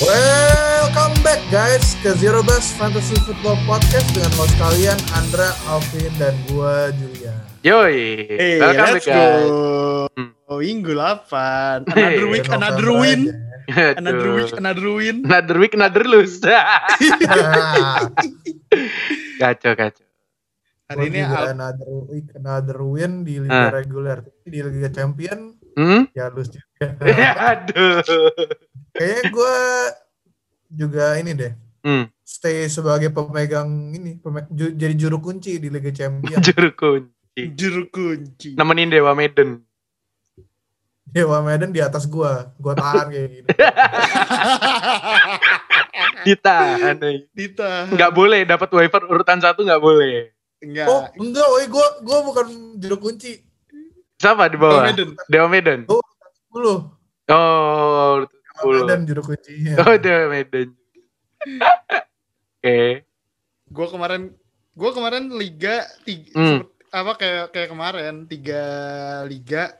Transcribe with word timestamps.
Welcome 0.00 1.12
back 1.20 1.44
guys 1.48 1.92
ke 2.00 2.16
Zero 2.16 2.40
Best 2.40 2.72
Fantasy 2.74 3.20
Football 3.20 3.60
Podcast 3.62 4.08
dengan 4.10 4.32
host 4.32 4.56
kalian 4.56 4.96
Andra, 5.12 5.52
Alvin, 5.66 6.08
dan 6.16 6.32
gua 6.48 6.88
Julia. 6.96 7.36
Yoi, 7.60 8.24
Hey, 8.24 8.56
welcome 8.56 8.96
let's 8.96 9.04
back 9.04 9.12
guys. 9.12 9.44
go. 9.44 10.08
Oh, 10.48 10.56
minggu 10.56 10.96
8. 10.96 11.84
Another 11.84 12.26
week, 12.26 12.48
November 12.48 12.56
another 12.56 12.88
win. 12.96 13.20
aja. 13.68 13.84
Another 13.94 14.30
week, 14.32 14.52
another 14.56 14.88
win. 14.88 15.16
Another 15.22 15.56
week, 15.60 15.74
another 15.74 16.04
lose. 16.04 16.40
kacau, 19.36 19.72
kacau. 19.74 20.06
Hari 20.88 21.04
ini 21.06 21.20
Al- 21.22 21.52
another 21.52 21.92
week, 22.08 22.28
another 22.32 22.80
win 22.82 23.22
di 23.22 23.36
Liga 23.36 23.68
Ah. 23.68 23.70
reguler. 23.70 24.24
Tapi 24.24 24.48
di 24.48 24.60
Liga 24.60 24.88
Champion 24.88 25.60
Hmm? 25.76 26.08
ya 26.16 26.32
lose 26.32 26.50
juga. 26.50 26.66
Aduh. 26.80 28.00
Kayaknya 28.90 29.22
gua 29.30 29.54
juga 30.66 31.04
ini 31.16 31.32
deh. 31.34 31.52
Hmm, 31.80 32.08
Stay 32.20 32.68
sebagai 32.68 33.08
pemegang 33.08 33.68
ini, 33.90 34.16
peme- 34.16 34.48
ju- 34.48 34.72
jadi 34.72 34.94
juru 34.94 35.16
kunci 35.18 35.56
di 35.56 35.68
Liga 35.68 35.88
Champion. 35.90 36.40
juru 36.46 36.70
kunci. 36.72 37.42
juru 37.54 37.82
kunci. 37.88 38.52
Nemenin 38.54 38.88
Dewa 38.88 39.12
Medan. 39.12 39.60
Dewa 41.04 41.40
Medan 41.40 41.68
di 41.68 41.80
atas 41.80 42.04
gua, 42.04 42.52
gua 42.56 42.72
tahan 42.72 43.08
kayak 43.08 43.28
gini. 43.30 43.48
Ditahan. 46.22 46.96
eh. 47.02 47.18
Dita. 47.30 47.88
Nggak 47.88 48.12
boleh 48.12 48.40
dapat 48.44 48.68
waiver 48.70 49.02
urutan 49.06 49.40
satu 49.40 49.60
nggak 49.62 49.80
boleh. 49.80 50.30
Enggak. 50.60 50.86
Oh 50.86 51.08
enggak, 51.18 51.46
woi 51.46 51.64
gua 51.66 51.86
gua 52.00 52.18
bukan 52.22 52.46
juru 52.76 52.96
kunci. 53.00 53.40
Siapa 54.16 54.46
di 54.46 54.56
bawah? 54.56 54.84
Medan. 54.86 55.16
Dewa 55.26 55.48
Medan. 55.48 55.88
Dulu. 56.50 56.74
Oh, 57.30 58.26
Dewa 58.26 58.28
Sepuluh. 58.50 58.82
Medan 58.84 59.00
juru 59.06 59.22
kuncinya. 59.24 59.72
oh 59.80 59.94
Dewa 59.96 60.24
Medan. 60.28 60.68
Oke. 62.60 63.06
Gua 63.70 63.86
kemarin 63.88 64.22
gua 64.74 64.90
kemarin 64.90 65.30
liga 65.32 65.86
tiga, 66.02 66.30
Hmm. 66.34 66.60
apa 66.90 67.12
kayak 67.16 67.44
kayak 67.54 67.68
kemarin 67.70 68.14
tiga 68.26 68.62
liga 69.24 69.72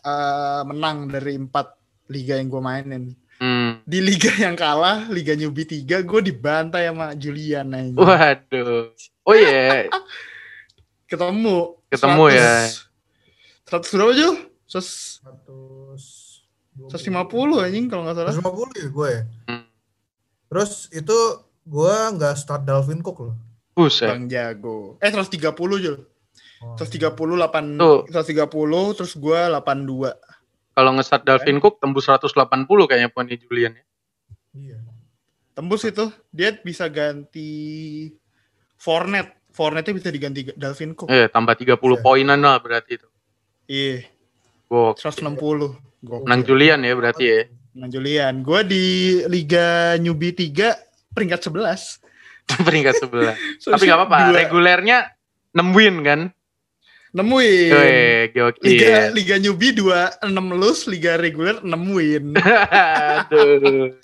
eh, 0.00 0.62
menang 0.66 1.06
dari 1.06 1.38
empat 1.38 1.76
liga 2.08 2.36
yang 2.36 2.50
gua 2.50 2.62
mainin. 2.64 3.14
Hmm. 3.40 3.80
Di 3.88 4.04
liga 4.04 4.28
yang 4.36 4.52
kalah, 4.52 5.08
liga 5.08 5.32
newbie 5.32 5.64
3, 5.64 6.04
gue 6.04 6.20
dibantai 6.20 6.92
sama 6.92 7.16
Julian 7.16 7.72
aja. 7.72 7.96
Waduh. 7.96 8.92
Oh 9.24 9.32
iya. 9.32 9.88
ketemu 11.08 11.80
Ketemu 11.88 12.24
ya. 12.28 12.68
100 13.64 13.96
berapa 13.96 14.12
Jul? 14.12 14.34
100 14.70 15.26
100 15.26 16.46
150 16.86 17.10
anjing 17.60 17.90
kalau 17.90 18.06
nggak 18.06 18.16
salah 18.16 18.32
150 18.32 18.78
ya 18.78 18.88
gue 18.88 19.08
ya. 19.10 19.22
Hmm. 19.46 19.64
Terus 20.46 20.70
itu 20.90 21.18
gue 21.60 21.94
nggak 22.14 22.34
start 22.34 22.62
Dalvin 22.62 23.02
Cook 23.02 23.18
loh. 23.20 23.34
Buset. 23.70 24.06
Bang 24.06 24.26
Jago 24.26 24.94
eh 24.98 25.10
130 25.10 25.50
Jul 25.76 25.98
Oh. 26.60 26.76
130 26.76 27.16
8 27.16 27.80
Tuh. 27.80 28.04
130 28.06 28.44
terus 28.92 29.16
gue 29.16 29.40
82 29.48 30.12
Kalau 30.70 30.90
nge-start 30.92 31.24
Dalvin 31.24 31.56
Cook 31.56 31.80
tembus 31.80 32.04
180 32.04 32.36
kayaknya 32.84 33.08
poinnya 33.08 33.34
Julian 33.34 33.72
ya. 33.72 33.84
Iya. 34.52 34.78
tembus 35.50 35.82
itu 35.82 36.04
dia 36.28 36.52
bisa 36.54 36.84
ganti 36.86 38.12
Fornet 38.76 39.40
Fornetnya 39.50 39.92
bisa 39.92 40.08
diganti 40.08 40.52
Dalvin 40.52 40.92
Cook 40.92 41.08
Eh, 41.08 41.26
tambah 41.26 41.56
30 41.56 41.74
Iya. 41.74 41.96
poinan 41.98 42.38
lah 42.38 42.60
berarti 42.60 42.94
itu. 42.94 43.08
iya 43.66 44.04
Wow. 44.70 44.94
160 44.94 45.90
Gokil. 46.00 46.24
Menang 46.24 46.42
Julian 46.46 46.80
ya 46.80 46.94
berarti 46.96 47.24
ya. 47.26 47.40
Menang 47.76 47.90
Julian 47.92 48.34
gue 48.40 48.60
di 48.64 48.84
Liga 49.26 49.98
Newbie 49.98 50.32
3 50.32 51.12
peringkat 51.12 51.50
11 51.50 52.00
Peringkat 52.66 52.94
sebelah. 52.98 53.36
Tapi 53.62 53.84
nggak 53.84 53.98
apa-apa. 53.98 54.18
Regulernya 54.34 54.98
6 55.54 55.76
win 55.76 55.96
kan. 56.06 56.20
nemuin 57.10 57.74
Weh, 57.74 58.30
gokil. 58.30 58.62
Liga 58.62 59.10
Liga 59.10 59.34
newbie 59.42 59.74
2 59.74 60.22
6 60.30 60.30
lose, 60.54 60.86
Liga 60.86 61.18
reguler 61.18 61.58
6 61.58 61.66
win. 61.90 62.38
Aduh. 63.18 63.98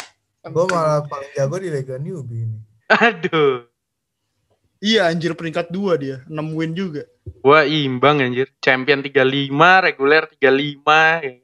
Gue 0.46 0.64
malah 0.66 1.06
paling 1.06 1.30
jago 1.34 1.56
di 1.62 1.70
Liga 1.70 2.02
Newbie 2.02 2.50
ini. 2.50 2.58
Aduh. 2.90 3.66
Iya 4.86 5.10
anjir 5.10 5.34
peringkat 5.34 5.66
2 5.68 5.98
dia, 5.98 6.16
6 6.24 6.54
win 6.54 6.70
juga. 6.72 7.02
Gua 7.42 7.66
imbang 7.66 8.22
anjir. 8.22 8.46
Champion 8.58 9.02
35, 9.02 9.50
reguler 9.82 10.30
35. 10.30 10.78
ya. 11.20 11.42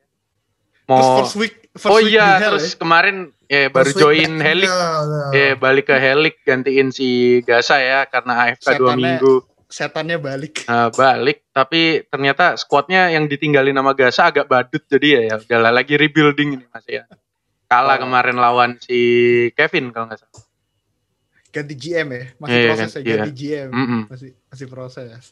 Terus 0.82 0.86
Mau 0.88 1.18
first 1.18 1.36
week 1.36 1.54
first 1.72 1.88
Oh 1.88 1.98
week 1.98 2.12
iya, 2.12 2.38
terus 2.38 2.66
ya. 2.68 2.76
kemarin 2.76 3.16
ya 3.46 3.66
baru 3.66 3.86
Terus 3.88 3.98
join 3.98 4.30
week 4.32 4.44
Helik. 4.44 4.68
backnya, 4.68 4.98
nah. 5.02 5.30
Eh 5.32 5.52
balik 5.54 5.84
ke 5.86 5.96
Helik 5.96 6.36
gantiin 6.42 6.88
si 6.90 7.08
Gasa 7.40 7.78
ya 7.78 8.04
karena 8.04 8.46
AFK 8.46 8.66
2 8.72 8.78
Setannya- 8.78 8.98
minggu. 9.18 9.34
setannya 9.68 10.18
balik. 10.18 10.54
Nah, 10.68 10.90
balik 10.90 11.48
tapi 11.50 11.80
ternyata 12.04 12.54
squadnya 12.54 13.08
yang 13.08 13.24
ditinggalin 13.24 13.72
sama 13.72 13.92
Gasa 13.92 14.28
agak 14.28 14.46
badut 14.46 14.84
jadi 14.84 15.08
ya 15.08 15.20
ya 15.24 15.34
udahlah 15.38 15.72
lagi 15.72 15.94
rebuilding 15.96 16.54
ini 16.56 16.66
Mas 16.68 16.84
ya. 16.84 17.06
Kalah 17.66 17.96
Oh. 17.96 18.04
kemarin 18.04 18.36
lawan 18.36 18.70
si 18.76 18.98
Kevin 19.56 19.90
kalau 19.90 20.06
nggak 20.06 20.20
salah. 20.20 20.44
Ganti 21.52 21.74
GM 21.76 22.08
ya, 22.08 22.24
masih 22.40 22.56
Iya, 22.56 22.66
proses 22.66 22.90
ya 22.90 22.96
ganti, 22.96 23.12
ganti 23.12 23.32
GM. 23.36 23.68
Mm-mm. 23.68 24.02
Masih 24.08 24.30
masih 24.48 24.66
proses. 24.66 25.22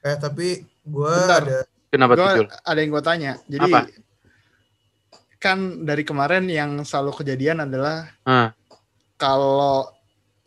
Eh 0.00 0.16
tapi 0.16 0.48
gue 0.80 1.14
ada 1.26 1.66
Kenapa 1.90 2.14
Gua 2.14 2.30
tuh 2.32 2.46
ada 2.46 2.78
yang 2.78 2.90
gue 2.90 3.02
tanya. 3.02 3.32
Jadi 3.44 3.66
Apa? 3.66 3.80
kan 5.36 5.58
dari 5.82 6.04
kemarin 6.04 6.44
yang 6.46 6.70
selalu 6.80 7.16
kejadian 7.16 7.64
adalah 7.64 8.06
Ah. 8.22 8.52
kalau 9.16 9.88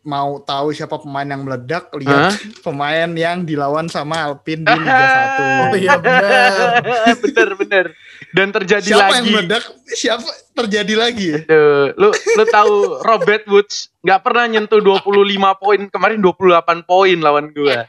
mau 0.02 0.36
tahu 0.38 0.72
siapa 0.72 1.00
pemain 1.00 1.24
yang 1.25 1.44
meledak, 1.44 1.88
lihat 1.96 2.35
pemain 2.59 3.08
yang 3.09 3.41
dilawan 3.41 3.88
sama 3.88 4.20
Alpin 4.22 4.62
di 4.62 4.72
Liga 4.78 5.06
1. 5.35 5.64
Oh 5.64 5.75
iya 5.75 5.96
benar. 5.96 6.70
bener 7.24 7.50
bener. 7.56 7.85
Dan 8.33 8.49
terjadi 8.49 8.97
siapa 8.97 9.21
yang 9.21 9.29
lagi. 9.29 9.33
meledak? 9.38 9.63
Siapa 9.94 10.29
terjadi 10.57 10.94
lagi 10.97 11.25
ya? 11.38 11.39
Aduh, 11.45 11.85
lu 11.94 12.09
lu 12.09 12.44
tahu 12.49 12.73
Robert 13.05 13.45
Woods 13.45 13.94
nggak 14.01 14.19
pernah 14.25 14.45
nyentuh 14.49 14.81
25 14.81 15.61
poin 15.61 15.79
kemarin 15.85 16.17
28 16.17 16.89
poin 16.89 17.17
lawan 17.22 17.53
gua. 17.53 17.85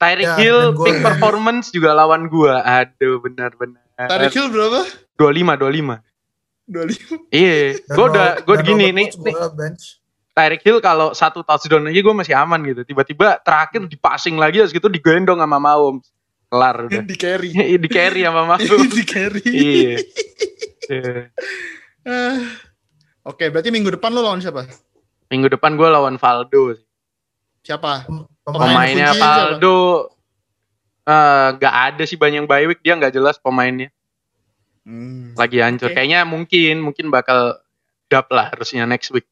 Tyreek 0.00 0.24
Ya, 0.24 0.36
Hill 0.40 0.72
peak 0.80 1.04
performance 1.04 1.68
juga 1.68 1.92
lawan 1.92 2.32
gua. 2.32 2.64
Aduh 2.64 3.20
benar-benar. 3.20 3.84
Tarik 3.94 4.32
Hill 4.32 4.48
berapa? 4.48 4.88
25 5.20 5.52
25. 5.60 6.00
25. 6.64 7.28
Iya, 7.28 7.76
gua 7.92 8.04
udah 8.08 8.28
gua 8.40 8.56
gini 8.64 8.88
nih. 8.88 9.08
Tyreek 10.34 10.62
Hill 10.66 10.82
kalau 10.82 11.14
satu 11.14 11.46
touchdown 11.46 11.86
aja 11.86 12.00
gue 12.02 12.10
masih 12.10 12.34
aman 12.34 12.58
gitu. 12.66 12.82
Tiba-tiba 12.82 13.38
terakhir 13.38 13.86
di 13.86 13.94
passing 13.94 14.34
lagi 14.34 14.58
terus 14.58 14.74
gitu 14.74 14.90
digendong 14.90 15.38
sama 15.38 15.62
Mahomes. 15.62 16.10
Kelar 16.54 16.76
udah. 16.86 17.02
di 17.02 17.16
carry. 17.18 17.50
di 17.82 17.88
carry 17.90 18.22
sama 18.22 18.42
Mahomes. 18.46 18.86
di 18.88 19.02
carry. 19.02 19.42
iya. 19.44 19.94
Iya. 20.84 21.32
Ah. 22.04 22.36
Oke, 23.24 23.48
berarti 23.48 23.72
minggu 23.72 23.88
depan 23.90 24.12
lo 24.12 24.20
lawan 24.20 24.36
siapa? 24.38 24.68
Minggu 25.32 25.48
depan 25.48 25.74
gue 25.74 25.88
lawan 25.88 26.20
Valdo. 26.20 26.76
sih. 26.76 26.84
Siapa? 27.64 28.04
Pem- 28.04 28.28
Pemainnya 28.44 29.08
kunci 29.08 29.16
siapa? 29.16 29.28
Valdo 29.56 29.78
eh, 31.02 31.48
nggak 31.56 31.74
ada 31.88 32.02
sih 32.04 32.20
banyak 32.20 32.44
bye 32.44 32.64
week 32.64 32.80
dia 32.80 32.94
nggak 32.94 33.12
jelas 33.12 33.40
pemainnya 33.40 33.88
Hmm. 34.84 35.32
lagi 35.32 35.64
hancur. 35.64 35.88
Oke. 35.88 35.96
Kayaknya 35.96 36.28
mungkin 36.28 36.84
mungkin 36.84 37.08
bakal 37.08 37.56
dap 38.06 38.28
lah 38.28 38.52
harusnya 38.52 38.84
next 38.84 39.08
week. 39.10 39.24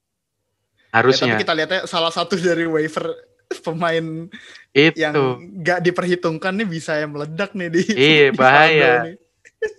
Ya, 0.88 1.04
Harusnya 1.04 1.36
tapi 1.36 1.44
kita 1.44 1.52
lihatnya 1.52 1.80
salah 1.84 2.08
satu 2.08 2.34
dari 2.34 2.64
waiver 2.64 3.12
pemain 3.66 4.28
itu. 4.72 4.96
yang 4.96 5.14
nggak 5.60 5.84
diperhitungkan 5.84 6.52
nih 6.56 6.68
bisa 6.68 6.96
yang 6.96 7.12
meledak 7.12 7.52
nih 7.52 7.68
di 7.68 7.82
Iya, 7.92 8.26
di 8.32 8.38
bahaya. 8.38 8.92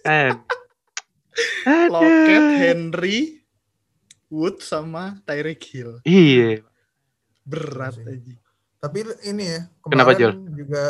Eh. 0.06 0.32
Aduh. 1.66 2.60
Henry, 2.62 3.42
Wood 4.30 4.62
sama 4.62 5.18
Tyreek 5.26 5.64
Hill. 5.66 5.92
Iya. 6.06 6.62
Berat 7.44 7.98
Iya 7.98 8.14
aja. 8.14 8.34
Tapi 8.84 8.98
ini 9.24 9.44
ya, 9.48 9.62
Kenapa, 9.88 10.12
kemarin 10.12 10.54
juga 10.54 10.84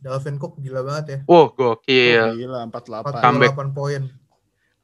Dalvin 0.00 0.36
Cook 0.36 0.60
gila 0.60 0.80
banget 0.84 1.04
ya. 1.08 1.18
Wow, 1.24 1.52
gokil. 1.56 2.20
Oh, 2.20 2.36
gila 2.36 2.58
48. 2.68 3.24
Comeback. 3.24 3.52
48 3.56 3.72
poin. 3.72 4.02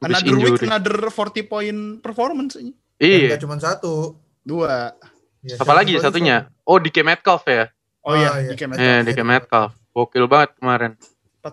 Another 0.01 0.33
week, 0.33 0.57
injury. 0.57 0.65
another 0.65 0.97
40 1.13 1.45
point 1.45 1.79
performance 2.01 2.57
ini. 2.57 2.73
Dan 2.97 3.05
Iya. 3.05 3.27
Gak 3.37 3.41
cuma 3.45 3.57
satu. 3.61 4.17
Dua. 4.41 4.97
Ya, 5.41 5.57
Apa 5.57 5.73
lagi 5.73 5.97
siapa 5.97 6.05
satunya? 6.07 6.49
Oh, 6.61 6.77
DK 6.77 7.01
Metcalf 7.01 7.41
ya? 7.45 7.65
Oh 8.01 8.13
iya, 8.13 8.29
iya. 8.39 8.49
di 8.49 8.55
Kemet. 8.55 8.77
Eh, 8.77 8.99
DK 9.03 9.21
Metcalf. 9.21 9.73
Gokil 9.91 10.25
banget 10.25 10.57
kemarin. 10.57 10.91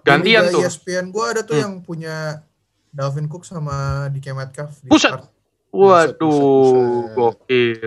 Gantian 0.01 0.49
tuh. 0.49 0.61
ESPN 0.61 1.09
gue 1.09 1.25
ada 1.25 1.41
tuh 1.41 1.55
Hmm. 1.55 1.63
yang 1.63 1.75
punya 1.81 2.45
Dalvin 2.89 3.25
Cook 3.27 3.45
sama 3.45 4.07
DK 4.09 4.33
Metcalf. 4.33 4.77
di 4.79 4.89
start. 4.91 5.25
Waduh, 5.69 6.17
buset. 6.17 7.15
gokil. 7.15 7.81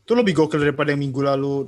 Itu 0.00 0.12
lebih 0.14 0.34
gokil 0.36 0.60
daripada 0.60 0.90
yang 0.90 1.00
minggu 1.00 1.18
lalu 1.20 1.66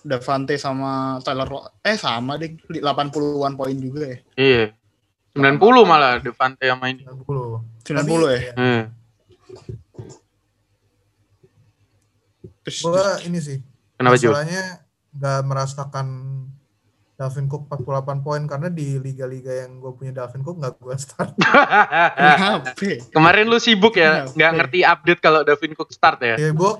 Davante 0.00 0.54
sama 0.56 1.18
Tyler 1.20 1.44
Lo- 1.44 1.68
eh 1.78 1.94
sama 1.94 2.34
deh 2.34 2.56
80-an 2.72 3.52
poin 3.52 3.74
juga 3.74 4.06
ya. 4.06 4.18
Iya. 4.34 4.64
90 5.34 5.82
malah 5.84 6.18
Devante 6.18 6.64
sama 6.64 6.88
ini. 6.88 7.02
90. 7.02 7.62
90 7.82 8.30
ya. 8.32 8.40
Eh. 8.54 8.82
Gue 12.64 13.04
ini 13.24 13.38
sih. 13.38 13.58
Kenapa 13.94 14.16
Jul? 14.16 14.32
Masalahnya 14.32 14.64
nggak 15.12 15.40
merasakan 15.44 16.06
Dalvin 17.14 17.46
Cook 17.46 17.70
48 17.70 17.86
poin 18.20 18.42
karena 18.42 18.66
di 18.66 18.98
liga-liga 18.98 19.54
yang 19.54 19.78
gue 19.78 19.92
punya 19.92 20.10
Dalvin 20.12 20.42
Cook 20.42 20.58
nggak 20.58 20.74
gue 20.76 20.96
start. 20.96 21.30
Kemarin 23.14 23.46
lu 23.46 23.58
sibuk 23.58 23.94
ya, 23.94 24.26
nggak 24.26 24.50
ngerti 24.52 24.82
update 24.82 25.20
kalau 25.20 25.40
Davin 25.42 25.72
Cook 25.72 25.90
start 25.90 26.18
ya? 26.20 26.34
ya 26.36 26.50
gue 26.50 26.72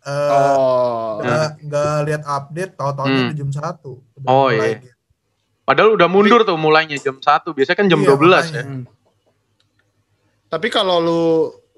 eh, 0.00 0.30
Oh. 0.32 1.20
nggak 1.20 1.48
nggak 1.60 1.94
lihat 2.08 2.22
update 2.24 2.72
tahu-tahunya 2.72 3.22
Hmm. 3.26 3.36
jam 3.36 3.50
satu. 3.52 4.00
Udah 4.16 4.28
Oh, 4.28 4.48
iya. 4.48 4.80
Padahal 5.60 5.92
udah 5.92 6.08
mundur 6.08 6.42
tuh 6.42 6.56
mulainya 6.56 6.96
jam 6.96 7.20
1, 7.20 7.52
biasanya 7.52 7.76
kan 7.76 7.86
jam 7.86 8.00
Iya, 8.00 8.08
12 8.10 8.16
makanya. 8.48 8.56
ya. 8.56 8.64
Hmm. 8.64 8.84
Tapi 10.48 10.66
kalau 10.66 10.96
lu 10.98 11.22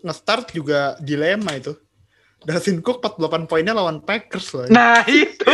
nge-start 0.00 0.54
juga 0.54 0.94
dilema 0.96 1.52
itu. 1.52 1.74
Dalvin 2.42 2.78
Cook 2.78 2.98
48 2.98 3.46
poinnya 3.46 3.70
lawan 3.70 4.00
Packers 4.00 4.46
loh. 4.52 4.66
Nah 4.66 5.02
itu. 5.04 5.44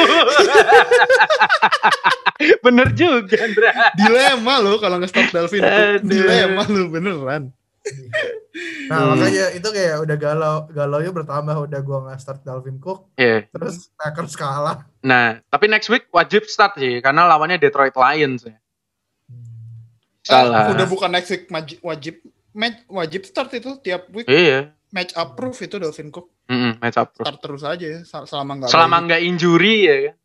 Bener 2.61 2.89
juga 2.93 3.37
Andra. 3.39 3.71
Dilema 3.95 4.55
lo 4.59 4.79
kalau 4.79 4.97
nge-start 4.99 5.31
Dalvin 5.31 5.63
Cook. 5.63 6.03
Dilema 6.03 6.63
lo 6.65 6.83
beneran. 6.89 7.43
Nah 8.89 8.97
Hmm. 8.99 9.09
makanya 9.15 9.55
itu 9.55 9.65
kayak 9.65 9.97
udah 10.03 10.17
galau 10.19 10.55
galau 10.69 10.99
bertambah 11.01 11.57
udah 11.63 11.81
gue 11.81 11.99
nggak 12.05 12.19
start 12.19 12.41
Dalvin 12.43 12.77
Cook 12.77 13.09
Iya. 13.15 13.49
terus 13.49 13.89
Packers 13.95 14.35
kalah. 14.35 14.85
Nah, 15.01 15.41
tapi 15.47 15.67
next 15.67 15.89
week 15.89 16.05
wajib 16.11 16.45
start 16.45 16.77
sih 16.77 17.01
karena 17.01 17.25
lawannya 17.25 17.57
Detroit 17.57 17.95
Lions 17.95 18.45
ya. 18.45 18.53
Eh, 18.53 18.61
Salah. 20.27 20.69
udah 20.69 20.85
bukan 20.85 21.09
next 21.09 21.31
week 21.31 21.49
wajib 21.81 22.21
match 22.53 22.85
wajib 22.87 23.25
start 23.25 23.49
itu 23.55 23.81
tiap 23.81 24.05
week 24.11 24.29
Iya. 24.29 24.77
match 24.91 25.17
approve 25.17 25.57
itu 25.57 25.77
Dalvin 25.77 26.13
Cook 26.13 26.29
Mm-mm, 26.49 26.81
match 26.81 26.97
up. 26.97 27.13
start 27.13 27.39
terus 27.39 27.61
aja 27.61 27.87
ya, 27.87 28.01
sel- 28.03 28.25
selama 28.25 28.57
nggak 28.57 28.71
Selama 28.73 28.97
nggak 29.05 29.21
injury 29.21 29.77
ya 29.85 29.97
kan. 30.09 30.17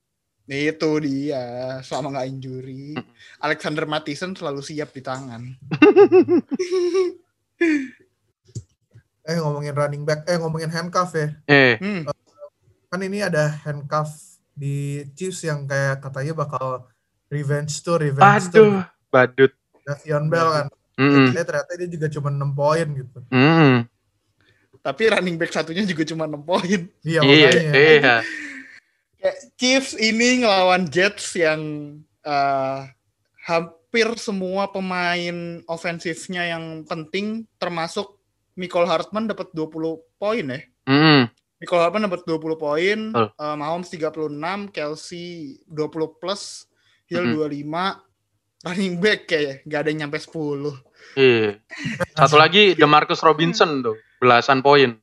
itu 0.46 0.92
dia 1.00 1.44
selama 1.80 2.08
nggak 2.14 2.28
injury 2.30 2.96
Mm. 2.96 3.08
Alexander 3.40 3.84
Mattison 3.84 4.32
selalu 4.32 4.60
siap 4.60 4.92
di 4.92 5.00
tangan 5.00 5.42
Eh 9.24 9.40
ngomongin 9.40 9.72
running 9.72 10.04
back, 10.04 10.28
eh 10.28 10.36
ngomongin 10.36 10.68
handcuff 10.68 11.16
ya. 11.16 11.32
Eh, 11.48 11.80
hmm. 11.80 12.12
Kan 12.92 13.00
ini 13.00 13.24
ada 13.24 13.56
handcuff 13.64 14.12
di 14.52 15.00
Chiefs 15.16 15.48
yang 15.48 15.64
kayak 15.64 16.04
katanya 16.04 16.36
bakal 16.36 16.92
revenge 17.32 17.72
tour, 17.82 18.04
revenge 18.04 18.52
tour. 18.52 18.84
aduh, 18.84 18.84
badut. 19.08 19.52
Davion 19.82 20.28
Bell 20.28 20.50
kan. 20.52 20.68
Mm-mm. 21.00 21.32
Eh, 21.32 21.40
ternyata 21.40 21.72
dia 21.74 21.88
juga 21.88 22.08
cuma 22.12 22.30
6 22.30 22.52
poin 22.52 22.84
gitu. 22.86 23.20
Mm-mm. 23.32 23.88
Tapi 24.84 25.08
running 25.08 25.40
back 25.40 25.50
satunya 25.50 25.82
juga 25.82 26.04
cuma 26.04 26.28
6 26.28 26.44
poin 26.44 26.80
Iya, 27.02 27.22
Iya, 27.24 27.50
iya. 27.72 28.16
Kayak 29.16 29.38
Chiefs 29.56 29.96
ini 29.96 30.44
ngelawan 30.44 30.84
Jets 30.86 31.32
yang 31.34 31.62
eh, 32.22 32.80
hampir 33.42 34.08
semua 34.16 34.68
pemain 34.68 35.36
ofensifnya 35.66 36.44
yang 36.46 36.84
penting 36.84 37.48
termasuk 37.56 38.20
Michael 38.54 38.86
Hartman 38.86 39.26
dapat 39.26 39.50
20 39.52 39.72
poin 40.14 40.46
ya. 40.46 40.60
Mm-mm. 40.86 41.32
Michael 41.58 41.82
Hartman 41.82 42.06
dapat 42.06 42.28
20 42.28 42.60
poin, 42.60 43.00
Betul. 43.10 43.28
eh, 43.34 43.56
Mahomes 43.56 43.88
36, 43.88 44.68
Kelsey 44.70 45.28
20 45.66 46.20
plus, 46.20 46.68
Hill 47.08 47.24
Mhm. 47.24 47.36
25, 47.40 48.04
running 48.62 48.96
back 49.00 49.26
kayak 49.26 49.64
nggak 49.64 49.80
ada 49.80 49.90
yang 49.90 50.00
nyampe 50.06 50.20
10. 50.20 50.76
Iya. 51.16 51.60
Satu 52.14 52.36
lagi 52.36 52.76
DeMarcus 52.76 53.24
Robinson 53.24 53.80
tuh, 53.82 53.96
belasan 54.24 54.60
poin. 54.60 54.96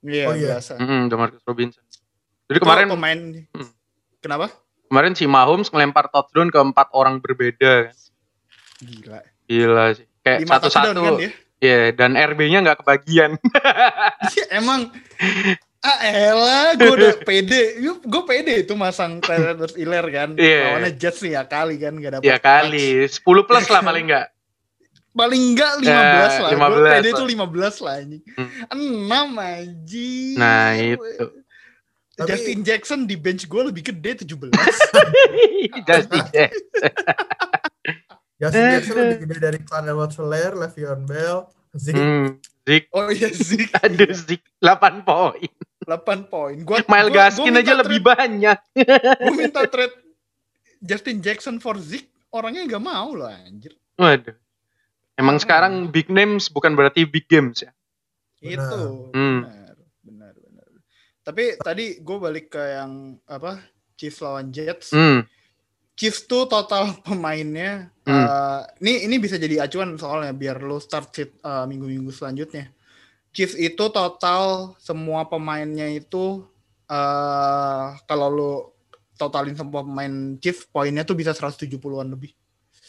Iya, 0.00 0.24
Oh, 0.24 0.34
iya. 0.34 0.54
biasa. 0.54 0.78
Mm-mm, 0.78 1.06
DeMarcus 1.06 1.42
Robinson. 1.42 1.82
Jadi 2.44 2.56
Itu 2.56 2.62
kemarin 2.62 2.86
pemain 2.88 3.18
Hmm. 3.50 3.70
Kenapa? 4.18 4.46
kemarin 4.86 5.12
si 5.12 5.24
Mahomes 5.24 5.66
ngelempar 5.66 6.06
touchdown 6.06 6.46
ke 6.46 6.58
empat 6.60 6.92
orang 6.92 7.18
berbeda 7.18 7.88
kan. 7.88 7.96
Gila. 8.78 9.18
Gila 9.44 9.84
sih. 9.92 10.06
Kayak 10.20 10.38
5 10.40 10.48
touchdown 10.60 10.84
satu-satu. 10.86 11.00
kan? 11.02 11.14
Iya, 11.58 11.80
dan 11.92 12.10
RB-nya 12.12 12.58
nggak 12.60 12.78
kebagian. 12.80 13.30
Iya, 14.32 14.44
Emang 14.52 14.90
ah 15.80 15.98
elah 16.00 16.74
gue 16.74 16.86
udah 16.88 17.12
pede 17.26 17.74
gue 17.82 18.22
pede 18.22 18.62
itu 18.62 18.74
masang 18.74 19.18
Tyler 19.18 19.58
Iler 19.74 20.06
kan 20.08 20.28
Iya. 20.34 20.62
lawannya 20.68 20.92
Jets 20.94 21.18
nih 21.20 21.34
ya 21.34 21.42
kali 21.42 21.74
kan 21.76 21.92
gak 21.96 22.12
dapet 22.14 22.24
ya 22.24 22.36
kali, 22.38 23.02
10 23.04 23.18
plus 23.42 23.66
lah 23.66 23.82
paling 23.82 24.06
nggak. 24.06 24.26
Paling 25.12 25.42
enggak 25.50 25.72
15 25.78 25.84
Ya, 25.84 26.00
lah 26.38 26.50
gue 26.50 26.58
15 26.58 26.88
pede 26.90 27.08
lah. 27.08 27.16
tuh 27.16 27.26
15 27.26 27.44
lah 27.78 27.94
anjing 27.96 28.22
Hmm. 28.32 28.50
6 28.70 29.28
anjing 29.38 30.34
Nah, 30.34 30.68
itu. 30.74 31.24
Tapi- 32.12 32.28
Justin 32.28 32.58
Jackson 32.60 33.00
di 33.02 33.16
bench 33.16 33.44
gue 33.44 33.62
lebih 33.62 33.82
gede 33.84 34.12
17 34.20 34.52
Justin 35.88 36.22
Jackson. 36.28 36.92
Justin 38.38 38.64
Jackson 38.70 38.94
lebih 38.98 39.18
gede 39.22 39.36
dari 39.38 39.58
Clan 39.60 39.86
Edwards-Helaire, 39.86 40.54
Le'Veon 40.56 41.00
Bell, 41.02 41.46
Zeke. 41.72 41.96
Hmm, 41.96 42.26
Zik, 42.62 42.84
oh 42.90 43.08
iya 43.08 43.28
sih 43.28 43.64
aduh 43.80 44.10
Zik, 44.10 44.42
8 44.58 45.02
poin. 45.02 45.50
8 45.82 45.98
poin 46.26 46.56
gua 46.60 46.78
Mile 46.86 47.08
gua- 47.08 47.16
Gaskin 47.26 47.48
gua 47.48 47.58
aja 47.58 47.72
minta 47.72 47.80
lebih 47.80 48.00
banyak. 48.00 48.58
gua 49.18 49.32
minta 49.32 49.60
trade 49.64 49.96
Justin 50.78 51.18
Jackson 51.18 51.56
for 51.56 51.74
Zeke 51.76 52.06
orangnya 52.28 52.66
gak 52.68 52.82
mau 52.82 53.12
loh 53.12 53.26
anjir 53.26 53.74
Waduh. 53.94 54.34
Emang 55.22 55.38
Hmm. 55.38 55.44
sekarang 55.46 55.72
big 55.94 56.10
names 56.10 56.50
bukan 56.50 56.74
berarti 56.74 57.06
big 57.06 57.30
games 57.30 57.62
ya. 57.62 57.70
Itu 58.42 59.14
Hmm. 59.14 59.46
benar 59.46 59.78
benar 60.02 60.34
benar 60.34 60.66
tapi 61.22 61.54
tadi 61.62 62.02
gue 62.02 62.16
balik 62.18 62.50
ke 62.50 62.58
yang 62.58 63.14
apa 63.30 63.62
Chiefs 63.94 64.18
lawan 64.18 64.50
Jets 64.50 64.90
Hmm, 64.90 65.22
Chiefs 65.94 66.26
tuh 66.26 66.50
total 66.50 66.90
pemainnya 67.06 67.94
Hmm. 68.02 68.26
eh, 68.26 68.60
ini 68.82 69.06
ini 69.06 69.16
bisa 69.22 69.38
jadi 69.38 69.62
acuan 69.62 69.94
soalnya 69.94 70.34
biar 70.34 70.58
lo 70.58 70.82
start 70.82 71.14
sheet 71.14 71.30
eh, 71.38 71.64
minggu-minggu 71.70 72.10
selanjutnya 72.10 72.74
Chiefs 73.30 73.54
itu 73.54 73.84
total 73.94 74.74
semua 74.82 75.22
pemainnya 75.30 75.86
itu 75.86 76.42
eh 76.90 77.86
kalau 78.10 78.28
lo 78.28 78.52
totalin 79.14 79.54
semua 79.54 79.86
pemain 79.86 80.34
Chiefs 80.42 80.66
poinnya 80.66 81.06
tuh 81.06 81.14
bisa 81.14 81.30
170-an 81.30 82.10
lebih 82.10 82.34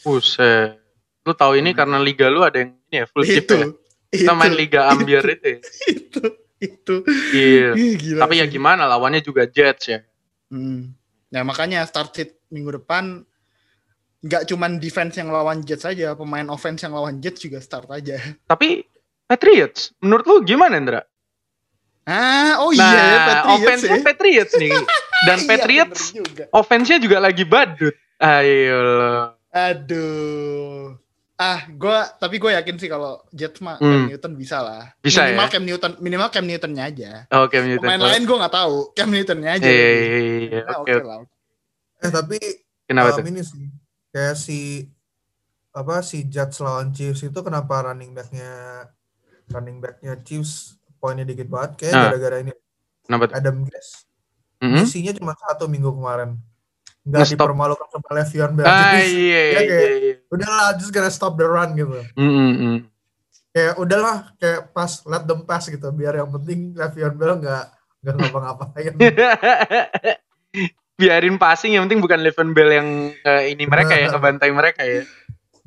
buset. 0.02 0.83
Lu 1.24 1.32
tahu 1.32 1.56
ini 1.56 1.72
Hmm. 1.72 1.78
karena 1.78 1.96
liga 1.98 2.28
lu 2.28 2.40
ada 2.40 2.60
yang 2.60 2.76
ini 2.88 2.96
ya 3.00 3.06
full 3.06 3.24
chip 3.24 3.44
itu 3.44 3.54
ya. 3.56 3.66
Kita 4.14 4.32
main 4.32 4.52
liga 4.52 4.86
ambiar 4.86 5.24
itu. 5.26 5.48
ya. 5.48 5.58
itu 5.88 6.22
itu 6.60 6.94
Iya. 7.32 7.68
Ih, 7.74 7.92
gila 7.96 8.20
Tapi 8.22 8.34
ya 8.38 8.46
sih. 8.46 8.52
gimana 8.52 8.84
lawannya 8.84 9.20
juga 9.20 9.44
Jets 9.44 9.84
ya. 9.86 10.00
Hmm. 10.48 10.92
Nah 11.28 11.42
makanya 11.42 11.82
start 11.82 12.12
sheet 12.12 12.30
minggu 12.48 12.78
depan 12.78 13.24
nggak 14.20 14.46
cuman 14.46 14.78
defense 14.78 15.16
yang 15.16 15.28
lawan 15.28 15.60
Jets 15.60 15.82
saja, 15.82 16.14
pemain 16.14 16.46
offense 16.46 16.80
yang 16.80 16.92
lawan 16.92 17.18
Jets 17.18 17.40
juga 17.40 17.58
start 17.58 17.90
aja. 17.90 18.16
Tapi 18.44 18.84
Patriots, 19.24 19.92
menurut 19.98 20.24
lu 20.24 20.36
gimana 20.42 20.76
Indra? 20.76 21.00
Ah, 22.04 22.60
oh 22.60 22.68
nah, 22.70 22.84
iya 22.84 23.00
ya 23.00 23.18
Patriots 23.18 23.48
offense-nya 23.56 23.96
ya. 23.96 24.04
Patriots 24.04 24.52
nih. 24.54 24.72
Dan 25.26 25.38
Iya, 25.38 25.48
Patriots 25.48 26.00
juga. 26.12 26.44
offense-nya 26.52 26.98
juga 27.00 27.16
lagi 27.18 27.44
badut. 27.44 27.96
Ayo. 28.16 28.80
Aduh. 29.50 30.96
Ah, 31.34 31.66
gua 31.68 32.06
tapi 32.14 32.38
gue 32.38 32.46
yakin 32.48 32.78
sih 32.78 32.86
kalau 32.86 33.18
Jets 33.28 33.58
mah 33.58 33.74
Cam 33.76 33.90
Hmm. 33.90 34.06
Newton 34.06 34.32
bisa 34.34 34.62
lah. 34.62 34.94
Bisa 34.98 35.26
minimal 35.26 35.46
ya? 35.46 35.52
Cam 35.52 35.64
Newton, 35.64 35.92
minimal 35.98 36.28
Cam 36.30 36.44
Newtonnya 36.44 36.84
aja. 36.86 37.12
Oke, 37.42 37.58
Newton. 37.58 37.82
Pemain 37.82 37.98
lain 38.00 38.22
gue 38.22 38.36
nggak 38.38 38.54
tahu, 38.54 38.76
Cam 38.92 39.08
Newtonnya 39.10 39.50
aja. 39.52 39.66
Iya, 39.66 39.88
iya, 39.90 40.18
iya, 40.40 40.60
Nah, 40.62 40.78
oke. 40.78 40.86
oke 40.86 40.92
oke. 40.94 41.04
lah. 41.04 41.18
Eh 41.98 42.10
tapi 42.12 42.38
Kenapa 42.84 43.08
um, 43.10 43.16
tuh? 43.16 43.24
ini 43.26 43.42
sih 43.42 43.66
kayak 44.08 44.36
si 44.36 44.58
apa 45.70 45.94
si 46.00 46.22
Jets 46.24 46.62
lawan 46.62 46.94
Chiefs 46.94 47.24
itu 47.24 47.38
kenapa 47.40 47.82
running 47.82 48.14
backnya 48.14 48.86
running 49.48 49.82
backnya 49.82 50.14
Chiefs 50.20 50.78
poinnya 50.96 51.24
dikit 51.24 51.50
banget 51.50 51.70
kayak 51.76 51.92
Ah. 51.92 52.02
gara-gara 52.08 52.36
ini 52.38 52.52
Kenapa 53.02 53.26
tuh? 53.26 53.34
Adam 53.34 53.56
Guess 53.64 54.06
Mhm. 54.62 54.80
isinya 54.80 55.12
cuma 55.12 55.34
satu 55.34 55.66
minggu 55.66 55.90
kemarin 55.90 56.38
nggak 57.04 57.28
dipermalukan 57.30 57.86
sama 57.86 58.08
Le'Veon 58.12 58.52
Bell 58.54 58.64
Ah, 58.64 58.96
Jadi, 58.96 59.12
iya, 59.12 59.40
dia 59.44 59.52
iya, 59.52 59.60
kayak, 59.62 59.90
iya. 60.00 60.14
udahlah 60.28 60.66
just 60.74 60.88
gonna 60.88 61.08
stop 61.08 61.36
the 61.36 61.44
run 61.44 61.72
gitu 61.72 62.00
Mm, 62.14 62.32
mm, 62.32 62.52
mm. 62.56 62.76
kayak 63.50 63.74
udahlah 63.76 64.16
kayak 64.36 64.72
pas 64.72 64.88
let 65.04 65.24
them 65.24 65.44
pass 65.44 65.68
gitu 65.68 65.88
biar 65.90 66.16
yang 66.16 66.32
penting 66.32 66.72
Le'Veon 66.72 67.14
Bell 67.14 67.36
nggak 67.38 67.64
nggak 68.00 68.14
ngapa-ngapain 68.18 68.92
Biarin 70.94 71.36
passing 71.36 71.74
yang 71.74 71.90
penting 71.90 71.98
bukan 71.98 72.22
Levan 72.22 72.54
Bell 72.54 72.70
yang 72.70 72.88
eh, 73.10 73.50
ini 73.50 73.66
mereka 73.66 73.98
ya, 73.98 74.14
ngebantai 74.14 74.50
mereka 74.54 74.86
ya. 74.86 75.02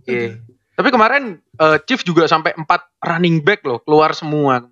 Iya. 0.07 0.39
Tapi 0.71 0.87
kemarin 0.87 1.23
eh, 1.59 1.77
Chief 1.83 1.99
juga 1.99 2.31
sampai 2.31 2.55
empat 2.55 2.87
running 3.03 3.43
back 3.43 3.59
loh 3.67 3.83
keluar 3.83 4.15
semua. 4.15 4.63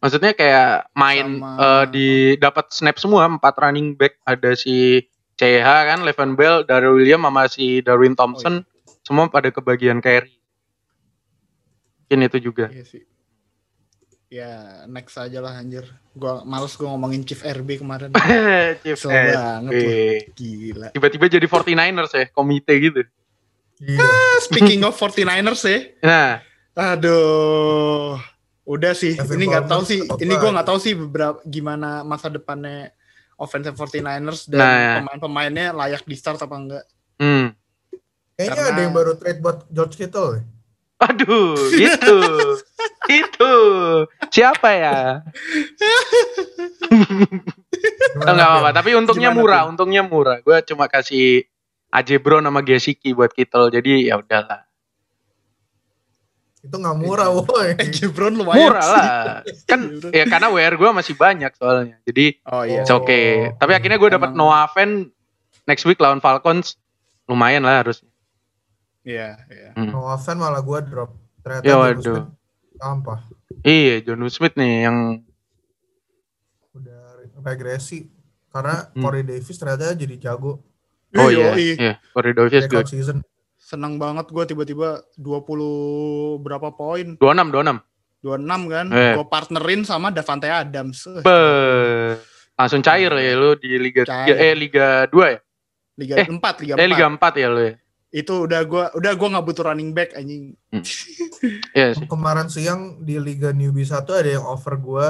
Maksudnya 0.00 0.32
kayak 0.32 0.88
main 0.96 1.36
Sama- 1.36 1.58
eh, 1.60 1.84
di 1.92 2.08
dapat 2.40 2.72
snap 2.72 2.96
semua 2.96 3.28
empat 3.28 3.60
running 3.60 3.92
back 3.92 4.16
ada 4.24 4.56
si 4.56 5.04
CH 5.40 5.64
kan, 5.64 6.04
Levan 6.04 6.36
Bell, 6.36 6.68
Daryl 6.68 7.00
William 7.00 7.24
sama 7.24 7.48
si 7.48 7.80
Darwin 7.80 8.12
Thompson 8.12 8.60
semua 9.00 9.32
pada 9.32 9.48
kebagian 9.48 10.04
carry. 10.04 10.36
Mungkin 12.04 12.28
itu 12.28 12.38
juga. 12.52 12.68
Iya 12.68 12.84
sih. 12.84 13.02
Ya 14.30 14.84
next 14.86 15.16
aja 15.16 15.40
lah 15.40 15.56
anjir. 15.56 15.88
Gua 16.12 16.44
males 16.44 16.76
gua 16.76 16.92
ngomongin 16.92 17.24
Chief 17.24 17.40
RB 17.40 17.80
kemarin. 17.80 18.12
Chief 18.84 18.94
Kesel 18.94 19.10
RB. 19.10 19.30
banget 19.32 19.72
loh. 19.72 19.94
Gila. 20.36 20.88
Tiba-tiba 20.92 21.26
jadi 21.26 21.46
49ers 21.48 22.12
ya, 22.14 22.24
komite 22.30 22.74
gitu. 22.76 23.00
Iya. 23.80 24.06
Speaking 24.44 24.84
of 24.84 24.94
49ers 24.94 25.62
ya. 25.64 25.78
Nah, 26.04 26.30
Aduh. 26.76 28.20
Udah 28.68 28.94
sih. 28.94 29.18
Kevin 29.18 29.34
ini 29.40 29.44
nggak 29.50 29.66
tahu 29.66 29.82
sih. 29.82 30.04
Ini 30.04 30.34
gua 30.38 30.50
aja. 30.50 30.54
nggak 30.60 30.68
tahu 30.68 30.78
sih 30.78 30.92
beberapa 30.94 31.38
gimana 31.48 32.06
masa 32.06 32.30
depannya 32.30 32.94
offensive 33.40 33.74
49ers 33.74 34.46
dan 34.46 34.60
Nah, 34.60 34.76
ya. 34.76 34.94
pemain-pemainnya 35.00 35.72
layak 35.72 36.04
di 36.04 36.14
start 36.14 36.38
apa 36.38 36.54
enggak. 36.54 36.84
hmm. 37.16 37.56
Kayaknya 38.36 38.52
Karena- 38.54 38.72
ada 38.72 38.80
yang 38.80 38.94
baru 38.94 39.12
trade 39.16 39.40
buat 39.40 39.58
George 39.66 39.96
Kittle. 39.96 40.30
ya. 40.36 40.42
Aduh, 41.00 41.56
itu. 41.72 42.16
itu. 43.10 43.54
Siapa 44.28 44.68
ya? 44.70 45.24
Gimana, 46.90 48.28
Oh, 48.28 48.34
nggak 48.34 48.48
apa-apa, 48.50 48.70
tapi 48.72 48.90
untungnya 48.92 49.30
Gimana, 49.30 49.40
murah, 49.40 49.60
Phil? 49.62 49.70
untungnya 49.72 50.02
murah. 50.02 50.36
Gue 50.40 50.56
cuma 50.62 50.86
kasih 50.86 51.44
AJ 51.90 52.20
Brown 52.20 52.44
sama 52.44 52.60
Gesicki 52.60 53.12
buat 53.12 53.30
Kittle, 53.30 53.70
jadi 53.70 54.08
ya 54.08 54.20
udahlah. 54.20 54.69
Itu 56.60 56.76
nggak 56.76 56.96
murah, 56.96 57.32
woi. 57.32 57.72
Eh, 57.72 57.88
Jebron 57.88 58.36
lumayan 58.36 58.60
Murah 58.60 58.84
sih. 58.84 58.92
lah. 58.92 59.24
Kan 59.64 59.80
ya 60.18 60.24
karena 60.24 60.48
WR 60.48 60.76
gue 60.76 60.90
masih 60.92 61.14
banyak 61.14 61.52
soalnya. 61.56 61.96
Jadi 62.04 62.36
Oh 62.44 62.62
iya. 62.62 62.84
it's 62.84 62.92
okay. 62.92 63.48
Tapi 63.56 63.72
akhirnya 63.72 63.96
gue 63.96 64.10
dapat 64.10 64.36
Fan 64.68 65.08
next 65.64 65.84
week 65.84 65.96
lawan 65.96 66.20
Falcons. 66.20 66.76
Lumayan 67.24 67.62
lah 67.62 67.80
harusnya. 67.80 68.10
Iya, 69.00 69.40
iya. 69.48 69.70
Hmm. 69.72 69.88
Noah 69.88 70.16
Fan 70.16 70.36
malah 70.36 70.60
gue 70.60 70.78
drop. 70.84 71.16
Ternyata 71.40 71.64
Ya, 71.64 71.74
waduh. 71.74 72.28
Sampah. 72.76 73.20
Iya, 73.60 74.00
John 74.02 74.20
Smith 74.28 74.52
nih 74.54 74.84
yang 74.84 74.96
Udah 76.72 77.00
regresi. 77.40 78.06
Karena 78.50 78.90
Hmm. 78.90 79.00
Corey 79.00 79.22
Davis 79.22 79.56
ternyata 79.56 79.94
jadi 79.94 80.16
jago. 80.18 80.60
Oh 81.14 81.28
iya, 81.32 81.54
Yoi. 81.54 81.68
iya, 81.78 81.92
Corey 82.10 82.34
Davis 82.34 82.66
good. 82.66 82.86
season. 82.86 83.22
Senang 83.70 84.02
banget 84.02 84.26
gue 84.34 84.44
tiba-tiba 84.50 85.06
20 85.14 86.42
berapa 86.42 86.74
poin? 86.74 87.14
26 87.22 87.54
26. 87.54 87.78
26 88.26 88.66
kan. 88.66 88.86
Eh. 88.90 89.14
Gue 89.14 89.26
partnerin 89.30 89.86
sama 89.86 90.10
Davante 90.10 90.50
Adams. 90.50 91.06
Eh, 91.06 91.22
Be 91.22 91.38
langsung 92.58 92.82
cair 92.82 93.14
ya 93.14 93.32
lu 93.38 93.54
di 93.54 93.78
Liga 93.78 94.02
Cair. 94.02 94.34
3 94.34 94.42
eh 94.42 94.54
Liga 94.58 94.86
2 95.06 95.14
ya? 95.22 95.38
Liga 96.02 96.14
eh, 96.18 96.26
4, 96.26 96.34
Liga 96.66 96.74
4. 96.74 96.82
Eh 96.82 96.88
Liga 96.90 97.06
4 97.06 97.38
ya 97.38 97.48
lu 97.48 97.60
ya. 97.62 97.74
Itu 98.10 98.34
udah 98.50 98.60
gua 98.66 98.84
udah 98.98 99.12
gua 99.14 99.28
nggak 99.38 99.46
butuh 99.46 99.64
running 99.70 99.94
back 99.94 100.18
anjing. 100.18 100.58
Iya 101.78 101.94
sih. 101.96 102.04
Kemarin 102.10 102.50
siang 102.50 103.00
di 103.06 103.16
Liga 103.22 103.54
Newbie 103.54 103.86
1 103.86 104.02
ada 104.02 104.28
yang 104.28 104.44
offer 104.44 104.76
gue. 104.76 105.08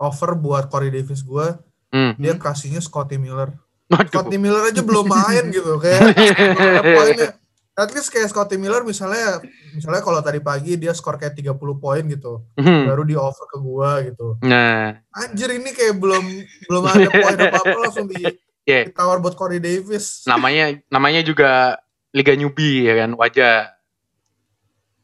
Offer 0.00 0.34
buat 0.34 0.72
Corey 0.72 0.90
Davis 0.90 1.22
gue. 1.22 1.46
Hmm. 1.92 2.16
Dia 2.16 2.34
kasihnya 2.40 2.80
Scotty 2.80 3.20
Miller. 3.20 3.54
Scotty 3.86 4.40
Miller 4.40 4.66
aja 4.66 4.82
belum 4.82 5.06
main 5.06 5.52
gitu. 5.52 5.78
Kayak 5.78 6.16
poinnya. 6.96 7.39
At 7.80 7.90
least 7.90 8.08
kayak 8.08 8.28
Scotty 8.28 8.54
Miller 8.54 8.84
misalnya 8.84 9.40
misalnya 9.72 10.04
kalau 10.04 10.20
tadi 10.20 10.36
pagi 10.38 10.76
dia 10.76 10.92
skor 10.92 11.16
kayak 11.16 11.32
30 11.34 11.56
poin 11.76 12.04
gitu. 12.04 12.44
Hmm. 12.54 12.84
Baru 12.84 13.02
di 13.02 13.16
offer 13.16 13.46
ke 13.46 13.56
gua 13.56 14.04
gitu. 14.04 14.36
Nah, 14.44 15.00
Anjir 15.10 15.48
ini 15.50 15.72
kayak 15.72 15.96
belum 15.96 16.24
belum 16.68 16.84
ada 16.84 17.08
poin 17.08 17.38
apa-apa 17.40 17.76
langsung 17.80 18.06
di, 18.06 18.20
ya 18.62 18.84
ditawar 18.84 19.18
buat 19.18 19.32
Corey 19.32 19.58
Davis. 19.58 20.22
namanya 20.24 20.76
namanya 20.86 21.20
juga 21.20 21.80
Liga 22.12 22.34
Newbie 22.34 22.84
ya 22.84 22.94
kan, 23.00 23.16
wajar. 23.16 23.78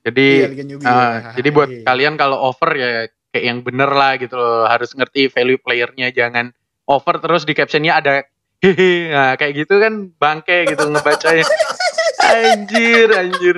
Jadi 0.02 0.26
Iya, 0.38 0.48
Liga 0.52 0.64
Newbie. 0.64 0.86
ah, 0.86 0.94
ya. 0.94 1.30
jadi 1.34 1.48
buat 1.50 1.68
Iya. 1.70 1.82
kalian 1.82 2.14
kalau 2.14 2.38
over 2.44 2.70
ya 2.72 2.90
kayak 3.30 3.44
yang 3.44 3.58
bener 3.60 3.90
lah 3.90 4.14
gitu 4.16 4.34
loh, 4.34 4.64
harus 4.64 4.92
ngerti 4.92 5.26
value 5.26 5.58
playernya 5.58 6.10
jangan 6.10 6.54
over 6.86 7.18
terus 7.18 7.42
di 7.42 7.52
captionnya 7.52 7.98
ada 7.98 8.22
hehe, 8.56 9.10
nah 9.10 9.34
kayak 9.34 9.66
gitu 9.66 9.76
kan 9.76 10.08
bangke 10.14 10.66
gitu 10.66 10.86
ngebacanya. 10.86 11.42
anjir, 12.26 13.08
anjir. 13.14 13.56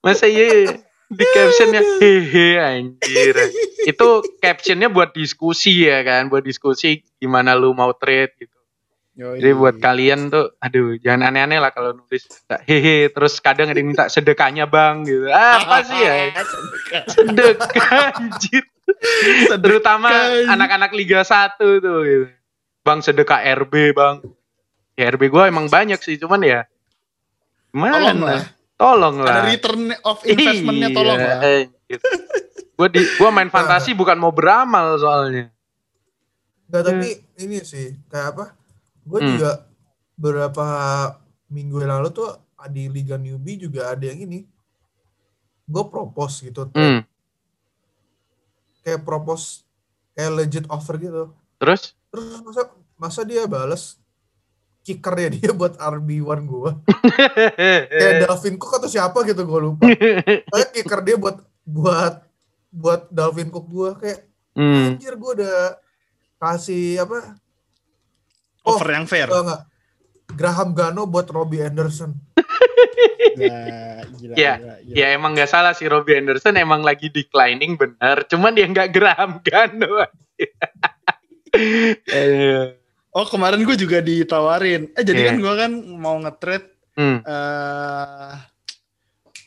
Masa 0.00 0.26
iya 0.26 0.80
di 1.10 1.24
captionnya 1.34 1.82
hehe 1.98 2.48
anjir. 2.62 3.34
Itu 3.82 4.22
captionnya 4.38 4.86
buat 4.86 5.10
diskusi 5.10 5.90
ya 5.90 6.00
kan, 6.06 6.30
buat 6.30 6.46
diskusi 6.46 7.02
gimana 7.18 7.58
lu 7.58 7.74
mau 7.74 7.90
trade 7.92 8.34
gitu. 8.38 8.56
Yoi. 9.18 9.42
Jadi 9.42 9.52
buat 9.52 9.76
kalian 9.82 10.30
tuh, 10.30 10.54
aduh 10.62 10.96
jangan 11.02 11.34
aneh-aneh 11.34 11.58
lah 11.58 11.74
kalau 11.74 11.92
nulis 11.92 12.24
hehe, 12.64 13.10
terus 13.10 13.42
kadang 13.42 13.68
ada 13.68 13.76
yang 13.76 13.90
minta 13.90 14.06
sedekahnya 14.06 14.70
bang 14.70 15.02
gitu. 15.04 15.26
Ah, 15.28 15.60
apa 15.60 15.76
sih 15.82 15.98
ya? 15.98 16.14
Sedekah 17.18 18.16
anjir. 18.16 18.64
Terutama 19.60 20.08
anak-anak 20.46 20.94
Liga 20.94 21.26
1 21.26 21.58
tuh 21.58 21.98
gitu. 22.06 22.26
Bang 22.80 23.02
sedekah 23.02 23.44
RB 23.66 23.92
bang. 23.92 24.22
Ya 24.94 25.10
RB 25.10 25.26
gue 25.26 25.42
emang 25.42 25.66
banyak 25.66 26.00
sih, 26.00 26.16
cuman 26.16 26.40
ya 26.46 26.64
gimana? 27.70 27.94
Tolong 27.96 28.20
lah. 28.20 28.42
Tolong 28.74 29.16
lah. 29.20 29.34
Ada 29.34 29.42
return 29.46 29.82
of 30.02 30.18
investmentnya 30.24 30.88
Iya, 30.88 30.96
tolong 30.96 31.18
lah. 31.20 31.38
anjir. 31.40 31.98
Gua 32.74 32.88
di 32.88 33.00
gua 33.16 33.30
main 33.30 33.50
fantasi 33.52 33.92
bukan 33.92 34.16
mau 34.16 34.32
beramal 34.32 34.96
soalnya. 34.96 35.52
Enggak 36.66 36.82
tapi 36.86 37.08
ini 37.38 37.60
sih 37.60 37.92
kayak 38.08 38.26
apa? 38.32 38.44
Gue 39.04 39.20
Hmm. 39.20 39.28
juga 39.34 39.50
beberapa 40.14 40.64
minggu 41.48 41.82
yang 41.82 41.98
lalu 41.98 42.08
tuh 42.10 42.30
di 42.68 42.86
Liga 42.86 43.16
Newbie 43.16 43.58
juga 43.58 43.90
ada 43.90 44.04
yang 44.06 44.22
ini. 44.22 44.46
Gue 45.66 45.84
propose 45.86 46.40
gitu. 46.40 46.70
Hmm. 46.72 47.04
Kayak 48.80 49.04
propose 49.04 49.68
kayak 50.16 50.32
legit 50.34 50.64
offer 50.72 50.96
gitu. 50.96 51.36
Terus 51.60 51.92
Terus 52.08 52.40
masa 52.42 52.62
masa 52.96 53.20
dia 53.22 53.44
bales 53.44 53.99
kickernya 54.84 55.28
dia 55.36 55.50
buat 55.60 55.76
RB1 55.76 56.40
gue. 56.44 56.70
Kayak 58.00 58.14
Dalvin 58.26 58.56
Cook 58.56 58.72
atau 58.80 58.88
siapa 58.90 59.18
gitu 59.28 59.42
gue 59.44 59.60
lupa. 59.60 59.84
Kayak 59.86 60.68
kicker 60.74 61.00
dia 61.04 61.16
buat 61.20 61.36
buat 61.64 62.14
buat 62.70 63.10
Dalvin 63.10 63.50
Cook 63.50 63.66
gue 63.66 63.90
kayak 63.98 64.18
hmm. 64.54 64.94
anjir 64.94 65.14
gue 65.18 65.32
udah 65.42 65.58
kasih 66.40 67.02
apa? 67.02 67.36
Oh, 68.64 68.76
Over 68.76 68.88
yang 68.94 69.06
fair. 69.08 69.26
Enggak, 69.26 69.42
enggak. 69.44 69.62
Graham 70.30 70.70
Gano 70.78 71.02
buat 71.10 71.26
Robbie 71.26 71.64
Anderson. 71.64 72.14
Gila, 73.40 73.56
gila, 74.18 74.34
Iya, 74.36 74.52
gila, 74.58 74.74
gila. 74.84 74.94
Ya 74.94 75.06
emang 75.16 75.32
gak 75.32 75.48
salah 75.48 75.72
sih 75.72 75.88
Robbie 75.88 76.18
Anderson 76.18 76.54
emang 76.60 76.84
lagi 76.84 77.08
declining 77.08 77.74
bener. 77.80 78.26
Cuman 78.28 78.52
dia 78.52 78.68
nggak 78.68 78.90
Graham 78.92 79.40
Gano. 79.40 80.06
Eh, 81.50 82.79
Oh 83.10 83.26
kemarin 83.26 83.62
gue 83.62 83.74
juga 83.74 83.98
ditawarin. 83.98 84.94
Eh 84.94 85.02
jadi 85.02 85.20
Iya. 85.20 85.28
kan 85.28 85.36
gue 85.38 85.54
kan 85.58 85.72
mau 85.98 86.16
nge-trade 86.18 86.66
hmm, 86.94 87.18
eh 87.22 88.34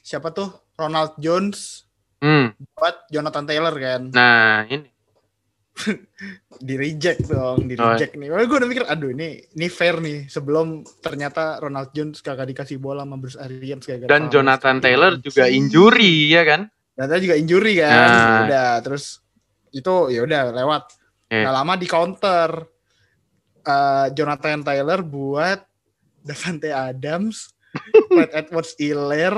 siapa 0.03 0.29
tuh 0.29 0.51
Ronald 0.75 1.15
Jones 1.15 1.87
hmm. 2.19 2.59
buat 2.75 3.07
Jonathan 3.07 3.45
Taylor 3.47 3.71
kan. 3.73 4.01
Nah 4.11 4.67
ini. 4.67 4.91
Di 6.61 6.77
reject 6.77 7.25
dong, 7.25 7.65
di 7.65 7.73
Oh. 7.73 7.97
reject 7.97 8.13
nih. 8.13 8.29
Gue 8.29 8.57
udah 8.61 8.69
mikir, 8.69 8.85
aduh 8.85 9.09
ini 9.09 9.41
ini 9.49 9.67
fair 9.67 9.97
nih. 9.97 10.29
Sebelum 10.29 10.85
ternyata 11.01 11.57
Ronald 11.57 11.89
Jones 11.91 12.21
kagak 12.21 12.45
dikasih 12.45 12.77
bola 12.77 13.01
sama 13.01 13.17
Bruce 13.17 13.41
Arians 13.41 13.81
gara-gara 13.81 14.05
Dan 14.05 14.29
Jonathan 14.29 14.77
Bruce 14.77 14.85
Taylor 14.85 15.11
Arians. 15.17 15.25
juga 15.25 15.43
injury 15.49 16.13
ya 16.29 16.43
kan. 16.45 16.61
Ternyata 16.93 17.15
juga 17.17 17.35
injury 17.35 17.73
kan. 17.81 17.89
Nah. 17.89 18.39
Udah 18.45 18.71
terus 18.85 19.03
itu 19.73 19.93
ya 20.13 20.21
udah 20.21 20.41
lewat. 20.53 20.83
Iya. 21.33 21.41
Nggak 21.41 21.55
lama 21.57 21.73
di 21.73 21.87
counter 21.89 22.49
eh, 23.63 24.07
Jonathan 24.13 24.61
Taylor 24.61 24.99
buat 25.01 25.59
Davante 26.19 26.71
Adams, 26.71 27.51
Clyde 28.09 28.31
Edwards 28.31 28.75
Iler 28.77 29.35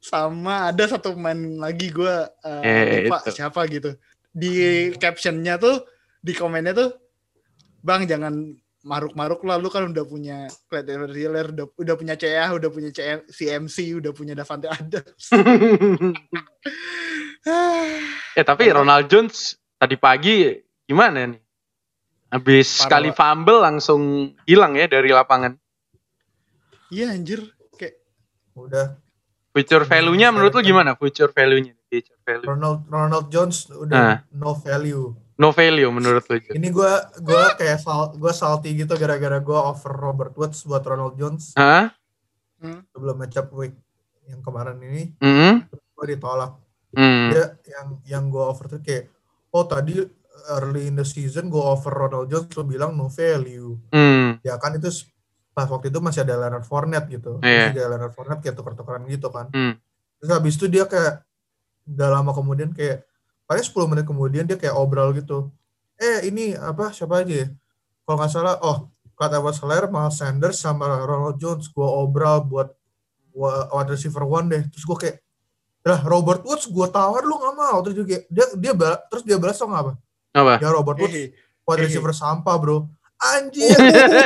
sama 0.00 0.68
ada 0.68 0.84
satu 0.84 1.12
pemain 1.12 1.36
lagi 1.60 1.88
gue 1.88 2.16
Eh, 2.40 3.04
lupa 3.04 3.20
itu. 3.22 3.36
siapa 3.36 3.64
gitu. 3.68 3.92
Di 4.32 4.52
captionnya 4.96 5.56
tuh 5.56 5.84
di 6.20 6.32
komennya 6.32 6.72
tuh 6.72 6.90
Bang 7.80 8.04
jangan 8.04 8.52
maruk-maruk 8.80 9.44
lah 9.44 9.56
lu 9.56 9.68
kan 9.68 9.88
udah 9.88 10.04
punya 10.04 10.48
Clyde 10.68 10.88
Edwards 10.88 11.16
Iler 11.16 11.46
udah, 11.52 11.66
udah 11.76 11.94
punya 11.96 12.14
CA 12.16 12.48
udah 12.52 12.68
punya 12.68 12.88
CM, 12.88 13.24
CMC 13.28 13.76
udah 14.00 14.12
punya 14.12 14.32
Davante 14.32 14.68
Adams 14.68 15.24
ya 18.36 18.44
tapi 18.48 18.64
Ronald 18.72 19.08
Jones 19.08 19.56
tadi 19.76 19.96
pagi 19.96 20.52
gimana 20.84 21.28
nih? 21.28 21.40
Habis 22.30 22.66
Parah, 22.68 22.80
sekali 22.80 23.10
fumble 23.10 23.58
langsung 23.58 24.02
hilang 24.44 24.74
ya 24.74 24.86
dari 24.86 25.10
lapangan. 25.10 25.58
iya 26.88 27.10
anjir 27.10 27.42
kayak 27.72 27.98
Udah 28.52 28.98
Future 29.50 29.82
value-nya 29.82 30.30
menurut 30.30 30.54
lu 30.54 30.62
gimana? 30.62 30.94
Future 30.94 31.26
value-nya. 31.28 31.74
Future 31.84 32.14
value. 32.20 32.46
Ronald 32.46 32.86
Ronald 32.86 33.26
Jones 33.28 33.66
Nah. 33.66 33.82
udah 33.82 34.02
no 34.30 34.54
value. 34.54 35.10
No 35.34 35.50
value 35.50 35.90
menurut 35.90 36.22
lu. 36.22 36.38
Ini 36.48 36.68
gue 36.68 36.92
gua 37.20 37.44
kayak 37.54 37.78
sal, 37.78 38.14
gua 38.14 38.30
salty 38.30 38.76
gitu 38.76 38.94
gara-gara 38.94 39.36
gue 39.36 39.56
offer 39.56 39.90
Robert 39.90 40.36
Woods 40.36 40.62
buat 40.62 40.82
Ronald 40.82 41.16
Jones 41.16 41.50
Hah? 41.54 41.90
sebelum 42.86 43.16
matchup 43.16 43.50
week 43.52 43.74
yang 44.24 44.38
kemarin 44.38 44.78
ini 44.78 45.16
Hmm? 45.18 45.66
gue 45.66 46.06
ditolak. 46.06 46.54
Hmm. 46.92 47.30
Dia 47.30 47.44
yang 47.66 47.86
yang 48.04 48.24
gue 48.28 48.44
offer 48.44 48.68
tuh 48.68 48.80
kayak 48.80 49.10
oh 49.50 49.64
tadi 49.64 49.98
early 50.48 50.88
in 50.88 50.96
the 50.96 51.06
season 51.06 51.52
go 51.52 51.68
over 51.68 51.92
Ronald 51.92 52.32
Jones 52.32 52.52
lu 52.56 52.64
bilang 52.64 52.96
no 52.96 53.12
value. 53.12 53.76
Hmm. 53.92 54.40
Ya 54.40 54.56
kan 54.56 54.76
itu 54.76 54.88
pas 55.50 55.66
waktu 55.68 55.92
itu 55.92 55.98
masih 56.00 56.24
ada 56.24 56.40
Leonard 56.40 56.64
Fournette 56.64 57.08
gitu. 57.10 57.36
Iya. 57.44 57.70
Masih 57.70 57.72
ada 57.76 57.84
Leonard 57.96 58.14
Fournette 58.16 58.42
kayak 58.46 58.56
tuker-tukeran 58.56 59.04
gitu 59.10 59.28
kan. 59.28 59.52
Hmm. 59.52 59.74
Terus 60.20 60.30
habis 60.30 60.54
itu 60.56 60.66
dia 60.68 60.84
kayak 60.88 61.24
gak 61.90 62.10
lama 62.10 62.30
kemudian 62.32 62.70
kayak 62.70 63.02
paling 63.50 63.64
10 63.66 63.90
menit 63.90 64.04
kemudian 64.06 64.44
dia 64.46 64.54
kayak 64.54 64.78
obrol 64.78 65.10
gitu. 65.16 65.50
Eh 65.98 66.30
ini 66.30 66.54
apa 66.54 66.94
siapa 66.94 67.26
aja 67.26 67.44
ya? 67.44 67.48
Kalau 68.06 68.16
nggak 68.16 68.30
salah 68.30 68.56
oh 68.62 68.88
Clyde 69.18 69.36
Edwards 69.36 69.60
Helaire, 69.60 69.88
Miles 69.92 70.16
Sanders 70.16 70.56
sama 70.56 70.86
Ronald 71.04 71.36
Jones 71.36 71.68
gua 71.74 71.92
obrol 71.98 72.46
buat 72.46 72.68
wide 73.34 73.90
receiver 73.90 74.24
one 74.24 74.46
deh. 74.48 74.62
Terus 74.70 74.84
gua 74.86 74.96
kayak 74.96 75.18
lah 75.80 76.00
Robert 76.04 76.44
Woods 76.44 76.68
gua 76.68 76.88
tawar 76.92 77.24
lu 77.24 77.36
nggak 77.40 77.56
mau 77.56 77.76
terus 77.80 78.04
dia 78.04 78.20
dia 78.28 78.46
dia 78.54 78.72
terus 79.08 79.24
dia 79.24 79.36
balas 79.40 79.58
nggak 79.58 79.82
apa? 79.82 79.92
Apa? 80.30 80.54
Ya 80.58 80.70
Robert 80.70 80.96
Woods 80.96 81.10
Hehe. 81.10 81.34
wide 81.64 81.80
receiver 81.82 82.12
sampah 82.12 82.54
bro. 82.56 82.86
Anjir. 83.20 83.76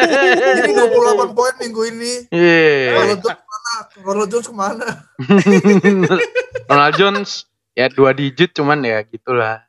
Ini 0.61 0.71
28 0.71 1.35
poin 1.35 1.55
minggu 1.59 1.83
ini. 1.85 2.13
Iya. 2.31 2.95
Ronald 2.95 3.19
Jones 3.19 3.35
ke 3.35 3.43
mana? 3.43 3.73
Ronald 3.99 4.29
Jones 4.31 4.47
ke 4.47 4.55
mana? 4.55 4.89
Ronald 6.71 6.95
Jones 6.95 7.31
ya 7.75 7.91
dua 7.91 8.13
digit 8.13 8.55
cuman 8.55 8.81
ya 8.81 9.03
gitulah. 9.03 9.67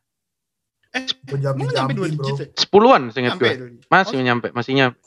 Eh, 0.93 1.03
jambi 1.35 1.65
nyampe 1.67 1.91
dua 1.91 2.07
digit 2.07 2.35
ya? 2.37 2.45
Sepuluhan 2.53 3.09
seingat 3.09 3.35
gue. 3.35 3.81
Masih 3.89 4.15
Oh, 4.15 4.23
nyampe, 4.23 4.47
masih 4.51 4.71
nyampe. 4.73 4.97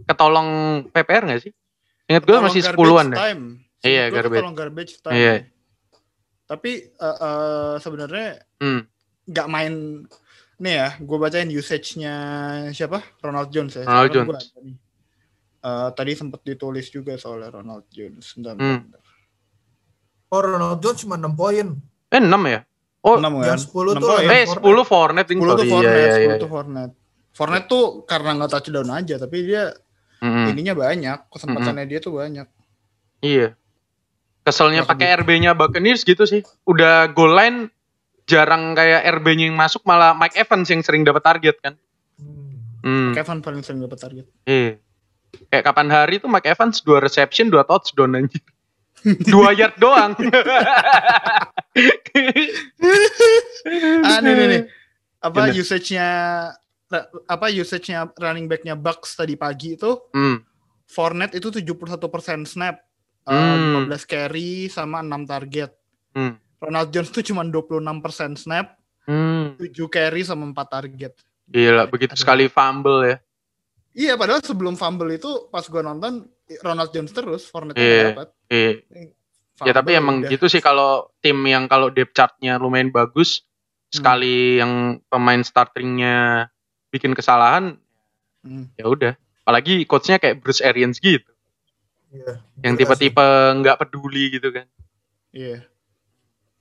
Ketolong 0.00 0.48
PPR 0.90 1.22
gak 1.26 1.40
sih? 1.40 1.52
Ingat 2.06 2.22
gue 2.24 2.36
masih 2.40 2.60
sepuluhan 2.60 3.06
deh. 3.08 3.18
time. 3.18 3.42
Iya, 3.78 4.10
garbage. 4.10 4.42
tolong 4.42 4.56
garbage 4.56 4.92
time. 4.98 5.14
Iya. 5.14 5.34
Tapi 6.44 6.70
eh, 6.90 7.16
eh, 7.20 7.74
sebenarnya 7.78 8.42
Hmm. 8.58 8.90
nggak 9.24 9.46
main 9.46 9.74
nih 10.58 10.74
ya, 10.74 10.88
gue 10.98 11.16
bacain 11.16 11.46
usage-nya 11.46 12.14
siapa? 12.70 12.98
Ronald 13.18 13.48
Jones 13.48 13.74
ya. 13.74 13.82
Ronald 13.82 14.10
Sekarang 14.10 14.26
gua 14.26 14.34
Jones. 14.34 14.46
ada 14.48 14.60
nih. 14.60 14.76
Eh, 15.58 15.88
tadi 15.92 16.12
sempat 16.14 16.40
ditulis 16.42 16.86
juga 16.88 17.14
soalnya 17.14 17.50
Ronald 17.52 17.86
Jones. 17.88 18.26
Bentar, 18.32 18.54
Hmm. 18.54 18.78
bentar. 18.84 19.02
Oh 20.28 20.40
Ronald 20.40 20.78
Jones 20.78 21.00
cuma 21.00 21.16
6 21.16 21.32
poin. 21.32 21.66
Eh 22.08 22.20
6 22.20 22.42
ya? 22.44 22.60
Oh, 23.00 23.16
Enam 23.16 23.38
kan? 23.38 23.54
Yang 23.54 23.70
10 23.70 23.94
Enam 23.94 24.02
tuh 24.02 24.08
poin. 24.10 24.22
yang 24.22 24.34
eh 24.34 24.44
10 24.44 24.82
Fournette 24.84 25.30
ini 25.30 25.40
10 25.40 25.54
tuh. 25.54 25.64
Iya, 25.64 25.70
Fournette, 25.72 25.96
iya, 25.96 26.10
10 26.12 26.22
iya. 26.26 26.36
tuh 26.36 26.50
Fournette. 26.50 26.94
Fournette 27.30 27.66
tuh 27.66 27.84
karena 28.04 28.30
nggak 28.34 28.50
touchdown 28.50 28.90
aja, 28.90 29.14
tapi 29.16 29.36
dia 29.42 29.62
Mm-mm. 30.18 30.50
ininya 30.50 30.74
banyak, 30.74 31.18
kesempatannya 31.30 31.86
dia 31.86 31.98
tuh 31.98 32.12
banyak. 32.12 32.46
Iya. 33.20 33.54
Keselnya 34.42 34.82
pakai 34.82 35.14
RB-nya 35.16 35.54
Buccaneers 35.54 36.02
gitu 36.02 36.24
sih. 36.24 36.42
Udah 36.64 37.06
goal 37.08 37.32
line 37.32 37.70
jarang 38.28 38.76
kayak 38.76 39.08
RB-nya 39.18 39.48
yang 39.48 39.56
masuk 39.56 39.82
malah 39.82 40.12
Mike 40.12 40.36
Evans 40.36 40.68
yang 40.68 40.84
sering 40.84 41.02
dapat 41.02 41.24
target 41.24 41.56
kan. 41.58 41.74
Hmm. 42.20 42.60
Hmm. 42.84 43.10
Kevin 43.16 43.40
paling 43.40 43.62
sering 43.64 43.80
dapat 43.80 43.98
target. 43.98 44.26
Iya. 44.44 44.78
Kayak 45.48 45.64
kapan 45.66 45.88
hari 45.88 46.20
tuh 46.20 46.28
Mike 46.28 46.46
Evans 46.46 46.80
2 46.80 47.00
reception, 47.00 47.48
2 47.48 47.64
touchdown 47.64 48.16
anjir. 48.16 48.44
2 49.02 49.28
yard 49.60 49.76
doang. 49.76 50.12
ah 54.04 54.18
nih 54.22 54.32
nih 54.34 54.46
nih. 54.48 54.62
Apa 55.18 55.50
usage-nya 55.50 56.08
apa 57.28 57.46
usage-nya 57.52 58.08
running 58.16 58.48
back-nya 58.48 58.72
Bucks 58.72 59.12
tadi 59.12 59.36
pagi 59.36 59.76
itu 59.76 59.92
hmm. 60.14 60.38
Fournette 60.88 61.36
itu 61.36 61.52
71% 61.52 62.00
snap. 62.48 62.80
eh, 63.28 63.36
Hmm. 63.36 63.84
15 63.92 64.08
carry 64.08 64.72
sama 64.72 65.04
6 65.04 65.28
target. 65.28 65.70
Hmm. 66.16 66.40
Ronald 66.58 66.90
Jones 66.90 67.10
tuh 67.10 67.22
cuma 67.22 67.42
26% 67.42 68.34
snap, 68.36 68.74
Hmm. 69.04 69.56
7 69.56 69.72
carry 69.88 70.20
sama 70.20 70.44
4 70.44 70.68
target. 70.68 71.16
Gila, 71.48 71.88
begitu 71.88 72.12
Aduh. 72.12 72.20
sekali 72.20 72.44
fumble 72.46 73.00
ya. 73.02 73.16
Iya, 73.96 74.12
padahal 74.14 74.44
sebelum 74.44 74.76
fumble 74.76 75.10
itu 75.10 75.48
pas 75.48 75.64
gua 75.64 75.80
nonton 75.80 76.28
Ronald 76.60 76.92
Jones 76.92 77.10
terus, 77.10 77.48
Fournette 77.48 77.80
Iya. 77.80 78.12
dapat. 78.12 78.28
Iya. 78.46 78.72
Ya 79.58 79.72
tapi 79.72 79.96
emang 79.96 80.22
udah. 80.22 80.30
gitu 80.30 80.46
sih 80.46 80.60
kalau 80.60 81.10
tim 81.18 81.34
yang 81.42 81.66
kalau 81.66 81.88
depth 81.88 82.14
chartnya 82.14 82.60
lumayan 82.60 82.92
bagus, 82.92 83.42
sekali 83.88 84.60
yang 84.60 85.00
pemain 85.08 85.40
startingnya 85.40 86.46
bikin 86.88 87.16
kesalahan, 87.16 87.80
Hmm. 88.44 88.68
ya 88.76 88.86
udah. 88.86 89.12
Apalagi 89.42 89.82
coachnya 89.82 90.20
kayak 90.20 90.44
Bruce 90.44 90.60
Arians 90.60 91.00
gitu, 91.00 91.32
Iya. 92.12 92.44
yang 92.60 92.76
tipe-tipe 92.76 93.24
nggak 93.56 93.80
peduli 93.80 94.36
gitu 94.36 94.52
kan. 94.52 94.68
Iya. 95.32 95.64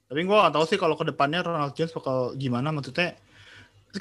Tapi 0.07 0.23
gua 0.23 0.47
gak 0.47 0.55
tahu 0.55 0.65
sih 0.65 0.79
kalau 0.79 0.95
ke 0.95 1.03
depannya 1.03 1.43
Ronald 1.43 1.75
Jones 1.75 1.91
bakal 1.91 2.33
gimana 2.35 2.71
maksudnya. 2.71 3.19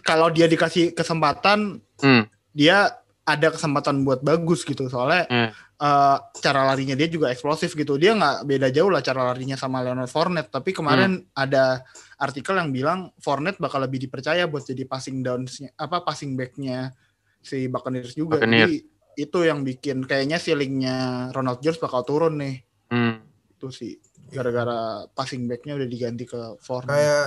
Kalau 0.02 0.30
dia 0.30 0.46
dikasih 0.46 0.92
kesempatan, 0.92 1.82
Hmm. 1.98 2.24
dia 2.52 2.94
ada 3.26 3.48
kesempatan 3.50 4.06
buat 4.06 4.22
bagus 4.22 4.62
gitu. 4.62 4.86
Soalnya 4.86 5.26
Hmm. 5.26 5.50
eh, 5.76 6.16
cara 6.40 6.64
larinya 6.64 6.94
dia 6.96 7.04
juga 7.04 7.28
eksplosif 7.28 7.74
gitu. 7.74 7.98
Dia 7.98 8.14
nggak 8.14 8.46
beda 8.46 8.68
jauh 8.70 8.88
lah 8.88 9.02
cara 9.02 9.28
larinya 9.28 9.58
sama 9.58 9.82
Leonard 9.82 10.08
Fournette. 10.08 10.48
Tapi 10.48 10.70
kemarin 10.72 11.20
Hmm. 11.20 11.28
ada 11.34 11.82
artikel 12.16 12.56
yang 12.56 12.70
bilang 12.72 13.10
Fournette 13.20 13.58
bakal 13.58 13.82
lebih 13.82 14.00
dipercaya 14.00 14.46
buat 14.46 14.64
jadi 14.64 14.86
passing 14.86 15.20
downs 15.20 15.60
apa 15.76 16.00
passing 16.00 16.32
backnya 16.32 16.94
si 17.42 17.66
Buccaneers 17.68 18.14
juga. 18.14 18.40
Buccaneers. 18.40 18.62
Jadi 18.72 18.76
itu 19.16 19.38
yang 19.42 19.64
bikin 19.64 20.04
kayaknya 20.04 20.36
ceilingnya 20.36 20.96
Ronald 21.32 21.60
Jones 21.60 21.76
bakal 21.76 22.04
turun 22.08 22.38
nih. 22.40 22.62
Hmm. 22.88 23.20
Itu 23.52 23.68
sih 23.68 24.00
gara-gara 24.28 24.78
passing 25.10 25.44
backnya 25.44 25.74
udah 25.74 25.86
diganti 25.86 26.24
ke 26.24 26.38
Fournette. 26.58 26.90
Kayak 26.90 27.26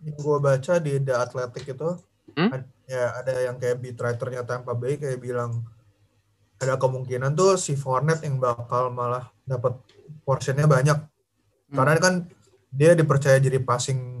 yang 0.00 0.16
gue 0.16 0.38
baca 0.38 0.72
di 0.76 0.92
The 0.98 1.14
Athletic 1.14 1.64
itu, 1.68 1.90
Hmm? 2.28 2.52
ad- 2.52 2.68
ya 2.84 3.16
ada 3.16 3.32
yang 3.40 3.56
kayak 3.56 3.80
beat 3.80 3.96
writernya 3.96 4.42
Tampa 4.42 4.70
Bay 4.72 4.94
kayak 4.94 5.18
bilang 5.18 5.64
ada 6.56 6.76
kemungkinan 6.76 7.32
tuh 7.32 7.56
si 7.56 7.72
Fournette 7.72 8.22
yang 8.22 8.36
bakal 8.36 8.88
malah 8.88 9.26
dapat 9.42 9.80
portionnya 10.22 10.64
banyak. 10.66 10.96
Hmm. 10.96 11.74
Karena 11.74 11.96
kan 11.96 12.14
dia 12.68 12.92
dipercaya 12.92 13.36
jadi 13.36 13.56
passing 13.58 14.20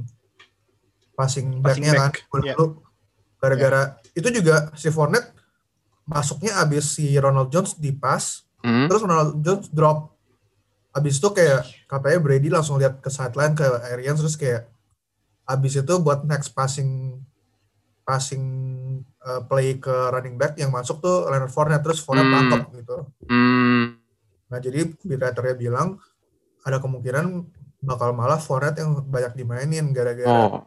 passing 1.12 1.60
Passing 1.60 1.82
backnya 1.84 1.92
kan. 1.92 2.00
back, 2.08 2.14
Lalu 2.30 2.44
iya. 2.44 2.54
gara-gara 3.36 3.82
itu 4.12 4.28
juga 4.30 4.56
si 4.72 4.88
Fournette 4.88 5.32
masuknya 6.02 6.56
abis 6.56 6.88
si 6.90 7.12
Ronald 7.14 7.48
Jones 7.48 7.74
di 7.74 7.90
pass, 7.90 8.48
Hmm. 8.58 8.88
terus 8.88 9.02
Ronald 9.02 9.40
Jones 9.40 9.68
drop. 9.68 10.15
Abis 10.96 11.20
itu 11.20 11.28
kayak 11.28 11.68
katanya 11.84 12.18
Brady 12.24 12.48
langsung 12.48 12.80
lihat 12.80 13.04
ke 13.04 13.12
sideline 13.12 13.52
ke 13.52 13.64
Arians 13.92 14.16
terus 14.16 14.32
kayak 14.34 14.64
abis 15.44 15.78
itu 15.78 15.94
buat 16.00 16.24
next 16.24 16.56
passing 16.56 17.20
passing 18.02 18.44
uh, 19.20 19.42
play 19.44 19.76
ke 19.76 19.90
running 20.10 20.38
back 20.38 20.56
yang 20.56 20.72
masuk 20.72 21.02
tuh 21.02 21.28
Leonard 21.28 21.52
Fournette 21.52 21.84
terus 21.84 22.00
Fournette 22.00 22.26
Hmm. 22.26 22.38
tangkap 22.48 22.60
gitu. 22.72 22.96
Hmm. 23.28 23.84
Nah 24.46 24.58
jadi 24.62 24.80
beat 25.04 25.20
writer-nya 25.20 25.54
bilang 25.54 25.98
ada 26.62 26.78
kemungkinan 26.78 27.44
bakal 27.82 28.14
malah 28.14 28.38
Fournette 28.40 28.80
yang 28.80 29.04
banyak 29.04 29.36
dimainin 29.36 29.92
gara-gara 29.92 30.30
Oh. 30.48 30.64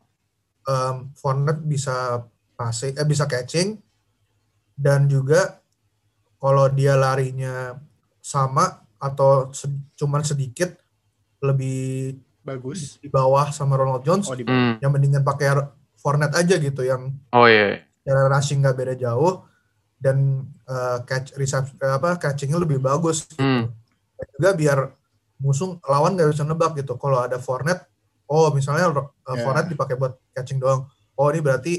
um, 0.67 1.09
Fournette 1.15 1.63
bisa 1.63 2.23
passing 2.53 2.93
eh 2.93 3.07
bisa 3.07 3.23
catching 3.23 3.79
dan 4.75 5.07
juga 5.07 5.63
kalau 6.39 6.67
dia 6.71 6.95
larinya 6.95 7.79
sama 8.19 8.83
atau 8.99 9.49
se- 9.51 9.67
cuman 9.95 10.21
sedikit 10.21 10.75
lebih 11.39 12.19
bagus. 12.41 12.97
di 12.97 13.07
bawah 13.07 13.47
sama 13.49 13.75
Ronald 13.75 14.01
Jones 14.01 14.25
Oh 14.25 14.35
di 14.35 14.43
Hmm. 14.43 14.75
yang 14.77 14.91
mendingan 14.91 15.21
pakai 15.21 15.55
Fournette 15.95 16.35
aja 16.35 16.55
gitu 16.55 16.81
yang 16.81 17.11
Oh 17.29 17.45
iya. 17.45 17.83
cara 18.01 18.27
rushing 18.27 18.59
nggak 18.59 18.75
beda 18.75 18.93
jauh 18.95 19.43
dan 19.95 20.15
uh, 20.63 21.03
catch 21.03 21.35
reception 21.35 21.75
apa 21.77 22.15
catchingnya 22.15 22.55
lebih 22.57 22.79
bagus 22.79 23.23
gitu. 23.25 23.39
Hmm. 23.39 23.71
Dan 24.15 24.27
juga 24.33 24.49
biar 24.53 24.79
musuh 25.37 25.79
lawan 25.83 26.15
nggak 26.15 26.29
bisa 26.29 26.43
nebak 26.43 26.75
gitu 26.75 26.95
kalau 26.95 27.19
ada 27.19 27.35
Fournette 27.37 27.87
oh 28.25 28.51
misalnya 28.51 28.91
uh, 28.91 29.07
Ya. 29.29 29.39
Fournette 29.39 29.69
dipakai 29.69 29.95
buat 29.95 30.19
catching 30.31 30.57
doang 30.57 30.87
oh 31.13 31.27
ini 31.27 31.39
berarti 31.39 31.73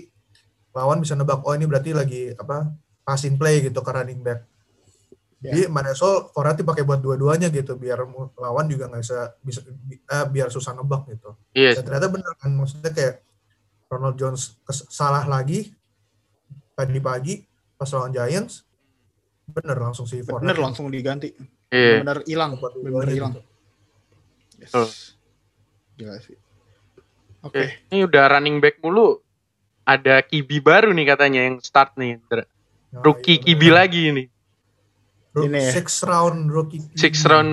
lawan 0.71 1.01
bisa 1.01 1.13
nebak 1.13 1.41
oh 1.41 1.53
ini 1.53 1.65
berarti 1.65 1.91
lagi 1.91 2.31
apa 2.33 2.71
passing 3.03 3.35
play 3.35 3.61
gitu 3.61 3.81
ke 3.81 3.91
running 3.91 4.21
back 4.21 4.47
Ya. 5.41 5.57
jadi 5.57 5.73
Manesol 5.73 6.29
Fournette 6.31 6.61
dipakai 6.61 6.85
buat 6.85 7.01
dua-duanya 7.01 7.49
gitu 7.49 7.73
biar 7.75 8.05
lawan 8.37 8.69
juga 8.69 8.93
nggak 8.93 9.01
bisa 9.01 9.19
bisa 9.41 9.61
bi- 9.65 9.97
eh, 9.99 10.27
biar 10.29 10.53
susah 10.53 10.77
nebak 10.77 11.09
gitu 11.09 11.33
Iya. 11.53 11.81
dan 11.81 11.83
ternyata 11.83 12.09
bener 12.13 12.33
kan 12.37 12.53
maksudnya 12.53 12.93
kayak 12.93 13.25
Ronald 13.89 14.15
Jones 14.15 14.61
salah 14.87 15.25
lagi 15.25 15.73
tadi 16.77 17.01
pagi 17.01 17.41
pas 17.75 17.89
lawan 17.89 18.13
Giants 18.13 18.69
bener 19.49 19.77
langsung 19.77 20.05
si 20.05 20.21
bener 20.21 20.31
Fournette 20.31 20.61
langsung 20.61 20.87
diganti. 20.87 21.33
Iya. 21.71 22.05
Bener 22.05 22.23
hilang, 22.23 22.55
buat 22.55 22.71
bener 22.71 22.85
dua-duanya 22.87 23.15
hilang. 23.15 23.33
gitu. 23.35 23.43
Yes. 24.61 24.71
Betul. 24.71 24.87
Gila 25.97 26.15
sih. 26.21 26.37
Oke. 27.41 27.59
Oke. 27.59 27.63
Ini 27.89 27.99
udah 28.07 28.25
running 28.29 28.61
back 28.61 28.79
mulu. 28.79 29.19
Ada 29.83 30.23
Kibi 30.23 30.63
baru 30.63 30.95
nih 30.95 31.07
katanya 31.09 31.41
yang 31.49 31.59
start 31.59 31.97
nih. 31.97 32.21
Nah, 32.23 32.47
Rookie 33.03 33.41
iya, 33.41 33.43
Kibi 33.43 33.67
bener. 33.67 33.75
lagi 33.75 34.01
ini. 34.07 34.25
Ini 35.33 35.59
ya. 35.61 35.71
Six 35.73 36.03
round 36.03 36.51
rookie 36.51 36.83
QB. 36.83 36.97
Six 36.97 37.15
round 37.23 37.53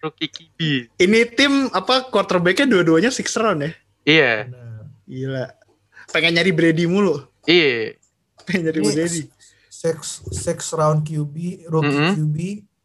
rookie 0.00 0.28
Kibi. 0.28 0.88
Ini 0.96 1.20
tim 1.28 1.68
apa 1.68 2.08
quarterbacknya 2.08 2.64
dua-duanya 2.64 3.12
six 3.12 3.36
round 3.36 3.60
ya? 3.60 3.70
Iya. 4.02 4.32
Bener. 4.46 4.82
Gila. 5.04 5.46
pengen 6.08 6.32
nyari 6.34 6.52
Brady 6.52 6.88
mulu. 6.88 7.20
Iya. 7.44 8.00
Pengen 8.42 8.60
nyari 8.64 8.80
Ini 8.80 8.88
Brady. 8.90 9.20
six, 9.68 9.98
six 10.30 10.72
round 10.72 11.04
QB, 11.04 11.36
rookie 11.66 11.92
Mhm. 11.94 12.12
QB 12.16 12.36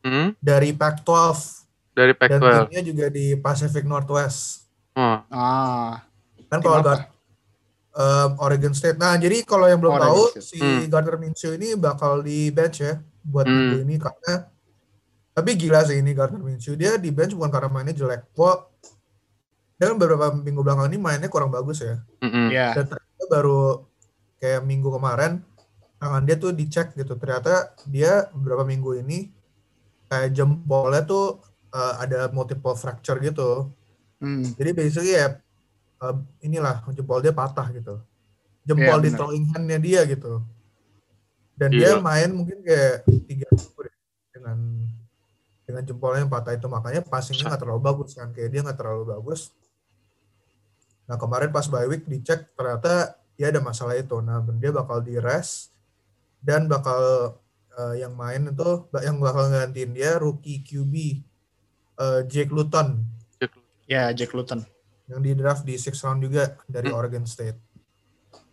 Hmm, 0.03 0.35
dari 0.37 0.75
Pac-12 0.75 1.63
dari 1.95 2.11
dan 2.11 2.19
Pac-12. 2.35 2.67
timnya 2.67 2.81
juga 2.83 3.05
di 3.07 3.25
Pacific 3.33 3.87
Northwest. 3.87 4.67
Oh. 4.93 5.23
Ah, 5.25 6.03
Kan 6.51 6.59
kalau 6.59 6.83
um, 7.93 8.29
Oregon 8.37 8.73
State. 8.73 8.97
Nah, 8.97 9.15
jadi 9.15 9.41
kalau 9.41 9.65
yang 9.65 9.79
belum 9.79 9.95
Oregon 9.95 10.05
tahu 10.05 10.23
State. 10.35 10.43
si 10.43 10.57
Hmm. 10.59 10.83
Gardner 10.85 11.15
Minshew 11.15 11.55
ini 11.55 11.73
bakal 11.73 12.19
di 12.19 12.49
bench 12.49 12.81
ya 12.81 12.99
buat 13.23 13.47
Hmm. 13.47 13.55
minggu 13.55 13.77
ini 13.87 13.95
karena 13.97 14.33
tapi 15.33 15.57
gila 15.57 15.81
sih 15.81 15.97
ini 15.97 16.13
Gardner 16.13 16.37
Minshew 16.39 16.77
dia 16.77 16.93
di 17.01 17.09
bench 17.09 17.33
bukan 17.33 17.49
karena 17.49 17.69
mainnya 17.71 17.97
jelek. 17.97 18.29
Gua 18.37 18.69
dan 19.81 19.97
beberapa 19.97 20.29
minggu 20.29 20.61
belakang 20.61 20.93
ini 20.93 21.01
mainnya 21.01 21.25
kurang 21.27 21.49
bagus 21.49 21.81
ya. 21.81 21.97
Mm-mm. 22.21 22.53
ya. 22.53 22.77
Dan 22.77 22.85
ternyata 22.93 23.23
baru 23.25 23.81
kayak 24.37 24.61
minggu 24.61 24.93
kemarin 24.93 25.41
tangan 25.97 26.21
dia 26.21 26.37
tuh 26.37 26.53
dicek 26.53 26.93
gitu. 26.93 27.17
Ternyata 27.17 27.73
dia 27.89 28.29
beberapa 28.29 28.61
minggu 28.61 29.01
ini 29.01 29.33
kayak 30.05 30.37
jempolnya 30.37 31.01
tuh 31.01 31.41
uh, 31.73 31.93
ada 31.97 32.29
multiple 32.29 32.77
fracture 32.77 33.17
gitu. 33.17 33.73
Hmm. 34.21 34.45
Jadi 34.53 34.69
basically 34.71 35.17
ya 35.17 35.41
uh, 35.99 36.15
inilah 36.45 36.85
jempol 36.93 37.25
dia 37.25 37.33
patah 37.33 37.73
gitu. 37.73 37.97
Jempol 38.63 39.01
Iya, 39.01 39.03
di 39.03 39.09
benar. 39.09 39.17
throwing 39.17 39.45
hand-nya 39.49 39.79
dia 39.81 40.01
gitu. 40.05 40.45
Dan 41.53 41.69
dia 41.69 41.93
Iya. 41.93 42.01
main 42.01 42.29
mungkin 42.29 42.59
kayak 42.59 43.05
tiga 43.23 43.45
minggu 43.47 43.79
deh 43.79 43.95
dengan 44.31 44.57
dengan 45.63 45.81
jempolnya 45.81 46.19
yang 46.21 46.31
patah 46.31 46.53
itu 46.53 46.67
makanya 46.67 47.01
passingnya 47.01 47.45
nggak 47.47 47.61
terlalu 47.61 47.81
bagus 47.83 48.11
kan 48.13 48.29
kayak 48.29 48.49
dia 48.49 48.61
nggak 48.61 48.75
terlalu 48.75 49.03
bagus. 49.09 49.53
Nah 51.03 51.15
kemarin 51.15 51.49
pas 51.49 51.65
bye 51.65 51.85
week 51.85 52.03
dicek 52.03 52.51
ternyata 52.53 53.13
dia 53.33 53.49
ada 53.49 53.59
masalah 53.59 53.93
itu. 53.93 54.17
Nah 54.17 54.39
dia 54.53 54.71
bakal 54.71 54.99
di 54.99 55.15
rest 55.15 55.71
dan 56.39 56.65
bakal 56.65 56.99
uh, 57.71 57.93
yang 57.93 58.13
main 58.13 58.43
itu 58.45 58.69
yang 58.99 59.17
bakal 59.17 59.47
gantiin 59.47 59.91
dia 59.91 60.15
rookie 60.15 60.59
QB 60.59 60.93
uh, 61.97 62.21
Jake 62.25 62.49
Luton 62.49 63.07
Ya, 63.83 64.09
Jack 64.09 64.31
Luton. 64.31 64.63
yang 65.03 65.19
di 65.19 65.35
draft 65.35 65.61
di 65.61 65.75
six 65.75 65.99
round 65.99 66.23
juga 66.23 66.55
dari 66.65 66.87
Hmm. 66.87 66.95
Oregon 66.95 67.27
State. 67.27 67.59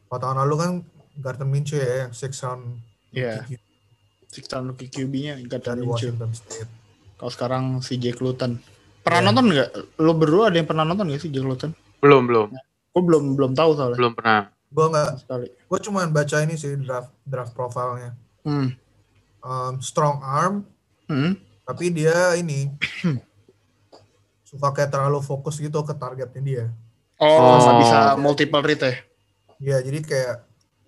Kalau 0.04 0.18
tahun 0.18 0.38
lalu 0.40 0.54
kan 0.56 0.70
Gardner 1.16 1.46
Minshew 1.46 1.78
ya 1.78 2.04
yang 2.04 2.12
six 2.12 2.42
round 2.42 2.82
Iya, 3.10 3.42
rookie 3.42 3.58
six 4.26 4.44
round 4.48 4.66
rookie 4.68 4.86
QB-nya 4.86 5.34
dari 5.36 5.44
Gardner 5.44 5.74
Minshew. 5.76 5.90
Washington 6.14 6.30
State. 6.32 6.70
Kalau 7.16 7.30
sekarang 7.30 7.64
si 7.80 7.96
Jack 7.96 8.18
Luton. 8.18 8.62
Pernah 9.00 9.18
Iya. 9.18 9.26
nonton 9.26 9.44
nggak? 9.48 9.68
Lo 9.98 10.12
berdua 10.12 10.48
ada 10.48 10.56
yang 10.56 10.64
pernah 10.64 10.84
nonton 10.84 11.06
nggak 11.06 11.20
sih 11.20 11.28
Jack 11.28 11.42
Luton? 11.42 11.70
Belum, 11.98 12.24
belum. 12.24 12.48
Gue 12.90 13.02
belum 13.02 13.24
belum 13.34 13.52
tahu 13.52 13.70
soalnya. 13.74 13.96
Belum 13.96 14.14
pernah. 14.14 14.48
Gue 14.70 14.86
nggak, 14.86 15.08
gue 15.66 15.78
cuma 15.82 16.06
baca 16.06 16.36
ini 16.38 16.54
sih 16.54 16.78
draft 16.78 17.10
draft 17.22 17.52
profilnya. 17.52 18.14
Hmm. 18.42 18.70
Um, 19.40 19.74
strong 19.80 20.20
arm, 20.20 20.62
Hmm. 21.04 21.34
tapi 21.64 21.90
dia 21.90 22.36
ini 22.36 22.70
suka 24.44 24.70
kayak 24.70 24.90
terlalu 24.90 25.18
fokus 25.20 25.58
gitu 25.58 25.82
ke 25.82 25.90
targetnya 25.92 26.42
dia. 26.42 26.64
Oh, 27.16 27.26
nggak 27.58 27.66
Oh. 27.66 27.78
bisa 27.78 27.98
multiple 28.16 28.62
read 28.62 28.80
ya? 28.80 28.94
Ya 29.60 29.76
jadi 29.78 30.00
kayak 30.00 30.36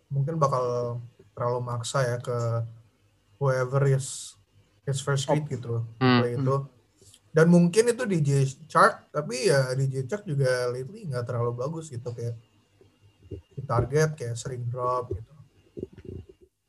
mungkin 0.09 0.37
bakal 0.37 0.97
terlalu 1.43 1.59
maksa 1.61 2.07
ya 2.07 2.17
ke 2.17 2.39
whoever 3.37 3.83
is 3.91 4.39
his 4.87 5.03
first 5.03 5.27
read 5.27 5.43
gitu 5.45 5.83
Hmm. 5.99 6.23
play 6.23 6.39
itu. 6.39 6.57
Dan 7.33 7.49
mungkin 7.49 7.89
itu 7.89 8.05
DJ 8.05 8.31
Chark, 8.69 9.11
tapi 9.11 9.49
ya 9.49 9.75
DJ 9.75 10.07
Chark 10.07 10.23
juga 10.23 10.69
lately 10.69 11.09
nggak 11.09 11.25
terlalu 11.25 11.59
bagus 11.59 11.89
gitu 11.89 12.15
kayak 12.15 12.39
di 13.27 13.63
target 13.65 14.15
kayak 14.15 14.37
sering 14.37 14.69
drop 14.69 15.11
gitu. 15.11 15.33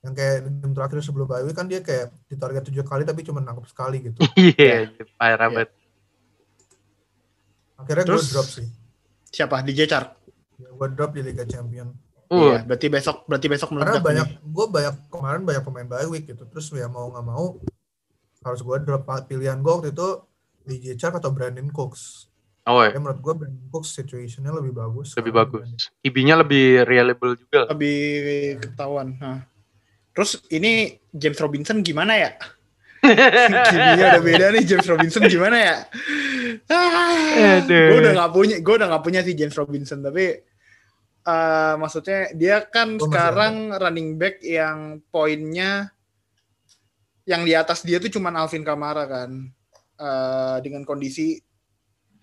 Yang 0.02 0.14
kayak 0.16 0.36
di 0.42 0.50
game 0.58 0.74
terakhir 0.74 0.98
sebelum 1.00 1.28
bye 1.28 1.44
week 1.44 1.54
kan 1.54 1.68
dia 1.68 1.80
kayak 1.80 2.16
di 2.26 2.36
target 2.36 2.64
tujuh 2.66 2.82
kali 2.82 3.04
tapi 3.04 3.22
cuma 3.22 3.40
nangkep 3.40 3.68
sekali 3.68 3.98
gitu. 4.02 4.18
Iya, 4.58 4.90
parah 5.14 5.38
Iya. 5.38 5.54
banget. 5.54 5.70
Akhirnya 7.76 8.04
gue 8.04 8.10
Terus- 8.16 8.32
drop 8.32 8.48
sih. 8.48 8.68
Siapa? 9.30 9.62
DJ 9.62 9.86
Chark. 9.86 10.10
Ya, 10.56 10.70
gue 10.70 10.88
drop 10.90 11.12
di 11.12 11.22
Liga 11.22 11.44
Champion. 11.44 11.92
Uh, 12.34 12.42
Iya, 12.50 12.60
berarti 12.66 12.88
besok 12.90 13.18
berarti 13.24 13.48
besok 13.48 13.70
Karena 13.70 13.86
meledak 13.86 14.02
banyak, 14.02 14.28
nih. 14.34 14.38
gue 14.50 14.66
banyak 14.68 14.96
kemarin 15.08 15.42
banyak 15.46 15.64
pemain 15.64 15.88
bye 15.88 16.08
week 16.10 16.26
gitu. 16.26 16.44
Terus 16.44 16.66
ya 16.70 16.90
mau 16.90 17.06
nggak 17.08 17.22
mau 17.24 17.62
harus 18.42 18.60
gue 18.60 18.78
drop 18.82 19.06
pilihan 19.24 19.62
gue 19.62 19.72
waktu 19.72 19.90
itu 19.92 20.08
DJ 20.64 20.98
Chark 20.98 21.16
atau 21.16 21.30
Brandon 21.30 21.70
Cooks. 21.70 22.28
oh, 22.66 22.80
Ya 22.80 22.96
menurut 22.96 23.20
gue 23.20 23.34
Brandon 23.38 23.68
Cooks 23.70 23.94
situationnya 23.94 24.50
lebih 24.50 24.74
bagus. 24.74 25.14
lebih 25.14 25.32
bagus. 25.32 25.94
IB-nya 26.02 26.36
lebih 26.36 26.84
reliable 26.84 27.38
juga. 27.38 27.70
Lebih 27.70 28.02
ketahuan. 28.60 29.16
Nah. 29.16 29.44
Terus 30.12 30.42
ini 30.48 30.96
James 31.10 31.38
Robinson 31.38 31.82
gimana 31.82 32.16
ya? 32.16 32.32
QB-nya 33.04 34.06
udah 34.16 34.24
beda 34.24 34.46
nih 34.52 34.64
James 34.64 34.88
Robinson 34.88 35.28
gimana 35.28 35.58
ya? 35.60 35.76
Ah, 36.72 37.60
gue 37.60 37.98
udah 38.00 38.14
nggak 38.16 38.32
punya, 38.32 38.56
gue 38.64 38.74
udah 38.74 38.88
nggak 38.88 39.04
punya 39.04 39.20
sih 39.22 39.36
James 39.36 39.52
Robinson 39.54 40.00
tapi 40.00 40.40
eh, 41.24 41.76
maksudnya 41.80 42.32
dia 42.36 42.64
kan 42.68 42.96
masih 42.96 43.08
sekarang 43.08 43.56
running 43.76 44.20
back 44.20 44.44
yang 44.44 45.00
poinnya 45.10 45.92
yang 47.24 47.48
di 47.48 47.56
atas 47.56 47.88
dia 47.88 48.04
tuh 48.04 48.12
cuman 48.12 48.36
Alvin 48.36 48.68
Kamara 48.68 49.08
kan. 49.08 49.48
Eh, 49.94 50.58
dengan 50.66 50.84
kondisi 50.84 51.40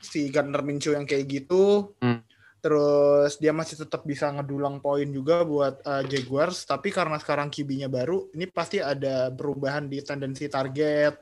si 0.00 0.28
Gardner 0.28 0.60
Minshew 0.60 0.96
yang 0.96 1.08
kayak 1.08 1.26
gitu. 1.28 1.94
Hmm. 2.00 2.22
terus 2.60 3.40
dia 3.40 3.56
masih 3.56 3.88
tetap 3.88 4.04
bisa 4.04 4.28
ngedulang 4.28 4.84
poin 4.84 5.08
juga 5.08 5.48
buat 5.48 5.80
eh, 5.80 6.04
Jaguars. 6.12 6.68
Tapi 6.68 6.92
karena 6.92 7.16
sekarang 7.16 7.48
QB-nya 7.48 7.88
baru 7.88 8.28
ini 8.36 8.44
pasti 8.52 8.76
ada 8.84 9.32
perubahan 9.32 9.88
di 9.88 9.96
tendensi 10.04 10.44
target. 10.44 11.16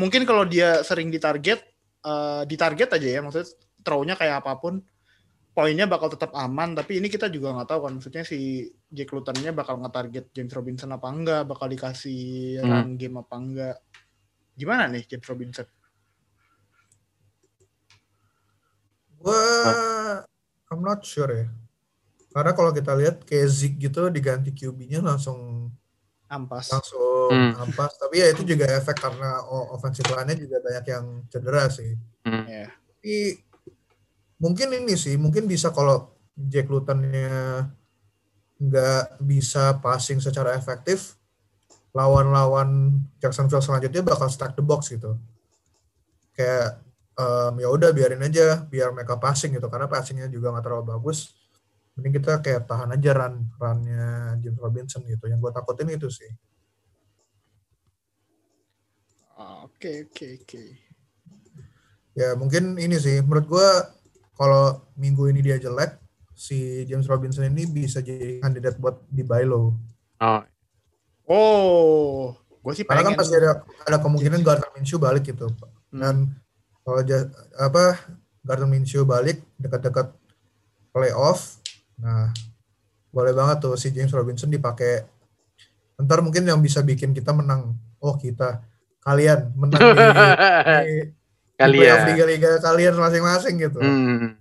Mungkin 0.00 0.24
kalau 0.24 0.48
dia 0.48 0.80
sering 0.80 1.12
ditarget 1.12 1.60
eh 2.00 2.42
ditarget 2.48 2.88
aja 2.96 3.08
ya 3.12 3.20
maksudnya 3.20 3.52
throw-nya 3.84 4.16
kayak 4.16 4.40
apa 4.40 4.56
pun 4.56 4.80
poinnya 5.60 5.84
bakal 5.84 6.08
tetap 6.08 6.32
aman 6.32 6.72
tapi 6.72 7.04
ini 7.04 7.12
kita 7.12 7.28
juga 7.28 7.52
nggak 7.52 7.68
tahu 7.68 7.80
kan 7.84 7.92
maksudnya 8.00 8.24
si 8.24 8.64
Jack 8.88 9.12
Luton-nya 9.12 9.52
bakal 9.52 9.76
nge-target 9.76 10.32
James 10.32 10.56
Robinson 10.56 10.96
apa 10.96 11.12
enggak 11.12 11.44
bakal 11.44 11.68
dikasih 11.68 12.64
Hmm. 12.64 12.72
run 12.72 12.88
game 12.96 13.20
apa 13.20 13.34
enggak 13.36 13.76
gimana 14.56 14.88
nih 14.88 15.04
James 15.04 15.28
Robinson 15.28 15.68
Gue 19.20 19.36
I'm 20.72 20.80
not 20.80 21.04
sure 21.04 21.28
ya. 21.28 21.44
Karena 22.32 22.56
kalau 22.56 22.72
kita 22.72 22.96
lihat 22.96 23.26
kayak 23.28 23.48
Zeke 23.52 23.76
gitu 23.76 24.08
diganti 24.08 24.48
QB-nya 24.48 25.04
langsung 25.04 25.68
ampas 26.24 26.72
langsung 26.72 27.28
Hmm. 27.28 27.52
ampas. 27.60 28.00
Tapi 28.00 28.16
ya 28.16 28.32
itu 28.32 28.48
juga 28.48 28.64
efek 28.70 28.96
karena 28.96 29.44
offensive 29.76 30.08
line-nya 30.08 30.40
juga 30.40 30.56
banyak 30.64 30.84
yang 30.88 31.04
cedera 31.28 31.68
sih. 31.68 32.00
Hmm. 32.24 32.48
ya 32.48 32.72
Tapi 32.72 33.44
mungkin 34.40 34.72
ini 34.72 34.96
sih, 34.96 35.20
mungkin 35.20 35.44
bisa 35.44 35.68
kalau 35.70 36.16
Jack 36.34 36.72
Luton-nya 36.72 37.68
nggak 38.60 39.20
bisa 39.20 39.76
passing 39.84 40.18
secara 40.18 40.56
efektif, 40.56 41.20
lawan-lawan 41.92 43.00
Jacksonville 43.20 43.62
selanjutnya 43.64 44.00
bakal 44.00 44.32
stack 44.32 44.56
the 44.56 44.64
box 44.64 44.88
gitu. 44.88 45.16
Kayak 46.32 46.80
em, 47.20 47.54
ya 47.60 47.68
udah 47.68 47.90
biarin 47.92 48.24
aja, 48.24 48.64
biar 48.64 48.96
mereka 48.96 49.20
passing 49.20 49.52
gitu, 49.52 49.68
karena 49.68 49.86
passingnya 49.86 50.26
juga 50.32 50.56
nggak 50.56 50.64
terlalu 50.64 50.84
bagus. 50.96 51.36
Mending 51.94 52.22
kita 52.22 52.40
kayak 52.40 52.64
tahan 52.64 52.96
aja 52.96 53.10
run 53.12 53.34
runnya 53.60 54.40
James 54.40 54.60
Robinson 54.60 55.04
gitu. 55.04 55.28
Yang 55.28 55.40
gue 55.44 55.52
takutin 55.52 55.88
itu 55.92 56.08
sih. 56.08 56.30
oke 59.40 60.12
oke 60.12 60.26
oke 60.44 60.64
Ya 62.12 62.34
mungkin 62.36 62.76
ini 62.76 62.98
sih, 63.00 63.22
menurut 63.22 63.46
gue 63.46 63.68
kalau 64.40 64.80
minggu 64.96 65.28
ini 65.28 65.44
dia 65.44 65.60
jelek, 65.60 66.00
si 66.32 66.88
James 66.88 67.04
Robinson 67.04 67.44
ini 67.44 67.68
bisa 67.68 68.00
jadi 68.00 68.40
kandidat 68.40 68.80
buat 68.80 69.04
di 69.12 69.20
buy 69.20 69.44
low. 69.44 69.76
Oh, 70.16 70.40
oh 71.28 72.32
gue 72.64 72.72
sih 72.72 72.84
Karena 72.88 73.04
pengen 73.04 73.12
kan 73.12 73.20
pasti 73.20 73.36
ada 73.36 73.60
ada 73.84 74.00
kemungkinan 74.00 74.40
Gardner 74.40 74.72
Minshew 74.72 74.96
balik 74.96 75.28
gitu. 75.28 75.52
Hmm. 75.92 76.00
Dan 76.00 76.16
kalau 76.80 77.04
apa 77.60 78.00
Gardner 78.40 78.64
Minshew 78.72 79.04
balik 79.04 79.44
dekat-dekat 79.60 80.08
playoff, 80.88 81.60
nah 82.00 82.32
boleh 83.12 83.36
banget 83.36 83.60
tuh 83.60 83.76
si 83.76 83.92
James 83.92 84.12
Robinson 84.16 84.48
dipakai. 84.48 85.04
Ntar 86.00 86.24
mungkin 86.24 86.48
yang 86.48 86.64
bisa 86.64 86.80
bikin 86.80 87.12
kita 87.12 87.36
menang. 87.36 87.76
Oh 88.00 88.16
kita, 88.16 88.64
kalian 89.04 89.52
menang 89.52 89.76
di, 89.76 89.92
di, 89.92 90.96
di 91.60 91.62
kali 91.62 91.76
playoff 91.78 92.00
ya. 92.00 92.08
liga-liga 92.08 92.50
kalian 92.58 92.94
masing-masing 92.96 93.54
gitu. 93.58 93.78
Hmm. 93.78 94.40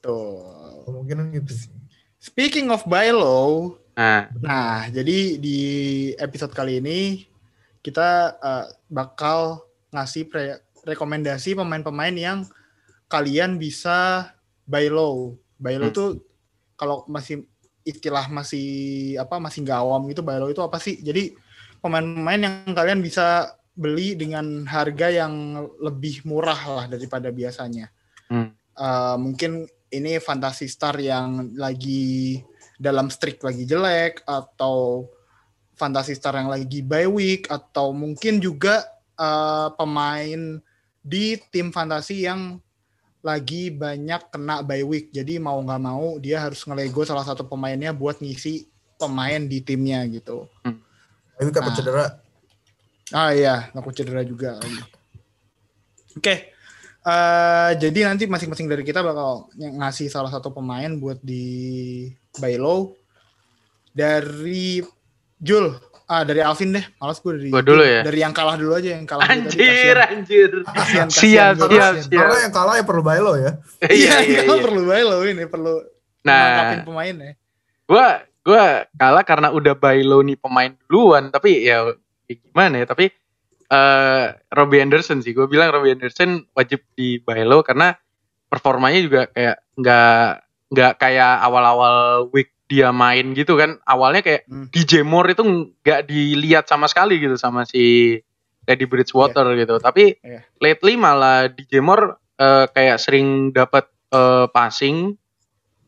tuh 0.00 0.42
Kemungkinan 0.84 1.32
gitu 1.32 1.52
sih. 1.54 1.70
speaking 2.18 2.68
of 2.68 2.84
buy 2.84 3.08
low 3.08 3.78
Nah, 3.94 4.26
Nah, 4.42 4.90
jadi 4.90 5.38
di 5.38 5.58
episode 6.18 6.50
kali 6.50 6.82
ini 6.82 7.30
kita 7.78 8.08
eh, 8.34 8.66
bakal 8.90 9.62
ngasih 9.88 10.26
pre- 10.26 10.58
rekomendasi 10.82 11.54
pemain-pemain 11.54 12.10
yang 12.10 12.38
kalian 13.06 13.54
bisa 13.54 14.28
buy 14.66 14.90
low. 14.90 15.38
Buy 15.54 15.78
low 15.78 15.94
Hmm. 15.94 15.96
tuh 15.96 16.08
kalau 16.74 17.06
masih 17.06 17.46
istilah 17.86 18.26
masih 18.26 18.66
apa 19.14 19.38
masih 19.38 19.62
nggak 19.62 19.78
awam 19.78 20.02
gitu 20.10 20.26
buy 20.26 20.42
low 20.42 20.50
itu 20.50 20.58
apa 20.58 20.82
sih? 20.82 20.98
Jadi 20.98 21.38
pemain-pemain 21.78 22.40
yang 22.42 22.74
kalian 22.74 22.98
bisa 22.98 23.54
beli 23.74 24.14
dengan 24.14 24.62
harga 24.70 25.10
yang 25.10 25.58
lebih 25.82 26.22
murah 26.24 26.62
lah 26.62 26.84
daripada 26.86 27.34
biasanya. 27.34 27.90
Hmm. 28.30 28.54
Uh, 28.74 29.16
mungkin 29.18 29.66
ini 29.90 30.18
fantasi 30.18 30.66
star 30.66 30.98
yang 30.98 31.54
lagi 31.54 32.42
dalam 32.78 33.10
streak 33.10 33.42
lagi 33.42 33.66
jelek 33.66 34.26
atau 34.26 35.06
fantasi 35.78 36.14
star 36.14 36.38
yang 36.38 36.50
lagi 36.50 36.82
bye 36.82 37.06
week 37.06 37.50
atau 37.50 37.90
mungkin 37.94 38.38
juga 38.38 38.86
uh, 39.18 39.70
pemain 39.74 40.58
di 41.02 41.38
tim 41.50 41.70
fantasi 41.70 42.26
yang 42.26 42.58
lagi 43.24 43.74
banyak 43.74 44.30
kena 44.30 44.62
bye 44.62 44.86
week. 44.86 45.10
Jadi 45.10 45.42
mau 45.42 45.58
nggak 45.58 45.82
mau 45.82 46.18
dia 46.22 46.42
harus 46.42 46.62
ngelego 46.62 47.02
salah 47.02 47.26
satu 47.26 47.46
pemainnya 47.46 47.90
buat 47.90 48.22
ngisi 48.22 48.70
pemain 48.98 49.42
di 49.42 49.58
timnya 49.62 50.06
gitu. 50.06 50.46
Hmm. 50.62 50.78
Bye 51.38 51.44
week 51.50 51.58
apa 51.58 51.70
nah. 51.70 51.76
cedera? 51.76 52.23
Ah 53.12 53.36
iya, 53.36 53.68
aku 53.76 53.92
cedera 53.92 54.24
juga 54.24 54.56
Oke. 56.14 56.22
Okay. 56.22 56.38
Uh, 57.04 57.12
eh, 57.12 57.70
jadi 57.84 58.08
nanti 58.08 58.24
masing-masing 58.24 58.64
dari 58.64 58.80
kita 58.80 59.04
bakal 59.04 59.52
ngasih 59.58 60.08
salah 60.08 60.32
satu 60.32 60.54
pemain 60.54 60.88
buat 60.96 61.20
di 61.20 62.08
buy 62.40 62.56
low. 62.56 62.96
Dari 63.92 64.80
Jul, 65.36 65.74
Ah, 66.04 66.20
dari 66.20 66.44
Alvin 66.44 66.76
deh. 66.76 66.84
Malas 67.00 67.16
gue 67.16 67.32
dari 67.32 67.48
Gua 67.48 67.64
dulu 67.64 67.80
ya. 67.80 68.04
Dari 68.04 68.18
yang 68.20 68.36
kalah 68.36 68.60
dulu 68.60 68.76
aja 68.76 68.92
yang 68.92 69.08
kalah 69.08 69.24
anjir, 69.24 69.96
tadi, 69.96 70.12
anjir. 70.20 70.52
Kasian, 70.68 71.08
kasian, 71.08 71.08
siap, 71.08 71.54
siap, 71.64 71.92
siap. 72.04 72.20
Karena 72.20 72.38
yang 72.44 72.52
kalah 72.52 72.74
ya 72.76 72.84
perlu 72.84 73.02
bailo 73.02 73.32
ya. 73.40 73.56
iya, 73.88 74.20
iya, 74.20 74.40
iya. 74.44 74.60
perlu 74.60 74.84
bailo 74.84 75.16
ini, 75.24 75.48
perlu 75.48 75.80
nah, 76.20 76.84
pemain 76.84 77.14
ya. 77.16 77.32
Gua 77.88 78.08
gua 78.44 78.84
kalah 79.00 79.24
karena 79.24 79.48
udah 79.48 79.72
bailo 79.72 80.20
nih 80.20 80.36
pemain 80.36 80.76
duluan, 80.84 81.32
tapi 81.32 81.64
ya, 81.64 81.88
ya 82.30 82.34
gimana 82.40 82.82
ya, 82.82 82.86
tapi 82.86 83.12
uh, 83.70 84.34
Robbie 84.52 84.82
Anderson 84.82 85.20
sih. 85.20 85.32
Gue 85.32 85.48
bilang 85.48 85.72
Robbie 85.72 85.94
Anderson 85.94 86.44
wajib 86.56 86.84
di 86.94 87.18
bailo 87.20 87.64
karena 87.64 87.96
performanya 88.48 89.00
juga 89.02 89.20
kayak 89.32 89.56
nggak 89.74 90.28
nggak 90.74 90.92
kayak 90.98 91.34
awal-awal 91.42 92.30
week 92.30 92.54
dia 92.64 92.90
main 92.90 93.36
gitu 93.36 93.60
kan 93.60 93.76
awalnya 93.84 94.24
kayak 94.24 94.48
hmm. 94.48 94.72
DJ 94.72 95.04
Moore 95.04 95.36
itu 95.36 95.44
nggak 95.84 96.08
dilihat 96.08 96.64
sama 96.64 96.88
sekali 96.88 97.20
gitu 97.20 97.36
sama 97.36 97.68
si 97.68 98.16
Teddy 98.64 98.88
Bridgewater 98.88 99.52
yeah. 99.52 99.58
gitu 99.60 99.74
tapi 99.78 100.04
yeah. 100.24 100.42
lately 100.64 100.96
malah 100.96 101.52
DJ 101.52 101.84
Moore 101.84 102.16
uh, 102.40 102.64
kayak 102.72 102.96
sering 102.96 103.52
dapat 103.52 103.84
uh, 104.10 104.48
passing 104.48 105.20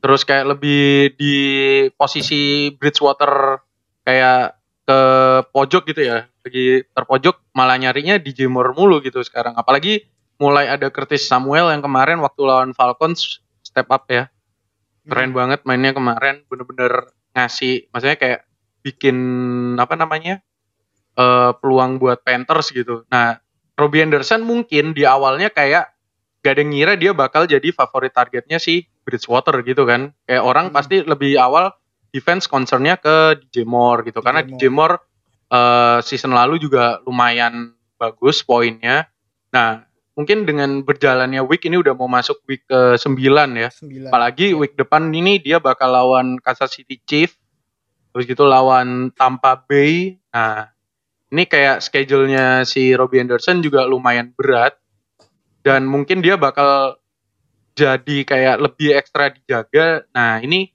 terus 0.05 0.29
kayak 0.29 0.53
lebih 0.53 1.17
di 1.17 1.35
posisi 1.97 2.71
Bridgewater 2.77 3.65
kayak 4.05 4.56
ke 4.87 5.01
pojok 5.51 5.83
gitu 5.91 6.03
ya. 6.07 6.31
Lagi 6.47 6.87
terpojok 6.95 7.43
malah 7.53 7.77
nyarinya 7.77 8.23
Moore 8.47 8.73
mulu 8.73 9.03
gitu 9.03 9.19
sekarang. 9.27 9.59
Apalagi 9.59 10.07
mulai 10.39 10.71
ada 10.71 10.89
Curtis 10.95 11.27
Samuel 11.27 11.75
yang 11.75 11.83
kemarin 11.83 12.23
waktu 12.23 12.41
lawan 12.47 12.71
Falcons 12.73 13.43
step 13.67 13.91
up 13.91 14.07
ya. 14.07 14.31
Keren 15.07 15.35
hmm. 15.35 15.39
banget 15.39 15.61
mainnya 15.67 15.91
kemarin. 15.91 16.47
Bener-bener 16.47 17.11
ngasih 17.35 17.91
maksudnya 17.91 18.17
kayak 18.17 18.41
bikin 18.87 19.17
apa 19.83 19.99
namanya 19.99 20.41
uh, 21.19 21.51
peluang 21.59 21.99
buat 21.99 22.23
Panthers 22.23 22.71
gitu. 22.71 23.03
Nah 23.11 23.43
Robbie 23.75 24.07
Anderson 24.07 24.47
mungkin 24.47 24.95
di 24.95 25.03
awalnya 25.03 25.51
kayak 25.51 25.93
gak 26.41 26.53
ada 26.57 26.63
ngira 26.63 26.95
dia 26.95 27.11
bakal 27.11 27.45
jadi 27.51 27.75
favorit 27.75 28.15
targetnya 28.15 28.63
si 28.63 28.87
Bridgewater 29.03 29.67
gitu 29.67 29.83
kan. 29.83 30.15
Kayak 30.31 30.43
orang 30.47 30.67
hmm. 30.71 30.75
pasti 30.79 31.03
lebih 31.03 31.35
awal 31.43 31.75
defense 32.17 32.49
concernnya 32.49 32.97
ke 32.97 33.37
DJ 33.45 33.69
Moore 33.69 34.09
gitu 34.09 34.25
DJ 34.25 34.25
karena. 34.25 34.41
DJ 34.41 34.63
Moore 34.73 34.97
uh, 35.53 36.01
season 36.01 36.33
lalu 36.33 36.57
juga 36.57 37.05
lumayan 37.05 37.77
bagus 38.01 38.41
poinnya 38.41 39.13
nah 39.53 39.87
mungkin 40.17 40.49
dengan 40.49 40.81
berjalannya 40.83 41.45
week 41.45 41.69
ini 41.69 41.77
udah 41.77 41.93
mau 41.93 42.09
masuk 42.09 42.41
week 42.49 42.65
ke 42.65 42.97
9 42.97 43.21
ya. 43.53 43.69
9. 43.69 44.09
Apalagi 44.09 44.57
week 44.57 44.75
depan 44.75 45.13
ini 45.13 45.37
dia 45.39 45.61
bakal 45.61 45.93
lawan 45.93 46.41
Kansas 46.41 46.73
City 46.73 46.99
Chief. 47.05 47.29
Terus 48.11 48.25
gitu 48.25 48.49
lawan 48.49 49.13
Tampa 49.13 49.61
Bay. 49.61 50.17
Nah, 50.33 50.73
ini 51.29 51.45
kayak 51.45 51.85
schedule-nya 51.85 52.65
si 52.65 52.97
Robbie 52.97 53.21
Anderson 53.21 53.61
juga 53.61 53.85
lumayan 53.85 54.33
berat. 54.33 54.81
Dan 55.61 55.85
mungkin 55.85 56.25
dia 56.25 56.41
bakal 56.41 56.97
jadi 57.77 58.25
kayak 58.25 58.57
lebih 58.65 58.97
ekstra 58.97 59.29
dijaga. 59.29 60.09
Nah, 60.17 60.41
ini 60.41 60.73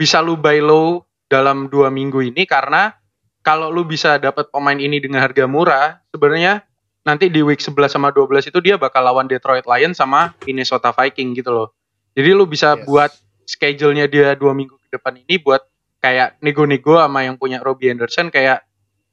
bisa 0.00 0.24
lu 0.24 0.40
buy 0.40 0.64
low 0.64 1.04
dalam 1.28 1.68
dua 1.68 1.92
minggu 1.92 2.24
ini 2.24 2.48
karena 2.48 2.96
kalau 3.44 3.68
lu 3.68 3.84
bisa 3.84 4.16
dapat 4.16 4.48
pemain 4.48 4.76
ini 4.76 4.96
dengan 4.96 5.20
harga 5.20 5.44
murah, 5.44 6.00
sebenarnya 6.08 6.64
nanti 7.04 7.28
di 7.28 7.40
week 7.44 7.60
11 7.60 8.00
sama 8.00 8.08
12 8.12 8.48
itu 8.48 8.58
dia 8.60 8.76
bakal 8.80 9.04
lawan 9.04 9.28
Detroit 9.28 9.64
Lions 9.64 10.00
sama 10.00 10.36
Minnesota 10.44 10.92
Viking 10.92 11.36
gitu 11.36 11.52
loh. 11.52 11.68
Jadi 12.16 12.32
lu 12.32 12.44
bisa 12.48 12.76
yes. 12.76 12.84
buat 12.84 13.10
schedule-nya 13.48 14.08
dia 14.08 14.36
dua 14.36 14.52
minggu 14.52 14.76
ke 14.76 14.88
depan 14.96 15.20
ini 15.20 15.40
buat 15.40 15.64
kayak 16.00 16.40
nego-nego 16.40 16.96
sama 16.96 17.24
yang 17.24 17.36
punya 17.36 17.60
Robbie 17.60 17.92
Anderson 17.92 18.32
kayak 18.32 18.64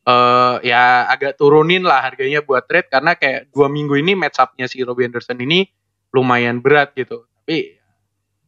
uh, 0.08 0.60
ya 0.64 1.08
agak 1.08 1.40
turunin 1.40 1.84
lah 1.84 2.04
harganya 2.04 2.44
buat 2.44 2.68
trade 2.68 2.92
karena 2.92 3.16
kayak 3.16 3.52
dua 3.52 3.68
minggu 3.72 3.96
ini 4.00 4.16
match 4.16 4.40
up-nya 4.40 4.68
si 4.68 4.84
Robbie 4.84 5.08
Anderson 5.08 5.40
ini 5.40 5.68
lumayan 6.12 6.60
berat 6.60 6.96
gitu. 6.96 7.28
Tapi 7.44 7.80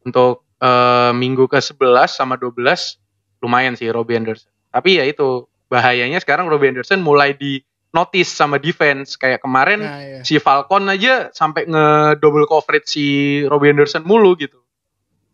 untuk 0.04 0.49
uh, 0.64 1.12
minggu 1.16 1.48
ke 1.48 1.60
11 1.60 1.76
sama 2.08 2.36
12 2.36 2.60
lumayan 3.44 3.76
sih 3.76 3.88
Robbie 3.92 4.20
Anderson. 4.20 4.52
Tapi 4.70 5.00
ya 5.02 5.06
itu 5.08 5.48
bahayanya 5.72 6.20
sekarang 6.22 6.48
Robbie 6.52 6.76
Anderson 6.76 7.02
mulai 7.02 7.34
di 7.34 7.62
notice 7.90 8.30
sama 8.30 8.62
defense 8.62 9.18
kayak 9.18 9.42
kemarin 9.42 9.82
nah, 9.82 9.98
iya. 10.02 10.22
si 10.22 10.38
Falcon 10.38 10.86
aja 10.94 11.34
sampai 11.34 11.66
nge 11.66 12.22
double 12.22 12.46
coverage 12.46 12.86
si 12.86 13.06
Robbie 13.50 13.74
Anderson 13.74 14.06
mulu 14.06 14.38
gitu 14.38 14.62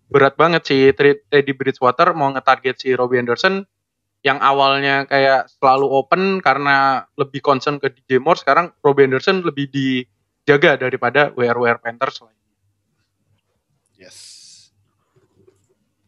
berat 0.07 0.39
banget 0.39 0.63
si 0.63 0.77
Teddy 0.95 1.51
Bridgewater 1.51 2.15
mau 2.15 2.31
nge-target 2.31 2.79
si 2.79 2.95
Robbie 2.95 3.19
Anderson 3.19 3.67
yang 4.25 4.41
awalnya 4.41 5.05
kayak 5.05 5.51
selalu 5.61 5.85
open 5.85 6.21
karena 6.41 7.05
lebih 7.13 7.45
concern 7.45 7.77
ke 7.77 7.93
DJ 7.93 8.17
Moore 8.17 8.41
sekarang 8.41 8.73
Robbie 8.81 9.05
Anderson 9.05 9.45
lebih 9.45 9.69
dijaga 9.69 10.81
daripada 10.81 11.29
WR-WR 11.37 11.77
Panthers 11.77 12.25
lainnya. 12.25 12.49
Yes. 14.01 14.34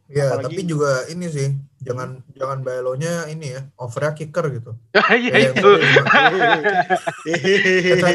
Iya, 0.07 0.39
tapi 0.39 0.63
juga 0.63 1.03
ini 1.11 1.27
sih, 1.27 1.51
jangan 1.83 2.23
jangan 2.31 2.63
bailonya 2.63 3.27
ini 3.27 3.59
ya, 3.59 3.67
overnya 3.75 4.15
kicker 4.15 4.47
gitu. 4.55 4.71
Iya 5.19 5.51
itu. 5.51 5.71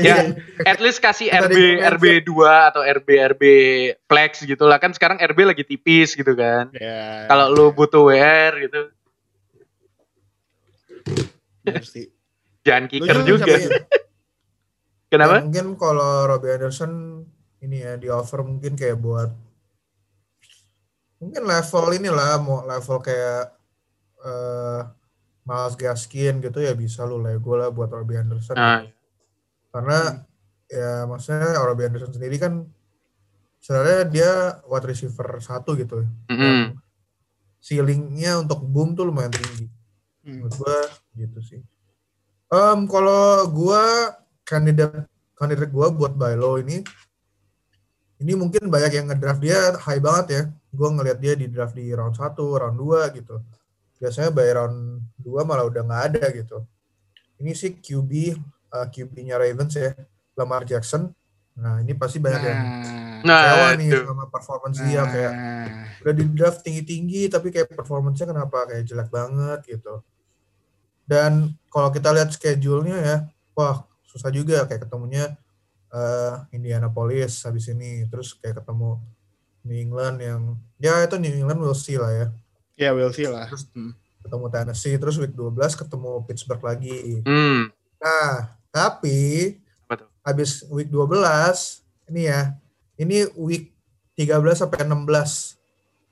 ya, 0.00 0.32
at 0.64 0.80
least 0.80 1.04
kasih 1.04 1.28
RB 1.28 1.84
RB 2.00 2.24
2 2.24 2.32
atau 2.72 2.80
RB 2.80 3.08
RB 3.36 3.42
flex 4.08 4.40
gitu 4.40 4.64
lah 4.64 4.80
kan 4.80 4.96
sekarang 4.96 5.20
RB 5.20 5.52
lagi 5.52 5.68
tipis 5.68 6.16
gitu 6.16 6.32
kan. 6.32 6.72
Yeah. 6.72 7.28
Kalau 7.28 7.52
lu 7.52 7.76
butuh 7.76 8.08
WR 8.08 8.52
gitu. 8.64 8.80
Jangan 12.64 12.84
kicker 12.88 13.20
juga. 13.28 13.44
Kenapa? 15.12 15.34
Ya, 15.38 15.44
mungkin 15.44 15.66
kalau 15.76 16.24
Robbie 16.24 16.56
Anderson 16.56 16.92
ini 17.60 17.84
ya 17.84 18.00
di 18.00 18.08
offer 18.08 18.40
mungkin 18.40 18.80
kayak 18.80 18.96
buat 18.96 19.28
mungkin 21.22 21.42
level 21.46 21.84
inilah 21.94 22.42
mau 22.42 22.66
level 22.66 22.98
kayak 22.98 23.54
uh, 24.26 24.82
Miles 25.46 25.78
Gaskin 25.78 26.42
gitu 26.42 26.58
ya 26.58 26.74
bisa 26.74 27.06
lu 27.06 27.22
Lego 27.22 27.54
lah 27.54 27.70
buat 27.70 27.90
Robbie 27.94 28.18
Anderson 28.18 28.58
ah. 28.58 28.82
gitu. 28.82 28.90
karena 29.70 30.26
ya 30.66 31.06
maksudnya 31.06 31.62
Robbie 31.62 31.86
Anderson 31.86 32.10
sendiri 32.10 32.42
kan 32.42 32.66
sebenarnya 33.62 34.02
dia 34.10 34.30
wide 34.66 34.86
receiver 34.90 35.38
satu 35.38 35.78
gitu 35.78 36.02
mm 36.26 36.34
-hmm. 36.34 36.62
ceilingnya 37.62 38.42
untuk 38.42 38.66
boom 38.66 38.98
tuh 38.98 39.06
lumayan 39.06 39.30
tinggi 39.30 39.70
mm. 40.26 40.42
menurut 40.42 40.54
gua 40.58 40.78
gitu 41.14 41.38
sih 41.38 41.60
um, 42.50 42.90
kalau 42.90 43.46
gua 43.46 44.14
kandidat 44.42 45.06
kandidat 45.38 45.70
gua 45.70 45.94
buat 45.94 46.18
buy 46.18 46.34
low 46.34 46.58
ini 46.58 46.82
ini 48.22 48.34
mungkin 48.34 48.66
banyak 48.66 48.90
yang 48.94 49.06
ngedraft 49.10 49.42
dia 49.42 49.74
high 49.78 50.02
banget 50.02 50.26
ya 50.30 50.42
gue 50.72 50.88
ngelihat 50.88 51.18
dia 51.20 51.34
di 51.36 51.46
draft 51.52 51.76
di 51.76 51.92
round 51.92 52.16
1, 52.16 52.32
round 52.32 52.76
2 52.80 53.18
gitu. 53.20 53.36
Biasanya 54.00 54.32
by 54.32 54.48
round 54.56 54.78
2 55.20 55.44
malah 55.44 55.68
udah 55.68 55.82
nggak 55.84 56.02
ada 56.10 56.24
gitu. 56.32 56.64
Ini 57.38 57.52
sih 57.52 57.76
QB, 57.76 58.40
uh, 58.72 58.86
QB-nya 58.88 59.36
Ravens 59.36 59.76
ya, 59.76 59.92
Lamar 60.34 60.64
Jackson. 60.64 61.12
Nah 61.60 61.84
ini 61.84 61.92
pasti 61.92 62.16
banyak 62.16 62.40
nah, 62.40 62.48
yang 62.48 62.62
kecewa 63.22 63.68
nah, 63.68 63.72
nih 63.76 63.88
itu. 63.92 63.98
sama 64.08 64.24
performance 64.32 64.78
nah. 64.80 64.86
dia 64.88 65.02
kayak 65.04 65.32
udah 66.00 66.14
di 66.16 66.24
draft 66.32 66.60
tinggi-tinggi 66.64 67.22
tapi 67.28 67.52
kayak 67.52 67.68
performance-nya 67.76 68.32
kenapa 68.32 68.58
kayak 68.72 68.88
jelek 68.88 69.08
banget 69.12 69.60
gitu. 69.68 70.00
Dan 71.04 71.52
kalau 71.68 71.92
kita 71.92 72.08
lihat 72.16 72.32
schedule-nya 72.32 72.96
ya, 72.96 73.16
wah 73.52 73.84
susah 74.08 74.32
juga 74.32 74.64
kayak 74.64 74.88
ketemunya 74.88 75.36
uh, 75.92 76.48
Indianapolis 76.52 77.44
habis 77.44 77.68
ini 77.68 78.08
terus 78.08 78.32
kayak 78.40 78.64
ketemu 78.64 78.96
New 79.62 79.78
England 79.78 80.16
yang 80.18 80.40
ya 80.76 81.02
itu 81.02 81.16
New 81.16 81.30
England 81.32 81.58
we'll 81.58 81.74
see 81.74 81.96
lah 81.96 82.10
ya. 82.10 82.26
Ya, 82.74 82.90
we'll 82.90 83.12
see 83.12 83.26
lah. 83.26 83.46
Terus- 83.46 83.70
Hmm. 83.72 83.94
Ketemu 84.22 84.46
Tennessee 84.48 84.96
terus 84.96 85.18
week 85.18 85.34
12 85.34 85.74
ketemu 85.74 86.22
Pittsburgh 86.22 86.62
lagi. 86.62 87.22
Hmm. 87.22 87.74
Nah, 87.98 88.32
tapi 88.70 89.18
Apa 89.86 90.02
tuh? 90.02 90.08
habis 90.22 90.62
week 90.68 90.86
12 90.88 91.82
ini 92.06 92.26
ya. 92.26 92.54
Ini 92.94 93.34
week 93.34 93.74
13 94.14 94.54
sampai 94.56 94.86
16. 94.86 95.58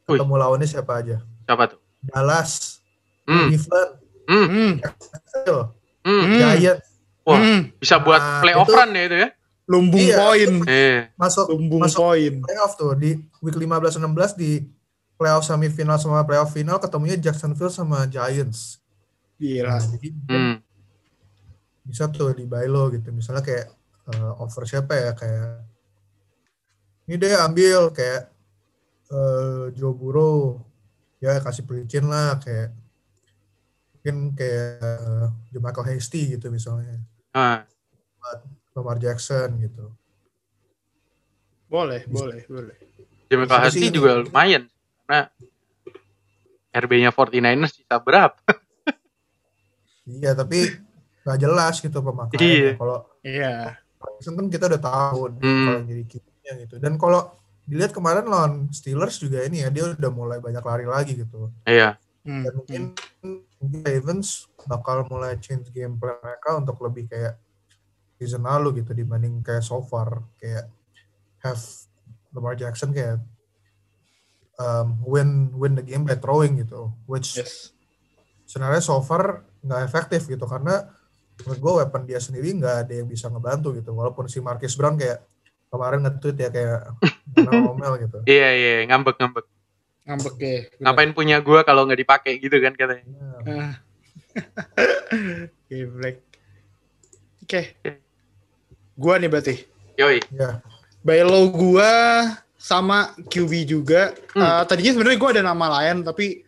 Wih. 0.07 0.19
Ketemu 0.19 0.35
lawannya 0.37 0.67
siapa 0.67 0.99
aja? 0.99 1.23
Siapa 1.47 1.71
tuh? 1.71 1.79
Dallas, 2.03 2.83
Hmm. 3.25 3.47
Cleveland, 3.47 3.91
Hmm. 4.27 4.47
Hmm. 4.49 4.73
Jacksonville, 4.81 5.65
Hmm. 6.03 6.23
Giants. 6.35 6.87
Wah, 7.23 7.39
Hmm. 7.39 7.61
bisa 7.77 7.97
buat 8.01 8.19
Nah, 8.19 8.41
playoff 8.43 8.67
itu- 8.67 8.75
run 8.75 8.91
ya 8.91 9.03
itu 9.07 9.17
ya. 9.21 9.29
Lumbung 9.71 10.03
Iya. 10.03 10.17
poin. 10.19 10.51
Eh. 10.67 11.01
Masuk 11.15 11.47
Lumbung 11.49 11.81
masuk 11.81 12.03
poin. 12.03 12.33
playoff 12.43 12.75
tuh 12.75 12.99
di 12.99 13.15
week 13.39 13.55
15-16 13.55 14.35
di 14.35 14.67
playoff 15.15 15.47
semifinal 15.47 15.95
sama 15.95 16.27
playoff 16.27 16.51
final 16.51 16.77
ketemunya 16.77 17.15
Jacksonville 17.15 17.71
sama 17.71 18.03
Giants. 18.05 18.83
Gila. 19.39 19.71
Nah, 19.71 19.87
jadi 19.87 20.09
Hmm. 20.27 20.57
bisa 21.81 22.11
tuh 22.11 22.35
di 22.35 22.45
buy 22.45 22.67
low 22.67 22.91
gitu. 22.91 23.09
Misalnya 23.11 23.41
kayak 23.41 23.71
eh, 24.11 24.33
offer 24.37 24.67
siapa 24.67 24.91
ya 24.93 25.15
kayak 25.15 25.63
ini 27.07 27.15
deh 27.15 27.35
ambil 27.39 27.91
kayak 27.91 28.27
eh 29.07 29.65
Joe 29.73 29.95
Burrow 29.95 30.59
ya 31.19 31.39
kasih 31.39 31.63
pelicin 31.63 32.07
lah 32.07 32.39
kayak 32.39 32.75
mungkin 33.93 34.17
kayak 34.33 34.81
uh, 34.81 35.29
Michael 35.53 35.87
Hasty 35.91 36.33
gitu 36.33 36.49
misalnya 36.49 36.97
Ah. 37.31 37.63
Lamar 38.81 38.97
Jackson 38.97 39.61
gitu 39.61 39.93
Boleh, 41.67 42.03
boleh, 42.05 42.43
boleh. 42.45 42.75
Hasti 43.47 43.87
sih. 43.87 43.95
juga 43.95 44.19
lumayan 44.19 44.67
karena 45.05 45.31
RB-nya 46.73 47.11
49ers 47.11 47.73
sisa 47.73 47.97
berapa? 47.97 48.35
iya 50.11 50.35
tapi 50.35 50.67
nggak 51.23 51.39
jelas 51.39 51.79
gitu 51.79 51.95
Iya. 51.95 52.07
pemakaiannya 52.07 52.75
kalau 52.75 52.99
Iya. 53.23 53.55
Jackson 54.01 54.35
kan 54.35 54.47
kita 54.49 54.65
udah 54.67 54.83
tahu 54.83 55.21
Hmm. 55.39 55.65
kalau 55.65 55.81
jadi 55.85 56.03
QB-nya 56.05 56.53
gitu 56.59 56.75
dan 56.79 56.93
kalau 56.97 57.21
dilihat 57.63 57.93
kemarin 57.93 58.27
lawan 58.27 58.67
Steelers 58.71 59.21
juga 59.21 59.45
ini 59.45 59.63
ya 59.63 59.71
dia 59.71 59.85
udah 59.89 60.11
mulai 60.11 60.43
banyak 60.43 60.65
lari 60.65 60.87
lagi 60.87 61.15
gitu 61.17 61.55
Iya. 61.63 61.95
Hmm. 62.21 62.43
dan 62.43 62.53
mungkin 62.57 62.83
mungkin 63.61 63.81
Ravens 63.81 64.51
bakal 64.65 65.07
mulai 65.07 65.39
change 65.39 65.71
game 65.71 65.95
plan 65.95 66.19
mereka 66.19 66.57
untuk 66.57 66.81
lebih 66.81 67.07
kayak 67.07 67.39
season 68.21 68.45
lalu 68.45 68.85
gitu 68.85 68.93
dibanding 68.93 69.41
kayak 69.41 69.65
so 69.65 69.81
far 69.81 70.21
kayak 70.37 70.69
have 71.41 71.57
Lamar 72.31 72.53
Jackson 72.53 72.93
kayak 72.93 73.17
um, 74.55 75.01
win 75.03 75.49
win 75.53 75.73
the 75.73 75.83
game 75.83 76.05
by 76.05 76.15
throwing 76.15 76.61
gitu 76.61 76.93
which 77.09 77.35
Yes. 77.35 77.73
sebenarnya 78.45 78.85
so 78.85 79.01
far 79.01 79.41
nggak 79.61 79.81
efektif 79.83 80.29
gitu 80.29 80.45
karena 80.45 80.85
menurut 81.41 81.59
gue 81.59 81.73
weapon 81.81 82.03
dia 82.05 82.21
sendiri 82.21 82.53
nggak 82.53 82.77
ada 82.85 82.93
yang 82.93 83.09
bisa 83.09 83.27
ngebantu 83.27 83.73
gitu 83.73 83.91
walaupun 83.91 84.29
si 84.29 84.39
Marcus 84.39 84.77
Brown 84.77 84.95
kayak 84.95 85.25
kemarin 85.71 86.05
nge-tweet 86.05 86.37
ya 86.37 86.49
kayak 86.51 86.81
ngomel 87.49 87.95
gitu 87.99 88.19
Iya, 88.27 88.49
iya, 88.53 88.73
ngambek-ngambek. 88.85 89.47
Ngambek 90.03 90.35
ya. 90.37 90.59
bener. 90.67 90.83
Ngapain 90.83 91.13
punya 91.15 91.37
gua 91.39 91.63
kalau 91.63 91.87
nggak 91.87 92.01
dipakai 92.03 92.37
gitu 92.37 92.59
kan 92.59 92.75
katanya. 92.75 93.07
Nah, 93.07 93.41
Ah. 93.47 93.75
Geblek. 95.71 96.21
Gua 99.01 99.17
nih 99.17 99.33
berarti. 99.33 99.57
Yoi. 99.97 100.21
ya 100.37 100.61
Buy 101.01 101.25
low 101.25 101.49
gua 101.49 101.89
sama 102.61 103.17
QB 103.17 103.53
juga. 103.65 104.13
Hmm. 104.37 104.45
Eh, 104.45 104.63
tadinya 104.69 104.93
sebenarnya 104.93 105.17
gua 105.17 105.31
ada 105.33 105.45
nama 105.49 105.67
lain 105.81 106.05
tapi 106.05 106.45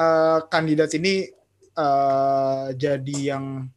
eh, 0.00 0.38
kandidat 0.48 0.96
ini 0.96 1.28
eh, 1.76 2.66
jadi 2.72 3.36
yang 3.36 3.68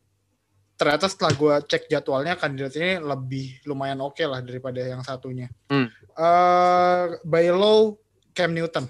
ternyata 0.80 1.12
setelah 1.12 1.34
gua 1.36 1.56
cek 1.60 1.92
jadwalnya 1.92 2.40
kandidat 2.40 2.72
ini 2.80 3.04
lebih 3.04 3.60
lumayan 3.68 4.00
oke 4.00 4.24
lah 4.24 4.40
daripada 4.40 4.80
yang 4.80 5.04
satunya. 5.04 5.52
Hmm. 5.68 5.92
Eh, 6.16 7.04
buy 7.28 7.52
low 7.52 8.00
Cam 8.32 8.56
Newton. 8.56 8.88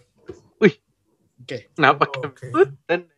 Wih. 0.61 0.77
Oke. 1.41 1.73
Kenapa? 1.73 2.05
Oke. 2.21 2.53
Dan 2.85 3.09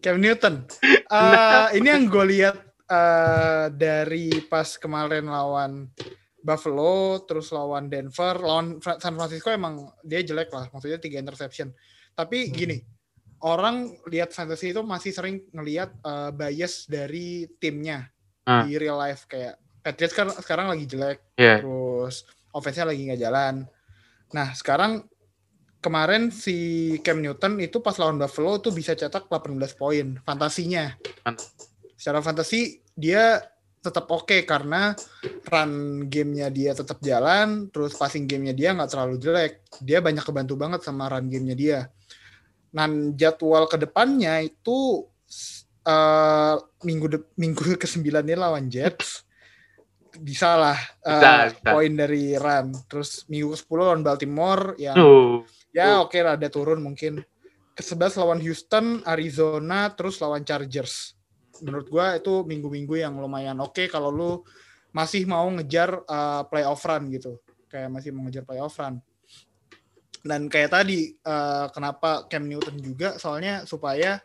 Cam 0.00 0.16
Newton. 0.16 0.64
Eh, 1.10 1.66
ini 1.74 1.90
yang 1.90 2.06
gue 2.06 2.22
lihat 2.22 2.69
eh, 2.90 3.66
dari 3.70 4.42
pas 4.44 4.74
kemarin 4.74 5.30
lawan 5.30 5.86
Buffalo, 6.40 7.20
terus 7.22 7.52
lawan 7.52 7.86
Denver, 7.86 8.40
lawan 8.40 8.80
San 8.80 9.14
Francisco 9.14 9.52
emang 9.52 9.92
dia 10.00 10.18
jelek 10.20 10.48
lah, 10.50 10.66
maksudnya 10.72 10.96
tiga 10.96 11.20
interception. 11.20 11.70
Tapi 12.16 12.48
Hmm. 12.48 12.52
gini, 12.52 12.78
orang 13.40 13.76
lihat 14.08 14.32
fantasy 14.32 14.72
itu 14.72 14.80
masih 14.82 15.12
sering 15.12 15.44
ngelihat 15.52 15.92
eh, 16.00 16.30
bias 16.32 16.88
dari 16.88 17.46
timnya 17.60 18.08
Ah. 18.42 18.64
di 18.64 18.74
real 18.74 18.96
life 18.96 19.28
kayak 19.28 19.54
Patriots 19.80 20.12
kan 20.12 20.28
sekarang 20.32 20.68
lagi 20.68 20.84
jelek, 20.84 21.20
Iya. 21.36 21.60
terus 21.60 22.24
offense-nya 22.52 22.88
lagi 22.88 23.00
nggak 23.06 23.20
jalan. 23.20 23.54
Nah, 24.32 24.52
sekarang 24.52 25.04
kemarin 25.80 26.28
si 26.28 26.56
Cam 27.00 27.20
Newton 27.20 27.56
itu 27.60 27.80
pas 27.80 27.96
lawan 27.96 28.20
Buffalo 28.20 28.60
tuh 28.60 28.72
bisa 28.72 28.92
cetak 28.92 29.28
18 29.28 29.72
poin 29.72 30.20
fantasinya. 30.20 30.96
Secara 32.00 32.24
fantasi 32.24 32.80
dia 32.96 33.44
tetap 33.80 34.08
oke 34.08 34.44
karena 34.44 34.92
run 35.44 36.04
gamenya 36.08 36.48
dia 36.48 36.72
tetap 36.72 36.96
jalan, 37.04 37.68
terus 37.68 37.92
passing 37.92 38.24
gamenya 38.24 38.56
dia 38.56 38.72
nggak 38.72 38.88
terlalu 38.88 39.20
jelek. 39.20 39.52
Dia 39.84 40.00
banyak 40.00 40.24
kebantu 40.24 40.56
banget 40.56 40.80
sama 40.80 41.12
run 41.12 41.28
gamenya 41.28 41.56
dia. 41.56 41.80
Dan 42.72 43.12
jadwal 43.20 43.68
ke 43.68 43.76
depannya 43.76 44.40
itu 44.40 45.04
eh, 45.84 46.56
minggu 46.80 47.06
de- 47.12 47.28
minggu 47.36 47.60
ke-9 47.84 48.00
ini 48.00 48.32
lawan 48.32 48.72
Jets 48.72 49.28
bisa 50.10 50.58
lah 50.58 50.78
eh, 51.06 51.12
Bisa, 51.16 51.32
bisa. 51.52 51.68
poin 51.72 51.92
dari 51.92 52.32
run. 52.40 52.72
Terus 52.88 53.28
minggu 53.28 53.52
ke-10 53.60 53.76
lawan 53.76 54.00
Baltimore 54.00 54.72
yang 54.80 54.96
Tuh. 54.96 55.44
ya 55.72 56.00
oke 56.00 56.16
lah 56.20 56.40
ada 56.40 56.48
turun 56.48 56.80
mungkin. 56.80 57.20
Ke-11 57.76 58.12
lawan 58.20 58.40
Houston, 58.40 59.00
Arizona, 59.04 59.88
terus 59.92 60.16
lawan 60.20 60.44
Chargers. 60.44 61.16
Menurut 61.62 61.86
gua 61.88 62.16
itu 62.16 62.44
minggu-minggu 62.44 63.00
yang 63.00 63.16
lumayan 63.16 63.58
oke 63.60 63.86
kalau 63.88 64.10
lu 64.10 64.32
masih 64.90 65.22
mau 65.26 65.46
ngejar 65.50 66.02
uh, 66.06 66.42
playoff 66.50 66.82
run 66.82 67.10
gitu. 67.14 67.38
Kayak 67.70 67.88
masih 67.94 68.10
mau 68.10 68.26
ngejar 68.26 68.44
playoff 68.44 68.74
run. 68.78 68.98
Dan 70.20 70.52
kayak 70.52 70.70
tadi 70.76 71.16
uh, 71.24 71.72
kenapa 71.72 72.28
Cam 72.28 72.44
Newton 72.44 72.76
juga 72.76 73.16
soalnya 73.16 73.64
supaya 73.64 74.20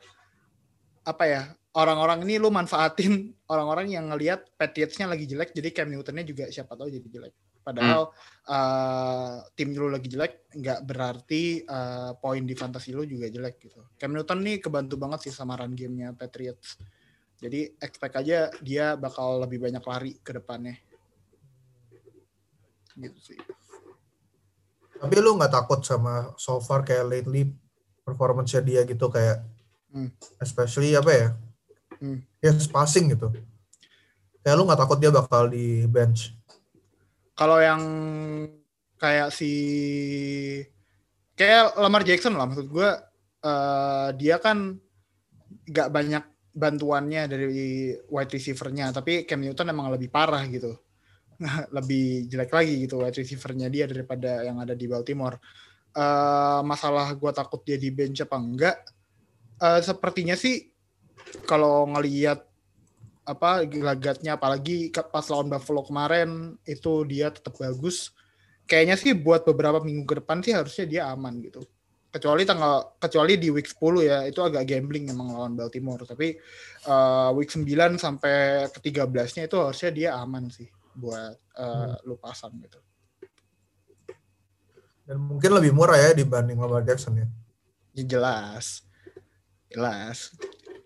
apa 1.06 1.24
ya 1.30 1.42
orang-orang 1.78 2.26
ini 2.26 2.42
lu 2.42 2.50
manfaatin 2.50 3.32
orang-orang 3.54 3.94
yang 3.94 4.12
ngelihat 4.12 4.58
Patriots-nya 4.60 5.08
lagi 5.08 5.30
jelek 5.30 5.56
jadi 5.56 5.70
Cam 5.72 5.88
Newton-nya 5.92 6.26
juga 6.28 6.44
siapa 6.52 6.76
tahu 6.76 6.92
jadi 6.92 7.08
jelek. 7.08 7.36
Padahal 7.66 8.14
uh, 8.46 9.42
tim 9.58 9.74
lu 9.74 9.90
lagi 9.90 10.06
jelek 10.06 10.54
nggak 10.54 10.86
berarti 10.86 11.66
uh, 11.66 12.14
poin 12.14 12.46
di 12.46 12.54
fantasi 12.54 12.94
lu 12.94 13.10
juga 13.10 13.26
jelek 13.26 13.58
gitu. 13.58 13.82
Cam 13.98 14.14
Newton 14.14 14.46
nih 14.46 14.62
kebantu 14.62 15.02
banget 15.02 15.26
sih 15.26 15.34
sama 15.34 15.58
run 15.58 15.74
game-nya 15.74 16.14
Patriots. 16.14 16.78
Jadi 17.46 17.78
expect 17.78 18.18
aja 18.18 18.50
dia 18.66 18.98
bakal 18.98 19.38
lebih 19.46 19.62
banyak 19.62 19.84
lari 19.86 20.18
ke 20.18 20.34
depannya. 20.34 20.82
Gitu 22.98 23.20
sih. 23.22 23.40
Tapi 24.98 25.16
lu 25.22 25.38
nggak 25.38 25.54
takut 25.54 25.86
sama 25.86 26.34
so 26.42 26.58
far 26.58 26.82
kayak 26.82 27.06
lately 27.06 27.54
performance 28.02 28.58
dia 28.66 28.82
gitu 28.82 29.14
kayak 29.14 29.46
Hmm. 29.96 30.12
especially 30.44 30.92
apa 30.92 31.12
ya? 31.16 31.28
Hmm. 32.04 32.20
Ya 32.44 32.52
passing 32.68 33.16
gitu. 33.16 33.32
Kayak 34.44 34.56
lu 34.60 34.68
nggak 34.68 34.82
takut 34.84 35.00
dia 35.00 35.08
bakal 35.08 35.48
di 35.48 35.88
bench. 35.88 36.36
Kalau 37.32 37.64
yang 37.64 37.80
kayak 39.00 39.32
si 39.32 39.52
kayak 41.40 41.80
Lamar 41.80 42.04
Jackson 42.04 42.36
lah 42.36 42.44
maksud 42.44 42.68
gue 42.68 42.90
eh, 43.40 44.08
dia 44.20 44.36
kan 44.44 44.76
nggak 45.64 45.90
banyak 45.96 46.24
bantuannya 46.56 47.28
dari 47.28 47.46
wide 48.08 48.32
receiver-nya 48.32 48.96
tapi 48.96 49.28
Cam 49.28 49.44
Newton 49.44 49.76
emang 49.76 49.92
lebih 49.92 50.08
parah 50.08 50.48
gitu 50.48 50.72
lebih 51.78 52.32
jelek 52.32 52.52
lagi 52.56 52.88
gitu 52.88 53.04
wide 53.04 53.20
receiver-nya 53.20 53.68
dia 53.68 53.86
daripada 53.86 54.42
yang 54.48 54.64
ada 54.64 54.72
di 54.72 54.88
Baltimore 54.88 55.38
Eh, 55.96 56.62
masalah 56.68 57.16
gue 57.16 57.32
takut 57.32 57.64
dia 57.64 57.80
di 57.80 57.88
bench 57.88 58.20
apa 58.20 58.36
enggak 58.36 58.78
Eh, 59.56 59.80
sepertinya 59.80 60.36
sih 60.36 60.68
kalau 61.48 61.88
ngelihat 61.88 62.44
apa 63.24 63.64
lagatnya 63.64 64.36
apalagi 64.36 64.92
pas 64.92 65.24
lawan 65.32 65.48
Buffalo 65.48 65.80
kemarin 65.88 66.60
itu 66.68 67.08
dia 67.08 67.32
tetap 67.32 67.56
bagus. 67.56 68.12
Kayaknya 68.68 68.96
sih 69.00 69.16
buat 69.16 69.48
beberapa 69.48 69.80
minggu 69.80 70.04
ke 70.04 70.16
depan 70.20 70.44
sih 70.44 70.52
harusnya 70.52 70.86
dia 70.86 71.02
aman 71.08 71.40
gitu. 71.40 71.64
Kecuali 72.16 72.48
tanggal 72.48 72.96
kecuali 72.96 73.36
di 73.36 73.52
week 73.52 73.68
10 73.68 74.08
ya, 74.08 74.24
itu 74.24 74.40
agak 74.40 74.64
gambling 74.64 75.12
emang 75.12 75.36
lawan 75.36 75.52
Baltimore, 75.60 76.08
tapi 76.08 76.40
eh, 76.88 77.30
week 77.36 77.52
9 77.52 77.68
sampai 78.00 78.72
ke 78.72 78.80
13-nya 78.80 79.52
itu 79.52 79.58
harusnya 79.60 79.92
dia 79.92 80.10
aman 80.16 80.48
sih 80.48 80.72
buat 80.96 81.36
eh, 81.36 81.94
lu 82.08 82.16
pasang 82.16 82.56
gitu. 82.64 82.80
Dan 85.06 85.22
mungkin 85.22 85.52
lebih 85.60 85.76
murah 85.76 86.00
ya 86.00 86.16
dibanding 86.16 86.56
Lamar 86.56 86.88
Jackson 86.88 87.20
ya. 87.20 87.28
Ya 87.94 88.04
jelas. 88.08 88.82
Jelas. 89.70 90.32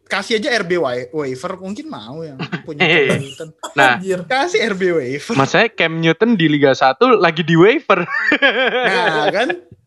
Kasih 0.09 0.41
aja 0.41 0.49
RB 0.65 0.82
wa- 0.82 1.09
waiver 1.23 1.53
mungkin 1.61 1.86
mau 1.88 2.25
yang 2.25 2.41
punya 2.65 2.84
Cam 2.89 3.21
Newton. 3.21 3.49
Nah, 3.77 3.95
Anjir. 4.01 4.19
Kasih 4.25 4.59
RB 4.73 4.82
waiver. 4.97 5.36
Masanya 5.38 5.69
Cam 5.77 5.93
Newton 6.01 6.34
di 6.34 6.49
Liga 6.49 6.73
1 6.73 6.97
lagi 7.21 7.45
di 7.45 7.53
waiver. 7.53 8.03
Nah, 8.34 9.30
kan? 9.30 9.49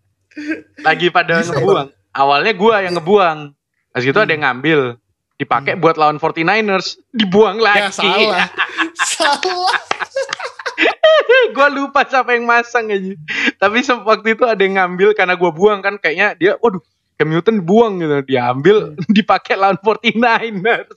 lagi 0.81 1.09
pada 1.13 1.41
Bisa, 1.41 1.55
ngebuang. 1.57 1.89
Awalnya 2.13 2.53
gua 2.57 2.75
yang 2.85 2.95
ngebuang. 2.99 3.39
Pas 3.93 4.03
gitu 4.03 4.17
Hmm. 4.17 4.27
ada 4.27 4.33
yang 4.33 4.45
ngambil. 4.45 4.81
Dipakai 5.41 5.75
buat 5.81 5.97
lawan 5.99 6.21
49ers. 6.21 7.01
Dibuang 7.13 7.59
lagi. 7.59 7.81
Ya 7.83 7.91
salah. 7.91 8.47
salah. 9.17 9.77
gua 11.57 11.69
lupa 11.69 12.05
siapa 12.07 12.37
yang 12.37 12.45
masang 12.47 12.89
aja. 12.93 13.13
Tapi 13.59 13.85
waktu 13.85 14.29
itu 14.37 14.45
ada 14.47 14.61
yang 14.63 14.77
ngambil 14.81 15.13
karena 15.17 15.35
gua 15.37 15.51
buang 15.53 15.81
kan. 15.81 15.97
Kayaknya 15.99 16.29
dia, 16.39 16.53
waduh 16.61 16.81
Cam 17.21 17.29
Newton 17.31 17.63
buang 17.63 18.01
gitu. 18.01 18.19
Diambil, 18.27 18.77
dipakai 19.17 19.55
lawan 19.55 19.79
49ers. 19.79 20.91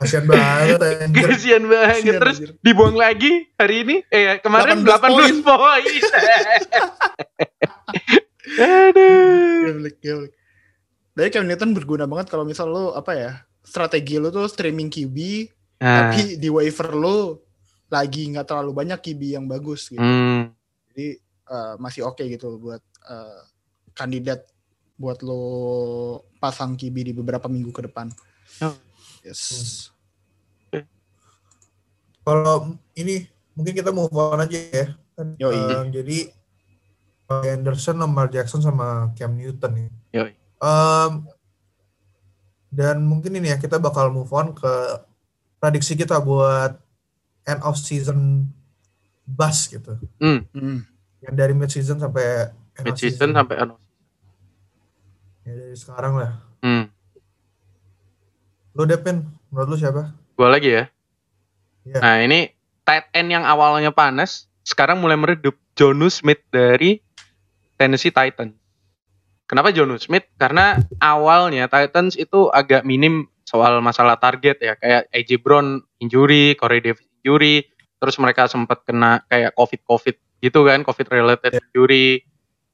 Kasian 0.00 0.24
banget 0.28 0.78
anjir. 0.80 1.26
Kasian 1.28 1.62
banget. 1.66 2.02
Kasian, 2.02 2.20
Terus 2.20 2.36
anjir. 2.38 2.50
dibuang 2.60 2.96
lagi 2.96 3.32
hari 3.56 3.76
ini. 3.84 3.96
Eh 4.12 4.38
kemarin 4.44 4.84
18 4.84 5.40
18 5.40 5.46
poin. 5.46 5.84
Aduh. 8.56 9.60
Geblek. 9.72 9.96
Tapi 11.16 11.28
Cam 11.32 11.48
Newton 11.48 11.72
berguna 11.72 12.04
banget 12.04 12.28
kalau 12.28 12.44
misal 12.44 12.68
lu 12.68 12.92
apa 12.92 13.12
ya? 13.16 13.32
Strategi 13.64 14.20
lu 14.20 14.28
tuh 14.30 14.46
streaming 14.46 14.92
QB 14.92 15.16
Nah, 15.76 16.08
tapi 16.08 16.40
di 16.40 16.48
waiver 16.48 16.88
lu 16.96 17.36
lagi 17.92 18.32
nggak 18.32 18.48
terlalu 18.48 18.72
banyak 18.72 18.98
QB 19.00 19.22
yang 19.36 19.44
bagus 19.44 19.92
gitu. 19.92 20.00
hmm. 20.00 20.48
Jadi 20.92 21.20
eh, 21.52 21.74
masih 21.76 22.08
oke 22.08 22.24
gitu 22.24 22.56
buat 22.56 22.80
eh, 23.06 23.40
kandidat 23.92 24.48
buat 24.96 25.20
lo 25.20 25.44
pasang 26.40 26.80
QB 26.80 26.96
di 26.96 27.12
beberapa 27.12 27.44
minggu 27.52 27.68
ke 27.76 27.84
depan. 27.84 28.08
Oh. 28.64 28.72
Yes. 29.26 29.90
Kalau 32.22 32.78
ini 32.94 33.26
mungkin 33.58 33.74
kita 33.74 33.90
move 33.90 34.14
on 34.14 34.42
aja 34.42 34.54
ya. 34.54 34.86
Kan, 35.18 35.34
Yoi. 35.38 35.54
eh, 35.54 35.84
jadi 35.90 36.18
Anderson, 37.26 37.98
Lamar 37.98 38.30
Jackson 38.30 38.62
sama 38.62 39.10
Cam 39.18 39.34
Newton 39.34 39.72
nih. 39.74 39.88
Yoi. 40.14 40.30
Em, 40.62 41.12
dan 42.70 43.02
mungkin 43.02 43.34
ini 43.34 43.50
ya 43.50 43.58
kita 43.58 43.82
bakal 43.82 44.14
move 44.14 44.30
on 44.30 44.54
ke 44.54 44.74
prediksi 45.58 45.98
kita 45.98 46.22
buat 46.22 46.78
end 47.46 47.62
of 47.66 47.74
season 47.74 48.50
bus 49.26 49.66
gitu. 49.66 49.98
Hmm. 50.22 50.46
Hmm. 50.54 50.86
Yang 51.22 51.34
dari 51.34 51.52
mid 51.54 51.70
season 51.70 51.98
sampai 51.98 52.54
end 52.78 52.86
Mid 52.86 52.94
of 52.94 52.98
season 53.02 53.34
sampai 53.34 53.56
anu. 53.58 53.74
Ya, 55.46 55.52
dari 55.54 55.76
sekarang 55.78 56.14
lah. 56.18 56.32
Hmm. 56.62 56.90
Lu 58.76 58.84
Depin, 58.84 59.24
menurut 59.48 59.72
lu 59.72 59.76
siapa? 59.80 60.12
Gua 60.36 60.52
lagi 60.52 60.68
ya. 60.68 60.84
Iya. 61.88 61.98
Nah, 62.04 62.16
ini 62.20 62.52
tight 62.84 63.08
end 63.16 63.32
yang 63.32 63.48
awalnya 63.48 63.90
panas, 63.90 64.52
sekarang 64.62 65.00
mulai 65.00 65.16
meredup. 65.16 65.56
Jonu 65.76 66.08
Smith 66.08 66.40
dari 66.48 67.04
Tennessee 67.76 68.08
Titans. 68.08 68.56
Kenapa 69.44 69.68
Jonu 69.76 70.00
Smith? 70.00 70.24
Karena 70.40 70.80
awalnya 71.04 71.68
Titans 71.68 72.16
itu 72.16 72.48
agak 72.48 72.82
minim 72.88 73.28
soal 73.44 73.78
masalah 73.84 74.16
target 74.16 74.56
ya, 74.58 74.74
kayak 74.80 75.06
AJ 75.12 75.44
Brown 75.44 75.84
injury, 76.00 76.56
Corey 76.56 76.80
Davis 76.80 77.04
injury, 77.20 77.68
terus 78.00 78.16
mereka 78.18 78.48
sempat 78.50 78.82
kena 78.88 79.22
kayak 79.28 79.54
COVID-COVID 79.54 80.16
gitu 80.42 80.60
kan, 80.64 80.80
COVID 80.82 81.06
related 81.12 81.52
injury. 81.60 82.24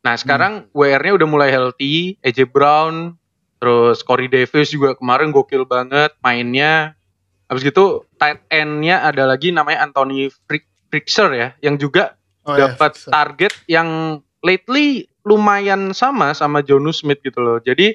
Nah, 0.07 0.15
sekarang 0.15 0.71
WR-nya 0.73 1.13
udah 1.19 1.29
mulai 1.29 1.51
healthy, 1.51 2.17
AJ 2.23 2.55
Brown, 2.55 3.19
terus 3.63 4.03
Corey 4.03 4.27
Davis 4.27 4.75
juga 4.75 4.99
kemarin 4.99 5.31
gokil 5.31 5.63
banget 5.63 6.11
mainnya. 6.19 6.99
Habis 7.47 7.63
gitu 7.71 8.03
tight 8.19 8.43
end-nya 8.51 9.07
ada 9.07 9.23
lagi 9.23 9.55
namanya 9.55 9.87
Anthony 9.87 10.27
Frick 10.51 10.67
Frickser 10.91 11.31
ya, 11.31 11.49
yang 11.63 11.79
juga 11.79 12.19
Oh, 12.43 12.59
ya, 12.59 12.75
dapat 12.75 12.99
fixer. 12.99 13.15
target 13.15 13.55
yang 13.71 14.19
lately 14.43 15.07
lumayan 15.23 15.95
sama 15.95 16.35
sama 16.35 16.59
Jonu 16.67 16.91
Smith 16.91 17.23
gitu 17.23 17.39
loh. 17.39 17.63
Jadi 17.63 17.95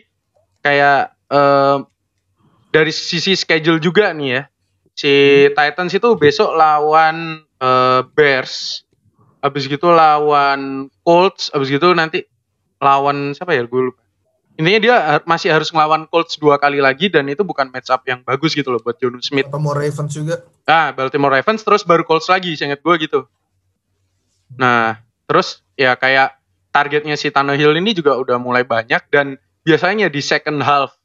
kayak 0.64 1.12
eh, 1.28 1.78
dari 2.72 2.92
sisi 2.96 3.36
schedule 3.36 3.84
juga 3.84 4.16
nih 4.16 4.30
ya. 4.40 4.44
Si 4.96 5.14
Titans 5.52 5.92
itu 5.92 6.16
besok 6.16 6.56
lawan 6.56 7.44
eh, 7.60 8.02
Bears. 8.16 8.88
Habis 9.44 9.68
gitu 9.68 9.92
lawan 9.92 10.88
Colts, 11.04 11.52
habis 11.52 11.68
gitu 11.68 11.92
nanti 11.92 12.24
lawan 12.80 13.36
siapa 13.36 13.52
ya 13.52 13.68
gue 13.68 13.92
lupa. 13.92 14.07
Intinya 14.58 14.80
dia 14.82 14.96
masih 15.30 15.54
harus 15.54 15.70
ngelawan 15.70 16.10
Colts 16.10 16.42
dua 16.42 16.58
kali 16.58 16.82
lagi 16.82 17.14
dan 17.14 17.30
itu 17.30 17.46
bukan 17.46 17.70
match 17.70 17.94
up 17.94 18.02
yang 18.10 18.26
bagus 18.26 18.58
gitu 18.58 18.74
loh 18.74 18.82
buat 18.82 18.98
Jonu 18.98 19.22
Smith. 19.22 19.46
Mau 19.54 19.70
Ravens 19.70 20.10
juga? 20.10 20.42
Ah, 20.66 20.90
Baltimore 20.90 21.30
Ravens 21.30 21.62
terus 21.62 21.86
baru 21.86 22.02
Colts 22.02 22.26
lagi, 22.26 22.58
seingat 22.58 22.82
gue 22.82 22.96
gitu. 23.06 23.30
Nah, 24.58 24.98
terus 25.30 25.62
ya 25.78 25.94
kayak 25.94 26.42
targetnya 26.74 27.14
si 27.14 27.30
Tannehill 27.30 27.78
ini 27.78 27.94
juga 27.94 28.18
udah 28.18 28.42
mulai 28.42 28.66
banyak 28.66 29.06
dan 29.14 29.38
biasanya 29.62 30.10
di 30.10 30.22
second 30.26 30.66
half 30.66 30.98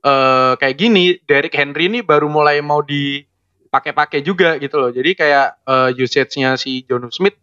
eh 0.00 0.56
kayak 0.56 0.76
gini, 0.80 1.20
Derrick 1.24 1.52
Henry 1.52 1.88
ini 1.88 2.00
baru 2.00 2.28
mulai 2.28 2.60
mau 2.64 2.80
dipakai-pakai 2.80 4.20
juga 4.24 4.56
gitu 4.60 4.76
loh. 4.80 4.92
Jadi 4.92 5.16
kayak 5.16 5.64
eh, 5.64 5.90
usage-nya 5.96 6.60
si 6.60 6.84
Jonu 6.84 7.08
Smith 7.08 7.36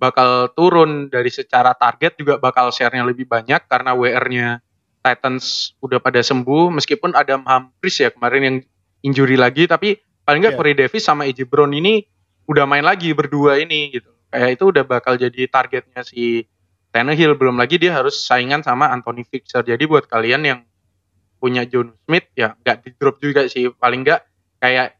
bakal 0.00 0.52
turun 0.56 1.12
dari 1.12 1.28
secara 1.28 1.76
target 1.76 2.16
juga 2.16 2.40
bakal 2.40 2.72
share-nya 2.72 3.04
lebih 3.04 3.28
banyak 3.28 3.68
karena 3.68 3.92
WR-nya 3.92 4.64
Titans 5.04 5.76
udah 5.84 6.00
pada 6.00 6.24
sembuh 6.24 6.72
meskipun 6.72 7.12
Adam 7.12 7.44
Humphries 7.44 8.00
ya 8.00 8.08
kemarin 8.08 8.42
yang 8.42 8.56
injury 9.04 9.36
lagi 9.36 9.68
tapi 9.68 10.00
paling 10.24 10.40
nggak 10.40 10.56
Iya. 10.56 10.60
Corey 10.64 10.74
Davis 10.74 11.04
sama 11.04 11.28
AJ 11.28 11.44
Brown 11.52 11.76
ini 11.76 12.08
udah 12.48 12.64
main 12.64 12.80
lagi 12.80 13.12
berdua 13.12 13.60
ini 13.60 13.92
gitu. 13.92 14.08
Kayak 14.32 14.50
itu 14.56 14.64
udah 14.72 14.84
bakal 14.88 15.20
jadi 15.20 15.44
targetnya 15.46 16.00
si 16.02 16.48
Tannehill 16.90 17.36
belum 17.36 17.60
lagi 17.60 17.76
dia 17.76 17.92
harus 17.92 18.16
saingan 18.24 18.64
sama 18.64 18.88
Anthony 18.88 19.28
Fixer. 19.28 19.60
Jadi 19.60 19.84
buat 19.84 20.08
kalian 20.08 20.42
yang 20.48 20.60
punya 21.36 21.68
John 21.68 21.92
Smith 22.08 22.32
ya 22.32 22.56
nggak 22.64 22.76
di 22.88 22.90
drop 22.96 23.20
juga 23.20 23.44
sih 23.44 23.68
paling 23.68 24.00
nggak 24.00 24.20
kayak 24.64 24.96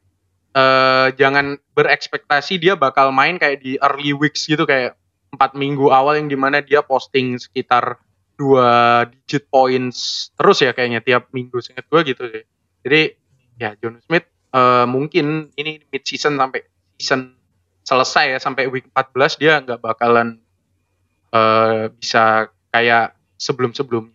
eh, 0.52 1.08
jangan 1.16 1.56
berekspektasi 1.72 2.60
dia 2.60 2.76
bakal 2.76 3.08
main 3.16 3.40
kayak 3.40 3.64
di 3.64 3.80
early 3.80 4.12
weeks 4.12 4.44
gitu 4.44 4.68
kayak 4.68 5.00
empat 5.32 5.56
minggu 5.56 5.88
awal 5.88 6.20
yang 6.20 6.28
di 6.28 6.36
mana 6.36 6.60
dia 6.60 6.84
posting 6.84 7.40
sekitar 7.40 7.96
dua 8.34 9.04
digit 9.06 9.46
points 9.46 10.30
terus 10.34 10.58
ya 10.62 10.74
kayaknya 10.74 11.00
tiap 11.00 11.30
minggu 11.30 11.58
seingat 11.62 11.86
gue 11.86 12.00
gitu 12.14 12.22
sih. 12.30 12.44
Jadi 12.82 13.00
ya 13.58 13.78
John 13.78 14.02
Smith 14.02 14.26
eh, 14.50 14.86
mungkin 14.86 15.54
ini 15.54 15.82
mid 15.88 16.02
season 16.02 16.34
sampai 16.36 16.60
season 16.98 17.38
selesai 17.84 18.34
ya 18.34 18.38
sampai 18.40 18.66
week 18.66 18.88
14 18.90 19.40
dia 19.40 19.60
nggak 19.62 19.80
bakalan 19.80 20.40
eh, 21.30 21.90
bisa 21.94 22.50
kayak 22.74 23.14
sebelum-sebelumnya. 23.38 24.14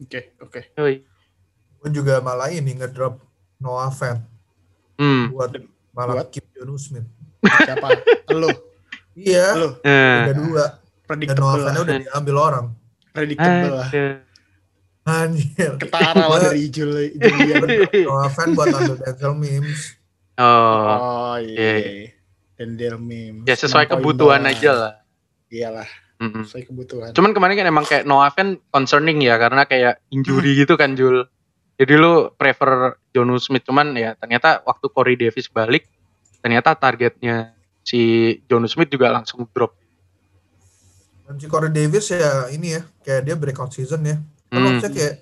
Oke, 0.00 0.32
oke. 0.40 0.60
Yoi. 0.80 1.04
Gue 1.80 1.90
juga 1.92 2.18
malah 2.24 2.48
ini 2.48 2.76
ngedrop 2.76 3.20
Noah 3.60 3.92
Fant 3.92 4.20
Hmm. 5.00 5.32
buat 5.32 5.56
malah 5.96 6.20
Buat? 6.20 6.28
keep 6.28 6.44
Jonu 6.52 6.76
Smith. 6.76 7.08
Siapa? 7.40 7.88
Lu. 8.36 8.52
Iya, 9.16 9.56
Lu. 9.56 9.68
Eh. 9.80 10.28
udah 10.28 10.76
dua. 11.18 11.26
Dan 11.26 11.36
Noah 11.36 11.54
Predictable 11.58 11.82
udah 11.82 11.98
diambil 11.98 12.36
orang. 12.38 12.66
Predictable 13.10 13.74
lah. 13.74 13.88
Anjir. 15.00 15.72
Ketara 15.80 16.24
lah 16.28 16.38
dari 16.38 16.68
Juli. 16.68 17.06
Noah 18.04 18.30
Fant 18.36 18.52
buat 18.54 18.68
ambil 18.70 18.96
Denzel 19.00 19.32
Mims. 19.34 19.96
Oh, 20.40 20.84
Oh 20.96 21.36
iya, 21.36 21.72
iya. 21.80 22.08
Dan 22.56 22.76
Del 22.76 22.96
Mim. 23.00 23.44
ya 23.48 23.56
sesuai 23.56 23.88
kebutuhan 23.88 24.44
aja 24.44 24.70
lah. 24.72 24.92
Iyalah, 25.48 25.88
Mm-mm. 26.20 26.44
sesuai 26.44 26.68
kebutuhan. 26.68 27.10
Cuman 27.16 27.32
kemarin 27.32 27.56
kan 27.56 27.66
emang 27.68 27.84
kayak 27.88 28.04
Noah 28.04 28.28
Fan 28.32 28.60
concerning 28.68 29.20
ya 29.24 29.40
karena 29.40 29.64
kayak 29.64 30.04
injury 30.12 30.60
gitu 30.60 30.76
kan 30.76 30.92
Jul. 30.92 31.24
Jadi 31.80 31.96
lu 31.96 32.28
prefer 32.36 33.00
Jonu 33.16 33.40
Smith 33.40 33.64
cuman 33.64 33.96
ya 33.96 34.12
ternyata 34.14 34.60
waktu 34.68 34.86
Corey 34.92 35.16
Davis 35.16 35.48
balik 35.48 35.88
ternyata 36.44 36.76
targetnya 36.76 37.56
si 37.80 38.36
Jonu 38.44 38.68
Smith 38.68 38.92
juga 38.92 39.08
langsung 39.08 39.48
drop. 39.48 39.72
Dan 41.30 41.38
si 41.38 41.46
Corey 41.46 41.70
Davis 41.70 42.10
ya 42.10 42.50
ini 42.50 42.74
ya, 42.74 42.82
kayak 43.06 43.22
dia 43.22 43.34
breakout 43.38 43.70
season 43.70 44.02
ya. 44.02 44.18
Kan 44.50 44.58
Hmm. 44.58 44.66
maksudnya 44.66 44.90
kayak 44.90 45.14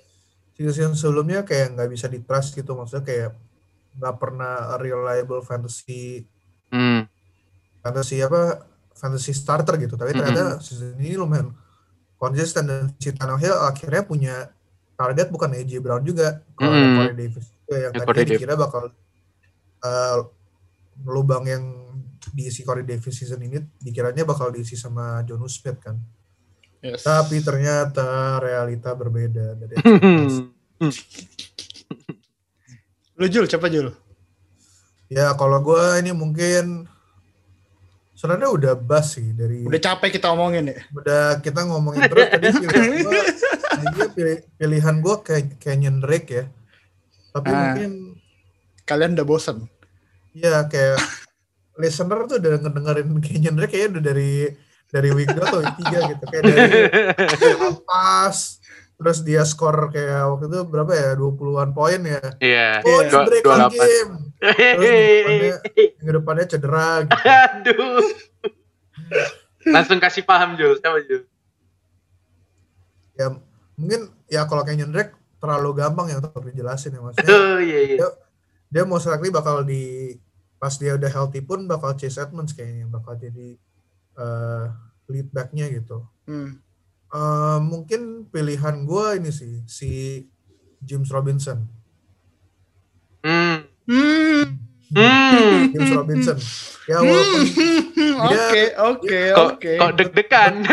season 0.57 0.97
sebelumnya 0.97 1.45
kayak 1.45 1.77
nggak 1.77 1.85
bisa 1.87 2.09
di 2.09 2.17
trust 2.19 2.57
gitu. 2.57 2.73
Maksudnya 2.73 3.05
kayak 3.05 3.29
nggak 3.93 4.15
pernah 4.17 4.73
reliable 4.75 5.45
fantasy 5.45 6.25
Hmm. 6.69 7.05
fantasy 7.79 8.17
apa 8.19 8.65
fantasy 8.91 9.31
starter 9.31 9.77
gitu. 9.77 9.93
Tapi 9.93 10.17
ternyata 10.17 10.57
season 10.59 10.97
ini 10.97 11.13
lumayan 11.13 11.53
konsisten 12.17 12.65
dan 12.65 12.89
si 12.97 13.13
Tannehill 13.13 13.53
akhirnya 13.61 14.01
punya 14.01 14.35
target 14.97 15.29
bukan 15.29 15.53
AJ 15.53 15.77
Brown 15.77 16.01
juga. 16.01 16.41
Kalau 16.57 16.73
Hmm. 16.73 16.97
Corey 16.97 17.13
Davis 17.15 17.45
juga 17.53 17.75
yang 17.79 17.93
Ya, 17.93 18.01
Davis. 18.03 18.29
dikira 18.33 18.57
bakal 18.57 18.89
eh, 19.79 20.17
lubang 21.05 21.47
yang 21.47 21.63
diisi 22.29 22.61
Corey 22.61 22.83
Davis 22.83 23.13
season 23.13 23.39
ini 23.39 23.57
dikiranya 23.75 24.23
bakal 24.23 24.49
diisi 24.49 24.73
sama 24.73 25.23
Jonus 25.23 25.55
Smith 25.55 25.79
kan. 25.79 25.95
Yes. 26.79 27.03
Tapi 27.03 27.39
ternyata 27.39 28.05
realita 28.37 28.91
berbeda 28.91 29.53
dari. 29.53 29.75
Lu 33.15 33.25
Jul, 33.27 33.45
coba 33.47 33.67
Jul. 33.67 33.91
ya 35.09 35.33
kalau 35.33 35.57
gue 35.59 35.83
ini 35.99 36.13
mungkin 36.13 36.85
sebenarnya 38.13 38.47
udah 38.47 38.73
bas 38.77 39.17
sih 39.17 39.33
dari 39.33 39.65
Udah 39.65 39.81
capek 39.81 40.15
kita 40.15 40.29
omongin 40.29 40.69
ya. 40.69 40.77
udah 40.93 41.41
kita 41.41 41.65
ngomongin 41.65 42.05
terus 42.05 42.29
tadi 42.29 42.45
pilihan 42.53 42.93
gue 43.89 44.07
pilih- 44.13 44.43
pilihan 44.53 44.95
gue 45.01 45.15
kayak 45.19 45.57
Canyon 45.57 45.97
Drake 45.97 46.29
ya 46.29 46.45
tapi 47.31 47.49
Ah. 47.49 47.73
mungkin 47.73 47.91
Kalian 48.85 49.17
udah 49.17 49.25
bosen. 49.25 49.65
ya 50.31 50.61
kayak 50.65 51.01
listener 51.79 52.19
tuh 52.25 52.37
udah 52.37 52.51
ngedengerin 52.59 53.07
Drake 53.55 53.71
kayaknya 53.71 53.89
udah 53.89 54.03
dari 54.03 54.31
dari 54.85 55.09
week 55.11 55.29
2 55.29 55.39
atau 55.39 55.59
week 55.59 55.77
3 55.79 56.11
gitu 56.11 56.23
kayak 56.25 56.43
dari 56.43 56.59
dia 57.39 57.55
ampas 57.63 58.37
terus 58.95 59.19
dia 59.21 59.41
skor 59.41 59.87
kayak 59.89 60.27
waktu 60.27 60.45
itu 60.45 60.59
berapa 60.65 60.91
ya 60.91 61.09
20-an 61.15 61.71
poin 61.71 62.01
ya 62.03 62.19
Iya. 62.37 62.69
oh 62.83 62.99
Iya. 62.99 62.99
ini 62.99 63.09
Dua- 63.09 63.25
break 63.25 63.43
dua 63.43 63.57
game 63.69 64.11
terus 64.39 64.87
minggu 64.89 64.89
depannya, 65.23 65.55
depannya 66.17 66.45
cedera 66.45 66.87
gitu 67.01 67.15
Aduh. 67.23 68.03
Langsung 69.65 69.97
kasih 69.97 70.23
paham 70.23 70.55
Jul, 70.55 70.75
siapa 70.75 70.99
Jul? 71.01 71.23
ya 73.13 73.35
mungkin 73.75 74.01
ya 74.25 74.43
kalau 74.43 74.63
Canyon 74.63 74.89
Drake 74.89 75.11
terlalu 75.37 75.75
gampang 75.77 76.07
ya 76.07 76.17
untuk 76.17 76.39
dijelasin 76.41 76.91
ya 76.91 77.01
maksudnya 77.01 77.27
Oh 77.29 77.59
iya 77.59 77.79
iya. 77.85 78.07
dia 78.65 78.83
most 78.83 79.05
likely 79.05 79.27
bakal 79.29 79.59
di 79.61 80.15
pas 80.59 80.75
dia 80.75 80.99
udah 80.99 81.07
healthy 81.07 81.39
pun 81.39 81.65
bakal 81.65 81.95
Chase 81.95 82.19
Edmonds 82.19 82.51
kayaknya 82.51 82.85
bakal 82.91 83.15
jadi 83.15 83.55
eh, 84.19 84.65
lead 85.07 85.31
backnya 85.31 85.71
gitu. 85.71 86.03
Hmm. 86.27 86.59
Eh, 87.09 87.59
mungkin 87.63 88.29
pilihan 88.29 88.85
gue 88.85 89.05
ini 89.17 89.31
sih 89.33 89.63
si 89.65 90.21
James 90.83 91.09
Robinson. 91.09 91.65
Hmm. 93.25 93.65
Hmm. 93.89 94.43
Hmm. 94.93 95.73
James 95.73 95.91
Robinson. 95.95 96.37
Ya 96.85 97.01
walaupun 97.01 97.45
Oke, 98.29 98.63
oke, 98.75 99.21
oke. 99.37 99.73
kok 99.79 99.93
deg-degan? 99.95 100.53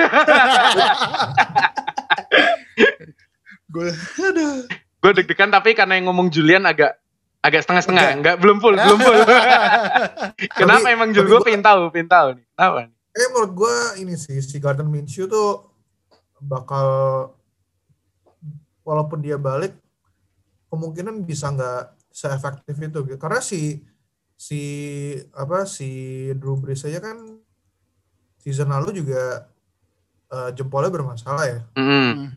Gue 3.71 3.93
aduh. 4.19 4.67
Gue 4.99 5.13
deg-degan 5.15 5.53
tapi 5.53 5.77
karena 5.77 5.95
yang 6.01 6.11
ngomong 6.11 6.33
Julian 6.33 6.65
agak 6.67 6.99
agak 7.47 7.63
setengah-setengah, 7.63 8.05
enggak 8.15 8.37
belum 8.37 8.59
full, 8.59 8.75
belum 8.75 8.99
full. 8.99 9.19
Kenapa 10.59 10.83
Tapi- 10.83 10.93
emang 10.93 11.09
tapi 11.11 11.23
Gue 11.23 11.31
gua- 11.33 11.45
pengen 11.45 11.63
tahu, 11.63 11.81
pengen 11.89 12.09
tahu 12.09 12.29
nih. 12.35 12.45
Kenapa 12.51 12.79
nih? 12.83 12.93
eh 13.15 13.29
menurut 13.31 13.53
gue 13.55 13.75
ini 13.97 14.15
sih 14.15 14.37
si 14.41 14.57
Gardner 14.57 14.85
Minshew 14.85 15.25
tuh 15.25 15.65
bakal 16.39 16.89
walaupun 18.83 19.19
dia 19.19 19.37
balik 19.37 19.73
kemungkinan 20.67 21.23
bisa 21.23 21.49
nggak 21.49 21.83
seefektif 22.11 22.77
itu 22.77 22.99
gitu. 23.05 23.17
karena 23.17 23.41
si 23.41 23.81
si 24.35 24.61
apa 25.33 25.65
si 25.65 25.89
Drew 26.35 26.55
Brees 26.55 26.85
aja 26.85 27.01
kan 27.01 27.17
season 28.37 28.69
lalu 28.69 28.93
juga 28.95 29.49
eh, 30.29 30.51
jempolnya 30.53 30.91
bermasalah 30.91 31.45
ya 31.47 31.59
Hmm. 31.73 32.37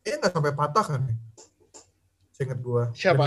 eh 0.00 0.14
nggak 0.14 0.30
sampai 0.30 0.52
patah 0.52 0.86
kan 0.86 1.02
seinget 2.30 2.58
gue 2.58 2.82
Siapa? 2.92 3.26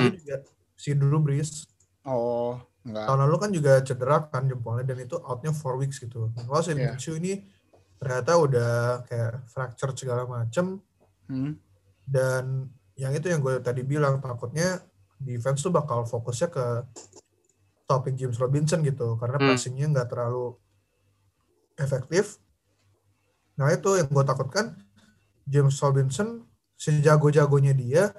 Si 0.83 0.91
Drew 0.91 1.23
Brees 1.23 1.63
Oh, 2.03 2.59
enggak. 2.83 3.07
tahun 3.07 3.19
lalu 3.23 3.35
kan 3.39 3.49
juga 3.55 3.73
cedera 3.79 4.27
kan 4.27 4.43
jempolnya 4.43 4.83
dan 4.83 4.99
itu 4.99 5.15
outnya 5.23 5.55
4 5.55 5.79
weeks 5.79 6.03
gitu. 6.03 6.27
Kalau 6.35 6.59
si 6.59 6.75
Iya. 6.75 6.91
Minshew 6.91 7.15
ini 7.15 7.39
ternyata 7.95 8.35
udah 8.35 8.71
kayak 9.07 9.47
fracture 9.47 9.95
segala 9.95 10.27
macem 10.27 10.83
Hmm. 11.31 11.55
dan 12.03 12.67
yang 12.99 13.15
itu 13.15 13.31
yang 13.31 13.39
gue 13.39 13.63
tadi 13.63 13.79
bilang 13.81 14.19
takutnya 14.19 14.83
defense 15.17 15.63
tuh 15.63 15.71
bakal 15.71 16.03
fokusnya 16.03 16.51
ke 16.51 16.65
topik 17.87 18.19
James 18.19 18.35
Robinson 18.35 18.83
gitu 18.83 19.15
karena 19.15 19.39
Hmm. 19.39 19.47
passingnya 19.55 19.87
nggak 19.87 20.11
terlalu 20.11 20.59
efektif. 21.79 22.43
Nah 23.55 23.71
itu 23.71 23.95
yang 23.95 24.11
gue 24.11 24.23
takutkan 24.23 24.75
James 25.47 25.79
Robinson 25.79 26.43
sejago-jagonya 26.75 27.71
dia 27.71 28.11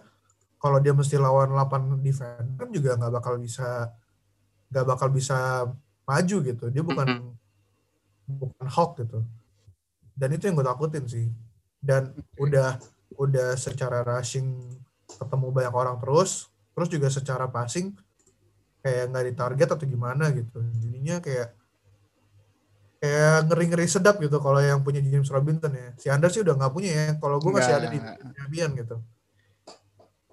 kalau 0.64 0.80
dia 0.80 0.96
mesti 0.96 1.20
lawan 1.20 1.52
8 1.52 2.00
defender 2.00 2.56
kan 2.56 2.68
juga 2.72 2.96
nggak 2.96 3.12
bakal 3.20 3.36
bisa 3.36 3.92
nggak 4.72 4.86
bakal 4.88 5.12
bisa 5.12 5.68
maju 6.08 6.36
gitu. 6.40 6.64
Dia 6.72 6.80
bukan 6.80 7.36
bukan 8.24 8.66
Hulk 8.72 9.04
gitu. 9.04 9.20
Dan 10.16 10.32
itu 10.32 10.48
yang 10.48 10.56
gue 10.56 10.64
takutin 10.64 11.04
sih. 11.04 11.28
Dan 11.84 12.16
udah 12.40 12.80
udah 13.20 13.60
secara 13.60 14.00
rushing 14.00 14.56
ketemu 15.04 15.52
banyak 15.52 15.74
orang 15.76 16.00
terus, 16.00 16.48
terus 16.72 16.88
juga 16.88 17.12
secara 17.12 17.44
passing 17.44 17.92
kayak 18.80 19.12
nggak 19.12 19.24
ditarget 19.36 19.68
atau 19.68 19.84
gimana 19.84 20.32
gitu. 20.32 20.64
Jadinya 20.80 21.20
kayak 21.20 21.52
kayak 23.04 23.52
ngeri-ngeri 23.52 23.84
sedap 23.84 24.16
gitu 24.16 24.40
kalau 24.40 24.64
yang 24.64 24.80
punya 24.80 25.04
James 25.04 25.28
Robinson 25.28 25.76
ya. 25.76 25.92
Si 26.00 26.08
Anders 26.08 26.32
sih 26.32 26.40
udah 26.40 26.56
nggak 26.56 26.72
punya 26.72 26.90
ya. 26.90 27.08
Kalau 27.20 27.36
gue 27.36 27.52
masih 27.52 27.74
ada 27.76 27.92
di 27.92 28.00
champion 28.32 28.72
gitu. 28.80 28.96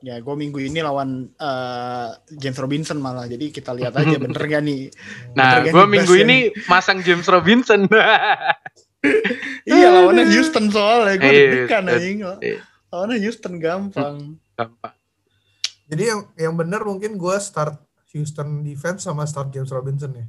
Ya, 0.02 0.18
gue 0.18 0.36
minggu 0.36 0.58
ini 0.58 0.82
lawan 0.82 1.30
eh, 1.38 2.10
James 2.42 2.58
Robinson 2.58 2.98
malah. 2.98 3.30
Jadi 3.30 3.54
kita 3.54 3.72
lihat 3.78 3.94
aja 3.94 4.18
bener 4.26 4.42
gak 4.42 4.64
nih. 4.66 4.90
Nah, 5.38 5.62
Bener 5.62 5.74
gue 5.74 5.86
minggu 5.86 6.14
ini 6.18 6.38
masang 6.66 7.06
James 7.06 7.26
Robinson. 7.30 7.86
Iya, 9.66 9.90
lawannya 9.90 10.30
Houston 10.38 10.70
soalnya. 10.70 11.18
Gue 11.18 11.26
Iya, 11.26 11.42
deg-degan 11.42 11.84
anjing. 11.90 12.18
Iya. 12.22 12.60
Lawannya 12.94 13.18
Houston 13.18 13.54
gampang. 13.58 14.38
Gampang. 14.54 14.94
Jadi 15.90 16.04
yang 16.06 16.22
yang 16.38 16.54
benar 16.54 16.86
mungkin 16.86 17.18
gue 17.18 17.36
start 17.42 17.82
Houston 18.14 18.62
defense 18.62 19.10
sama 19.10 19.26
start 19.26 19.50
James 19.50 19.74
Robinson 19.74 20.14
ya. 20.14 20.26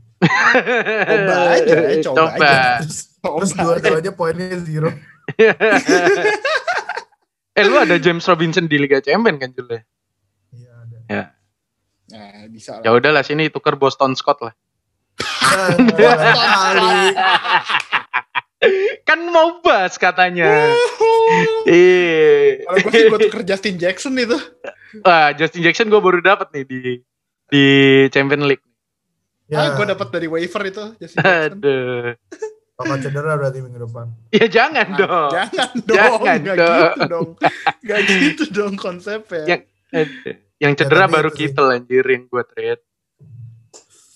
Coba 1.05 1.37
aja, 1.53 1.75
coba 2.01 2.23
aja. 2.33 2.81
Terus, 2.81 3.13
terus 3.21 3.53
dua-duanya 3.61 4.13
poinnya 4.17 4.57
zero. 4.65 4.89
Eh 7.53 7.65
lu 7.65 7.77
ada 7.77 7.97
James 7.97 8.25
Robinson 8.25 8.65
di 8.65 8.77
Liga 8.77 8.99
Champion 8.99 9.37
kan 9.37 9.53
Jul 9.53 9.69
ya? 9.69 9.81
Iya 10.53 10.73
ada. 10.73 10.97
Ya. 11.07 11.25
Nah, 12.13 12.45
bisa 12.49 12.81
Ya 12.81 12.91
lah. 12.93 12.99
udahlah 12.99 13.23
sini 13.23 13.49
tuker 13.49 13.77
Boston 13.77 14.13
Scott 14.13 14.41
lah. 14.41 14.55
Ah. 15.43 15.77
Kan 19.03 19.27
mau 19.29 19.59
bahas 19.61 19.99
katanya. 19.99 20.47
Iya. 21.67 22.63
Kalau 22.63 22.79
gue 22.79 22.93
sih 22.95 23.11
tuker 23.11 23.43
Justin 23.43 23.75
Jackson 23.77 24.15
itu. 24.17 24.39
Wah, 25.03 25.35
Justin 25.35 25.67
Jackson 25.67 25.91
gue 25.91 25.99
baru 25.99 26.23
dapat 26.23 26.49
nih 26.55 26.65
di 26.65 26.81
di 27.51 27.65
Champion 28.09 28.47
League. 28.47 28.63
Ah, 29.53 29.69
Ya, 29.69 29.77
gue 29.77 29.85
dapat 29.85 30.09
dari 30.09 30.31
waiver 30.31 30.63
itu 30.65 30.85
Justin 30.97 31.19
Jackson. 31.21 31.59
Aduh. 31.59 32.15
Bakal 32.75 32.97
cedera 32.99 33.37
berarti 33.37 33.59
minggu 33.61 33.81
depan. 33.81 34.07
Ya 34.31 34.47
jangan 34.47 34.87
Ah, 34.87 34.97
dong. 34.97 35.31
Jangan 35.31 35.71
dong, 35.89 35.97
Jangan 35.97 36.39
gak 36.41 36.57
dong. 36.57 36.81
gitu 36.83 37.01
dong. 37.07 37.29
Gak 37.83 38.01
gitu 38.05 38.45
dong 38.51 38.75
konsepnya. 38.75 39.45
Yang 39.47 39.61
Aduh. 39.93 40.35
Yang 40.57 40.73
cedera 40.79 41.05
tapi 41.05 41.13
baru 41.13 41.29
itu 41.29 41.35
sih. 41.35 41.41
Kittle 41.45 41.69
anjir 41.71 42.05
yang 42.07 42.25
gue 42.25 42.45
trade. 42.47 42.83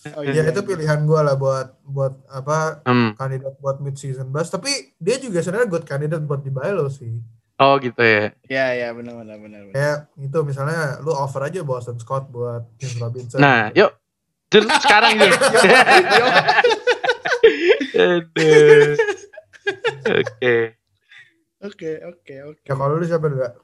Oh, 0.06 0.22
Ya 0.22 0.46
itu 0.46 0.62
pilihan 0.62 1.02
gue 1.02 1.18
lah 1.18 1.34
buat 1.34 1.74
buat 1.82 2.14
apa 2.30 2.78
Hmm. 2.82 3.12
kandidat 3.12 3.58
buat 3.58 3.82
mid 3.82 3.94
season 3.94 4.30
bus. 4.30 4.46
Tapi 4.48 4.70
dia 4.96 5.18
juga 5.18 5.42
sebenarnya 5.42 5.66
good 5.66 5.82
kandidat 5.82 6.22
buat 6.22 6.40
di 6.40 6.50
lo 6.50 6.86
sih. 6.86 7.18
Oh 7.56 7.74
gitu 7.76 7.98
ya. 7.98 8.30
Ya, 8.46 8.66
ya, 8.72 8.88
benar, 8.92 9.16
benar, 9.16 9.36
benar. 9.40 9.60
Kayak 9.72 9.98
itu 10.16 10.38
misalnya 10.44 11.00
lu 11.00 11.10
offer 11.10 11.40
aja 11.42 11.60
Boston 11.60 11.96
Scott 11.96 12.28
buat 12.28 12.68
James 12.76 12.96
Robinson. 12.96 13.40
Nah, 13.40 13.72
yuk. 13.72 13.90
Jul, 14.46 14.62
sekarang 14.62 15.16
Jul. 15.18 15.32
Oke. 20.06 20.56
Oke, 21.56 21.90
oke, 21.98 22.34
oke. 22.46 22.62
Ya 22.62 22.74
kalau 22.76 22.94
lu 22.94 23.06
siapa 23.08 23.26
enggak? 23.26 23.58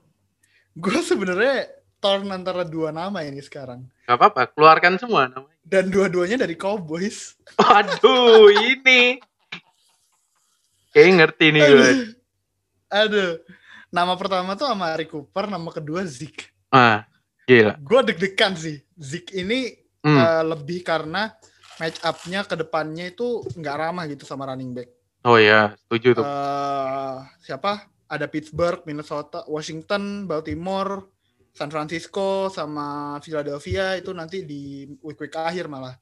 Gue 0.75 0.99
sebenarnya 0.99 1.69
torn 2.03 2.27
antara 2.33 2.67
dua 2.67 2.91
nama 2.91 3.23
ini 3.23 3.39
sekarang. 3.39 3.87
Gak 4.09 4.19
apa-apa, 4.19 4.51
keluarkan 4.51 4.99
semua 4.99 5.31
namanya. 5.31 5.55
Dan 5.63 5.93
dua-duanya 5.93 6.43
dari 6.43 6.59
Cowboys. 6.59 7.39
Waduh, 7.55 8.51
ini. 8.51 9.23
Kayaknya 10.91 11.13
ngerti 11.23 11.47
nih 11.49 11.63
gue. 11.63 11.91
Aduh. 13.05 13.39
Nama 13.93 14.17
pertama 14.17 14.57
tuh 14.57 14.67
sama 14.67 14.91
Ari 14.91 15.05
Cooper, 15.07 15.47
nama 15.47 15.69
kedua 15.71 16.03
Zeke. 16.09 16.49
Ah, 16.73 17.05
gila. 17.45 17.77
Gue 17.79 18.01
deg-degan 18.03 18.57
sih. 18.57 18.81
Zeke 18.97 19.37
ini 19.39 19.79
Hmm. 20.03 20.19
eh, 20.19 20.43
lebih 20.43 20.83
karena 20.83 21.31
match 21.81 21.99
up-nya 22.05 22.45
ke 22.45 22.55
depannya 22.59 23.13
itu 23.13 23.45
nggak 23.57 23.77
ramah 23.79 24.05
gitu 24.11 24.25
sama 24.27 24.49
running 24.49 24.73
back. 24.75 24.89
Oh 25.23 25.39
ya, 25.39 25.73
setuju 25.87 26.19
tuh. 26.19 26.25
eh 26.27 27.17
siapa? 27.47 27.87
Ada 28.11 28.29
Pittsburgh, 28.29 28.85
Minnesota, 28.85 29.47
Washington, 29.49 30.29
Baltimore, 30.29 31.09
San 31.55 31.73
Francisco, 31.73 32.53
sama 32.53 33.17
Philadelphia 33.25 33.97
itu 33.97 34.13
nanti 34.13 34.45
di 34.45 34.85
week-week 35.01 35.33
akhir 35.33 35.69
malah. 35.69 35.97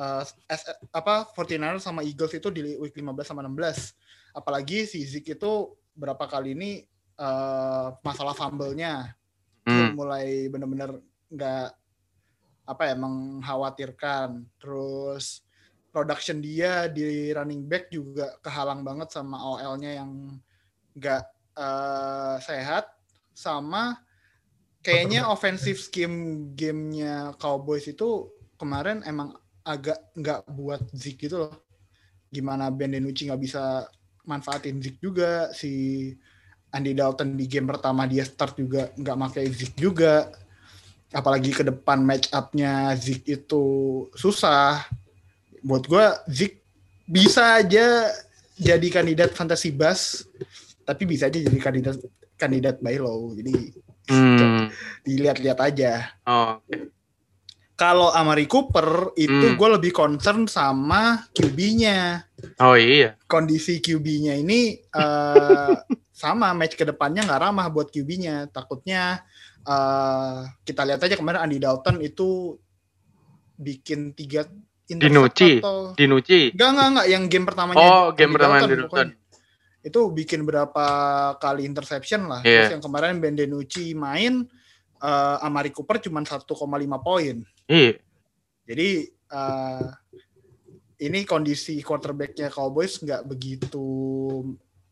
uh, 0.00 0.24
S, 0.48 0.62
apa 0.94 1.28
49ers 1.36 1.84
sama 1.84 2.00
Eagles 2.00 2.32
itu 2.32 2.48
di 2.48 2.78
week 2.80 2.96
15 2.96 3.20
sama 3.20 3.44
16. 3.44 3.92
Apalagi 4.32 4.88
si 4.88 5.04
Zeke 5.04 5.36
itu 5.36 5.76
berapa 5.92 6.24
kali 6.24 6.56
ini 6.56 6.80
uh, 7.20 7.92
masalah 8.00 8.32
fumble-nya 8.32 9.12
Hmm. 9.60 9.92
mulai 9.92 10.48
benar-benar 10.48 10.96
nggak 11.28 11.68
apa 12.70 12.86
ya 12.86 12.94
mengkhawatirkan. 12.94 14.46
Terus 14.62 15.42
production 15.90 16.38
dia 16.38 16.86
di 16.86 17.34
running 17.34 17.66
back 17.66 17.90
juga 17.90 18.38
kehalang 18.38 18.86
banget 18.86 19.10
sama 19.10 19.42
OL-nya 19.58 19.98
yang 19.98 20.38
nggak 20.94 21.24
eh, 21.58 22.36
sehat 22.38 22.86
sama 23.34 23.98
kayaknya 24.80 25.28
offensive 25.28 25.82
scheme 25.82 26.50
gamenya 26.56 27.36
Cowboys 27.36 27.90
itu 27.90 28.30
kemarin 28.56 29.04
emang 29.04 29.36
agak 29.64 30.00
nggak 30.16 30.40
buat 30.50 30.82
Zeke 30.94 31.28
gitu 31.28 31.46
loh. 31.46 31.54
Gimana 32.30 32.70
Ben 32.72 32.94
DiNucci 32.94 33.28
nggak 33.28 33.42
bisa 33.42 33.84
manfaatin 34.24 34.80
Zeke 34.80 35.00
juga 35.02 35.52
si 35.52 36.12
Andy 36.70 36.94
Dalton 36.94 37.34
di 37.34 37.50
game 37.50 37.66
pertama 37.66 38.06
dia 38.06 38.22
start 38.24 38.56
juga 38.56 38.88
nggak 38.94 39.16
pakai 39.28 39.44
Zeke 39.52 39.76
juga 39.76 40.30
apalagi 41.10 41.50
ke 41.50 41.66
depan 41.66 42.00
match 42.00 42.30
up-nya 42.30 42.94
Zeke 42.94 43.26
itu 43.26 43.64
susah 44.14 44.86
buat 45.60 45.84
gue 45.84 46.04
Zeke 46.30 46.62
bisa 47.04 47.58
aja 47.58 48.06
jadi 48.54 48.86
kandidat 48.88 49.34
fantasy 49.34 49.74
bus 49.74 50.22
tapi 50.82 51.04
bisa 51.04 51.26
aja 51.26 51.38
jadi 51.38 51.58
kandidat 51.58 51.98
kandidat 52.36 52.76
buy 52.78 52.96
low 52.96 53.34
jadi 53.34 53.74
Hmm. 54.10 54.66
dilihat-lihat 55.06 55.58
aja 55.62 56.10
Oh, 56.26 56.58
oke. 56.58 56.90
kalau 57.74 58.10
Amari 58.10 58.50
Cooper 58.50 59.14
itu 59.14 59.54
Hmm. 59.54 59.58
gue 59.58 59.68
lebih 59.78 59.92
concern 59.94 60.50
sama 60.50 61.30
QB-nya 61.30 62.26
Oh 62.58 62.74
iya. 62.74 63.14
kondisi 63.26 63.78
QB-nya 63.78 64.34
ini 64.34 64.82
eh, 64.82 65.76
sama 66.20 66.50
match 66.52 66.74
ke 66.74 66.82
depannya 66.82 67.22
nggak 67.22 67.40
ramah 67.40 67.66
buat 67.72 67.88
QB-nya. 67.88 68.52
Takutnya 68.52 69.24
eh, 69.66 70.38
kita 70.64 70.82
lihat 70.86 71.00
aja 71.04 71.16
kemarin 71.16 71.44
Andy 71.44 71.58
Dalton 71.60 72.00
itu 72.00 72.56
bikin 73.60 74.16
tiga 74.16 74.48
Dinucci. 74.90 75.62
atau 75.62 75.94
Dinucci. 75.94 76.50
enggak 76.50 76.68
enggak 76.74 76.88
enggak 76.90 77.06
yang 77.06 77.24
game 77.30 77.46
pertamanya 77.46 77.78
Oh, 77.78 78.10
Andy 78.10 78.18
game 78.18 78.32
pertama 78.34 78.54
Dalton. 78.58 79.08
Itu 79.80 80.00
bikin 80.10 80.40
berapa 80.42 80.86
kali 81.38 81.62
interception 81.64 82.26
lah. 82.26 82.42
Iya. 82.42 82.66
Terus 82.66 82.74
yang 82.74 82.84
kemarin 82.84 83.22
Ben 83.22 83.38
DiNucci 83.38 83.94
main 83.94 84.42
eh, 84.98 85.36
Amari 85.46 85.70
Cooper 85.70 86.02
cuma 86.02 86.20
1,5 86.26 86.42
poin. 87.00 87.36
Iya. 87.70 87.92
Jadi 88.66 88.90
eh, 89.08 89.86
ini 91.00 91.24
kondisi 91.24 91.80
quarterbacknya 91.80 92.52
Cowboys 92.52 93.00
nggak 93.00 93.24
begitu 93.24 93.86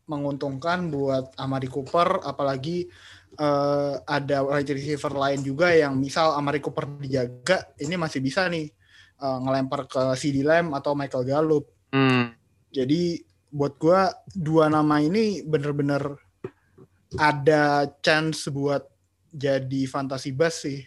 menguntungkan 0.08 0.88
buat 0.88 1.36
Amari 1.36 1.68
Cooper, 1.68 2.24
apalagi 2.24 2.88
eh, 3.36 3.94
ada 4.06 4.36
wide 4.46 4.72
receiver 4.72 5.12
lain 5.12 5.40
juga 5.44 5.74
yang 5.74 5.98
misal 5.98 6.32
Amari 6.38 6.62
Cooper 6.62 6.88
dijaga, 7.02 7.74
ini 7.82 7.98
masih 7.98 8.24
bisa 8.24 8.48
nih 8.48 8.70
eh, 9.20 9.38
ngelempar 9.44 9.84
ke 9.90 10.02
CD 10.16 10.40
Lamb 10.46 10.72
atau 10.72 10.96
Michael 10.96 11.28
Gallup. 11.28 11.64
Hmm. 11.92 12.32
Jadi 12.72 13.20
buat 13.48 13.80
gua 13.80 14.12
dua 14.36 14.68
nama 14.68 15.00
ini 15.00 15.40
bener-bener 15.40 16.20
ada 17.16 17.88
chance 18.04 18.52
buat 18.52 18.84
jadi 19.32 19.88
fantasi 19.88 20.36
bus 20.36 20.68
sih. 20.68 20.80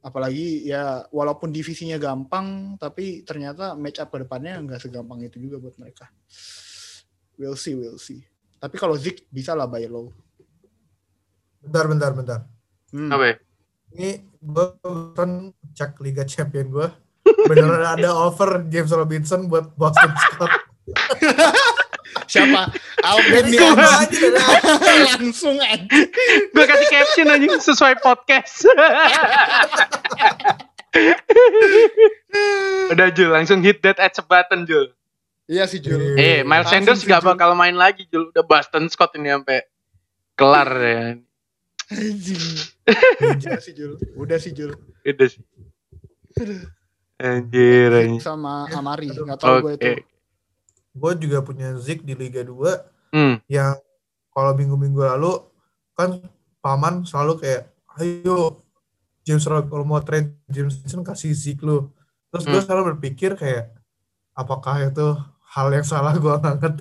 Apalagi 0.00 0.64
ya 0.64 1.04
walaupun 1.12 1.52
divisinya 1.52 2.00
gampang, 2.00 2.76
tapi 2.80 3.20
ternyata 3.24 3.76
match 3.76 4.00
up 4.00 4.08
ke 4.08 4.24
depannya 4.24 4.60
nggak 4.64 4.80
segampang 4.80 5.20
itu 5.24 5.36
juga 5.40 5.60
buat 5.60 5.76
mereka. 5.76 6.08
We'll 7.40 7.56
see, 7.56 7.76
we'll 7.76 8.00
see. 8.00 8.24
Tapi 8.60 8.76
kalau 8.76 8.96
Zik 9.00 9.24
bisa 9.32 9.56
lah 9.56 9.64
buy 9.64 9.88
low. 9.88 10.12
Bentar, 11.60 11.84
bentar, 11.88 12.10
bentar. 12.16 12.40
Hmm. 12.90 13.12
Apa 13.12 13.24
ya? 13.28 13.34
Ini 13.94 14.10
gue 14.40 14.66
kan 15.12 15.52
cek 15.76 16.00
Liga 16.00 16.24
Champion 16.24 16.72
gue. 16.72 16.88
Beneran 17.46 17.84
ada 17.84 18.10
offer 18.26 18.64
James 18.72 18.90
Robinson 18.90 19.46
buat 19.46 19.76
Boston 19.76 20.10
Scott. 20.16 20.52
Siapa? 22.26 22.72
Alvin 23.04 23.52
dah. 23.54 23.74
langsung 25.14 25.60
aja. 25.60 25.84
Gue 26.50 26.64
kasih 26.64 26.88
caption 26.88 27.28
aja 27.28 27.46
sesuai 27.60 28.00
podcast. 28.00 28.66
Udah 32.90 33.06
Jul, 33.14 33.30
langsung 33.30 33.62
hit 33.62 33.78
that 33.86 34.02
at 34.02 34.16
button 34.26 34.66
Jul. 34.66 34.90
Iya 35.50 35.66
sih 35.66 35.78
Jul. 35.82 36.18
Eh, 36.18 36.42
Miles 36.46 36.70
Sanders 36.70 37.02
gak 37.06 37.22
bakal 37.22 37.54
main 37.54 37.74
lagi 37.74 38.06
Jul. 38.10 38.30
Udah 38.30 38.42
Boston 38.46 38.90
Scott 38.90 39.14
ini 39.18 39.30
sampai 39.30 39.62
kelar 40.34 40.70
ya. 40.78 41.18
Anjing. 41.90 42.44
Udah 43.20 43.58
sih 43.58 43.74
Jul. 43.74 43.92
Udah 44.14 44.38
sih 44.38 44.52
Jul. 44.52 44.72
Udah 45.02 45.26
sih. 45.26 45.42
Anjir, 47.20 47.90
anjir. 47.92 48.22
Sama 48.22 48.70
Amari. 48.70 49.10
Nggak 49.10 49.38
tahu 49.38 49.54
gue 49.60 49.72
itu. 49.76 49.90
Gue 50.90 51.12
juga 51.18 51.38
punya 51.40 51.76
Zik 51.76 52.02
di 52.02 52.14
Liga 52.14 52.40
2 52.40 52.88
Hmm. 53.10 53.42
yang 53.50 53.74
kalau 54.30 54.54
minggu-minggu 54.54 55.02
lalu 55.02 55.42
kan 55.98 56.22
paman 56.62 57.02
selalu 57.02 57.42
kayak 57.42 57.66
ayo 57.98 58.62
James 59.20 59.42
Rob 59.44 59.66
kalau 59.66 59.82
mau 59.82 59.98
trade 59.98 60.30
James 60.46 60.78
Robinson 60.78 61.02
kasih 61.02 61.34
Zik 61.34 61.58
lu 61.60 61.90
terus 62.30 62.46
gue 62.46 62.54
Hmm. 62.54 62.62
selalu 62.62 62.94
berpikir 62.94 63.34
kayak 63.34 63.74
apakah 64.30 64.86
itu 64.86 65.18
hal 65.50 65.68
yang 65.68 65.82
salah 65.82 66.14
gue 66.14 66.30
ngangkat 66.32 66.72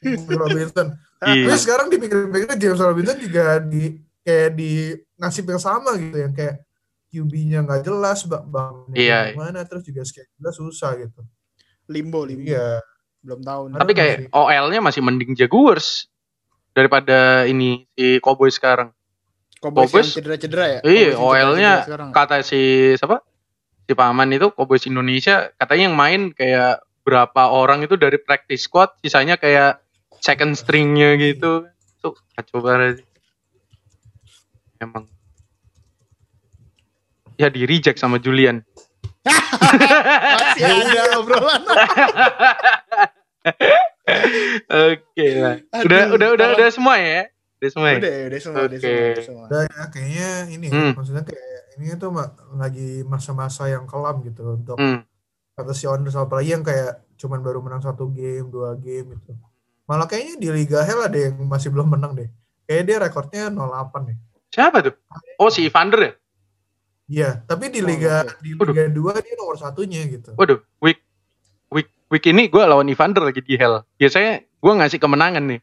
James 0.00 0.24
Robinson 0.28 0.88
Iya. 1.24 1.48
tapi 1.48 1.56
sekarang 1.56 1.86
dipikir-pikir 1.88 2.52
James 2.54 2.76
Robinson 2.78 3.16
juga 3.16 3.56
di 3.58 3.96
kayak 4.20 4.50
di 4.52 4.92
nasib 5.16 5.48
yang 5.48 5.56
sama 5.58 5.96
gitu 5.96 6.20
yang 6.20 6.32
kayak 6.32 6.60
QB-nya 7.08 7.64
nggak 7.64 7.80
jelas 7.82 8.24
bang 8.24 8.44
bang 8.44 8.74
Iya. 8.92 9.20
gimana 9.32 9.64
terus 9.64 9.82
juga 9.82 10.04
schedule 10.04 10.52
susah 10.52 10.92
gitu 10.98 11.24
Limbo, 11.86 12.24
limbo. 12.24 12.44
iya 12.44 12.80
Belum 13.20 13.40
tahu. 13.40 13.62
nih. 13.68 13.80
Tapi 13.80 13.92
kayak 13.94 14.16
OL-nya 14.30 14.80
masih 14.80 15.00
mending 15.00 15.32
Jaguars 15.32 16.12
daripada 16.72 17.44
ini 17.44 17.88
si 17.90 18.20
Cowboys 18.20 18.52
sekarang. 18.54 18.92
Cowboys, 19.60 19.88
Cowboys- 19.88 20.12
yang 20.12 20.16
cedera-cedera 20.20 20.64
ya? 20.68 20.78
Iya, 20.84 21.16
OL-nya 21.16 21.72
kata 22.10 22.44
si 22.44 22.60
siapa? 22.92 23.24
Si 23.84 23.92
Paman 23.92 24.28
itu 24.28 24.48
Cowboys 24.50 24.84
Indonesia 24.84 25.48
katanya 25.56 25.88
yang 25.88 25.96
main 25.96 26.20
kayak 26.30 26.84
berapa 27.04 27.52
orang 27.52 27.84
itu 27.84 27.94
dari 27.94 28.16
practice 28.16 28.64
squad, 28.64 28.96
sisanya 29.04 29.36
kayak 29.36 29.78
second 30.18 30.56
stringnya 30.56 31.14
gitu. 31.20 31.68
Tuh 32.00 32.16
kacau 32.34 32.64
banget. 32.64 33.04
Emang. 34.80 35.04
Ya 37.36 37.52
di 37.52 37.68
reject 37.68 38.00
sama 38.00 38.16
Julian. 38.16 38.64
Masih 39.24 40.64
ada 40.64 41.18
obrolan. 41.20 41.62
Oke 44.68 45.26
lah. 45.40 45.56
Aduh, 45.72 45.84
Udah 45.86 46.00
udah 46.14 46.28
udah 46.36 46.46
udah 46.56 46.68
semua 46.70 46.96
ya? 47.00 47.28
Udah 47.60 47.70
semua 47.72 47.88
ya? 47.90 47.96
Udah, 47.98 48.14
udah 48.28 48.40
semua, 48.40 48.62
udah 48.68 48.78
semua, 48.78 49.00
udah 49.00 49.24
semua. 49.24 49.44
Udah 49.48 49.62
ya 49.64 49.82
kayaknya 49.88 50.28
ini 50.52 50.66
Hmm. 50.68 50.92
maksudnya 50.94 51.24
kayak 51.24 51.52
ini 51.80 51.96
tuh 51.96 52.10
lagi 52.54 53.02
masa-masa 53.08 53.66
yang 53.66 53.84
kelam 53.88 54.20
gitu 54.22 54.56
untuk 54.56 54.76
Hmm. 54.76 55.02
Fantasy 55.54 55.86
owners 55.86 56.14
apalagi 56.14 56.50
yang 56.50 56.62
kayak 56.62 57.06
cuman 57.14 57.40
baru 57.40 57.62
menang 57.62 57.80
satu 57.80 58.10
game 58.10 58.46
dua 58.48 58.74
game 58.74 59.14
gitu 59.14 59.32
malah 59.86 60.04
kayaknya 60.04 60.34
di 60.36 60.48
Liga 60.50 60.82
Hell 60.82 61.00
ada 61.00 61.14
yang 61.16 61.38
masih 61.40 61.70
belum 61.70 61.86
menang 61.88 62.14
deh 62.14 62.28
kayak 62.64 62.82
dia 62.84 62.96
rekornya 62.98 63.42
08 63.48 63.62
nih 64.04 64.18
Siapa 64.48 64.78
tuh? 64.80 64.94
Oh 65.36 65.50
si 65.50 65.64
Evander 65.64 66.00
ya? 66.00 66.12
iya 67.04 67.30
tapi 67.40 67.68
di 67.68 67.78
Oh, 67.78 67.86
Liga 67.86 68.22
oke. 68.22 68.38
di 68.40 68.50
Waduh. 68.52 68.70
Liga 68.70 68.84
2 69.18 69.24
dia 69.24 69.34
nomor 69.34 69.56
satunya 69.56 70.00
gitu 70.06 70.34
Waduh, 70.34 70.58
week 70.80 70.98
week 71.70 71.90
week 72.08 72.24
ini 72.24 72.46
gue 72.46 72.62
lawan 72.62 72.86
Evander 72.86 73.22
lagi 73.24 73.38
di 73.40 73.54
Hell. 73.54 73.82
Biasanya 73.94 74.40
gue 74.40 74.72
ngasih 74.72 74.96
kemenangan 74.96 75.44
nih. 75.44 75.60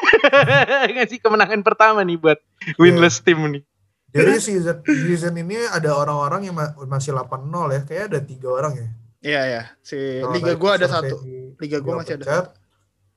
ngasih 0.94 1.18
kemenangan 1.20 1.60
pertama 1.60 2.00
nih 2.00 2.16
buat 2.16 2.38
winless 2.76 3.20
team 3.20 3.44
nih. 3.46 3.62
jadi 4.10 4.40
season 4.40 4.80
season 4.82 5.34
ini 5.36 5.54
ada 5.68 5.92
orang-orang 5.92 6.48
yang 6.48 6.56
ma- 6.56 6.74
masih 6.82 7.12
8-0 7.12 7.46
ya 7.70 7.80
kayak 7.84 8.04
ada 8.10 8.18
tiga 8.18 8.48
orang 8.50 8.72
ya 8.74 8.88
Iya, 9.20 9.40
iya. 9.46 9.62
Si 9.84 9.96
Kalau 10.24 10.32
liga 10.32 10.52
gua 10.56 10.70
ada 10.80 10.88
satu. 10.88 11.16
Liga 11.60 11.78
gua 11.84 11.92
di 11.94 11.98
masih 12.04 12.14
ada 12.16 12.26
satu. 12.26 12.50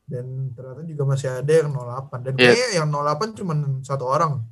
dan 0.03 0.25
ternyata 0.51 0.83
juga 0.83 1.03
masih 1.15 1.29
ada 1.31 1.53
yang 1.63 1.69
08 1.71 2.19
dan 2.27 2.33
Iya. 2.35 2.43
kayaknya 2.51 2.69
yang 2.75 2.87
08 2.91 3.29
cuman 3.39 3.57
satu 3.87 4.03
orang 4.03 4.43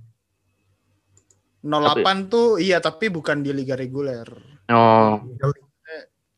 08 1.62 2.32
tuh 2.32 2.58
iya 2.58 2.80
tapi 2.82 3.12
bukan 3.12 3.43
di 3.43 3.52
liga 3.54 3.76
reguler. 3.78 4.26
Oh, 4.72 5.20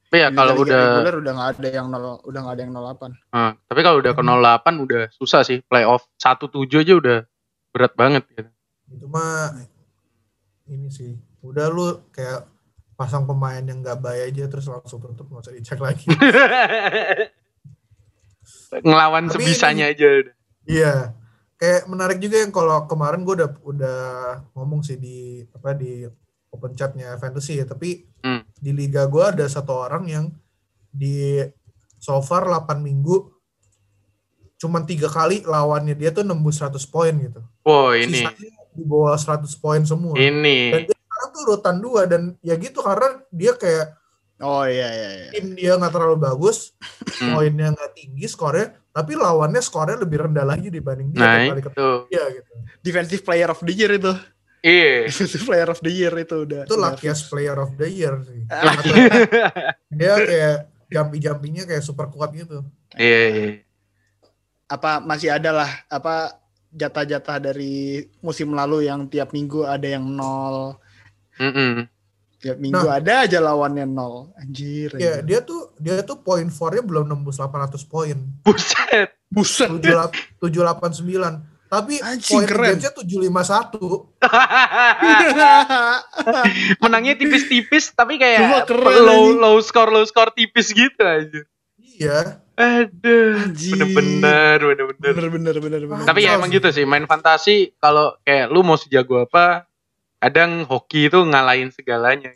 tapi 0.10 0.18
ya 0.18 0.30
kalau 0.30 0.58
liga 0.62 0.66
udah 0.66 0.82
reguler 0.82 1.16
udah 1.22 1.32
nggak 1.38 1.50
ada 1.58 1.70
yang 1.70 1.88
nol, 1.90 2.06
udah 2.26 2.40
nggak 2.44 2.56
ada 2.58 2.64
yang 2.66 2.74
08. 2.74 3.14
ah, 3.32 3.52
tapi 3.66 3.80
kalau 3.82 3.98
udah 4.02 4.14
ke 4.14 4.24
08 4.26 4.84
udah 4.84 5.02
susah 5.14 5.42
sih 5.42 5.62
playoff 5.64 6.10
1-7 6.18 6.82
aja 6.82 6.94
udah 6.98 7.18
berat 7.70 7.94
banget 7.98 8.22
gitu. 8.34 8.50
itu 8.94 9.06
mah 9.10 9.58
ini 10.70 10.90
sih 10.90 11.18
udah 11.42 11.66
lu 11.70 12.02
kayak 12.10 12.46
pasang 12.94 13.24
pemain 13.24 13.60
yang 13.60 13.80
nggak 13.80 14.00
baik 14.00 14.24
aja 14.30 14.44
terus 14.48 14.66
langsung 14.66 15.00
tutup 15.00 15.26
nggak 15.26 15.44
usah 15.44 15.54
dicek 15.54 15.80
lagi. 15.80 16.06
Ngelawan 18.76 19.30
Tapi 19.30 19.34
sebisanya 19.40 19.86
aja. 19.88 20.06
udah. 20.06 20.36
Iya, 20.64 20.94
kayak 21.56 21.82
menarik 21.86 22.18
juga 22.18 22.38
yang 22.40 22.50
kalau 22.50 22.86
kemarin 22.86 23.22
gue 23.22 23.36
udah 23.36 23.50
udah 23.62 24.00
ngomong 24.54 24.82
sih 24.82 24.96
di 24.96 25.18
apa 25.48 25.74
di 25.74 26.08
open 26.50 26.74
chatnya 26.74 27.18
fantasy 27.18 27.58
ya, 27.58 27.66
tapi 27.66 28.10
Hmm. 28.20 28.40
di 28.56 28.72
liga 28.72 29.04
gue 29.06 29.20
ada 29.20 29.44
satu 29.46 29.76
orang 29.76 30.08
yang 30.08 30.26
di 30.88 31.44
so 32.00 32.16
far 32.20 32.48
8 32.48 32.80
minggu 32.80 33.36
cuman 34.56 34.88
tiga 34.88 35.12
kali 35.12 35.44
lawannya 35.44 35.92
dia 35.92 36.08
tuh 36.10 36.24
nembus 36.24 36.56
100 36.58 36.80
poin 36.88 37.12
gitu. 37.12 37.44
Wow 37.62 37.92
ini, 37.94 38.24
Sisanya 38.24 38.48
di 38.72 38.84
bawah 38.86 39.12
100 39.14 39.44
poin 39.56 39.84
semua. 39.84 40.16
ini. 40.16 40.72
Dan 40.72 40.93
tuh 41.34 41.42
urutan 41.50 41.82
dua 41.82 42.06
dan 42.06 42.38
ya 42.40 42.54
gitu 42.56 42.80
karena 42.80 43.20
dia 43.28 43.58
kayak 43.58 43.98
Oh 44.38 44.68
iya 44.68 44.90
iya 44.92 45.10
iya. 45.16 45.30
tim 45.32 45.56
dia 45.56 45.72
nggak 45.80 45.94
terlalu 45.94 46.20
bagus, 46.20 46.76
Hmm. 47.16 47.38
poinnya 47.38 47.72
nggak 47.72 47.92
tinggi 47.96 48.28
skornya, 48.28 48.76
tapi 48.92 49.16
lawannya 49.16 49.62
skornya 49.64 50.04
lebih 50.04 50.26
rendah 50.28 50.44
lagi 50.44 50.68
dibanding 50.68 51.16
dia 51.16 51.22
Nah 51.24 51.36
kali 51.48 51.62
itu, 51.64 51.90
dia 52.12 52.24
gitu. 52.28 52.52
Defensive 52.84 53.24
player 53.24 53.48
of 53.48 53.62
the 53.64 53.72
year 53.72 53.92
itu. 53.96 54.12
iya. 54.60 55.06
Defensive 55.08 55.46
player 55.48 55.70
of 55.72 55.80
the 55.80 55.92
year 55.94 56.12
itu 56.18 56.36
udah. 56.44 56.68
Itu 56.68 56.76
luckiest 56.76 57.32
player 57.32 57.56
of 57.56 57.72
the 57.78 57.88
year 57.88 58.20
sih. 58.20 58.44
Lagi. 58.50 58.92
Dia 60.02 60.14
kayak 60.20 60.56
jumpy-jumpingnya 60.92 61.64
kayak 61.64 61.84
super 61.86 62.12
kuat 62.12 62.36
gitu. 62.36 62.68
Iya, 63.00 63.22
iya. 63.32 63.50
apa 64.66 64.98
masih 65.00 65.30
ada 65.30 65.54
lah 65.54 65.70
apa 65.88 66.42
jatah-jatah 66.68 67.38
dari 67.40 68.02
musim 68.20 68.52
lalu 68.52 68.90
yang 68.90 69.06
tiap 69.06 69.30
minggu 69.32 69.64
ada 69.64 69.86
yang 69.86 70.04
nol 70.04 70.82
Mm-mm. 71.36 71.90
tiap 72.38 72.58
minggu 72.60 72.76
Nah. 72.78 73.00
ada 73.00 73.24
aja 73.24 73.38
lawannya 73.40 73.84
nol 73.84 74.32
anjir, 74.36 74.92
Ya, 75.00 75.20
dia 75.20 75.40
tuh 75.40 75.72
dia 75.80 76.00
tuh 76.02 76.20
poin 76.20 76.44
for-nya 76.48 76.82
belum 76.82 77.06
nembus 77.06 77.40
800 77.40 77.84
poin. 77.84 78.16
Buset. 78.44 79.12
buset 79.32 79.68
789. 79.72 81.52
Tapi 81.66 81.98
Anjing, 81.98 82.38
poin 82.38 82.46
keren. 82.46 82.78
against-nya 82.78 82.94
751. 82.94 84.22
Menangnya 86.82 87.14
tipis-tipis 87.16 87.92
tapi 87.92 88.18
kayak 88.18 88.66
keren, 88.66 89.02
low 89.02 89.26
anjing. 89.26 89.38
low 89.40 89.56
score 89.58 89.90
low 89.90 90.04
score 90.06 90.30
tipis 90.32 90.70
gitu 90.70 91.02
aja. 91.02 91.42
Iya. 91.80 92.40
Aduh, 92.54 93.50
bener-bener, 93.50 94.58
bener-bener. 94.62 95.02
bener 95.02 95.28
bener 95.28 95.56
bener 95.58 95.82
bener 95.90 96.06
Tapi 96.06 96.20
ya 96.22 96.38
emang 96.38 96.54
gitu 96.54 96.70
sih, 96.70 96.86
main 96.86 97.10
fantasi 97.10 97.74
kalau 97.82 98.14
kayak 98.22 98.54
lu 98.54 98.62
mau 98.62 98.78
sejago 98.78 99.18
apa, 99.20 99.66
kadang 100.24 100.64
hoki 100.64 101.12
itu 101.12 101.20
ngalahin 101.20 101.68
segalanya. 101.68 102.32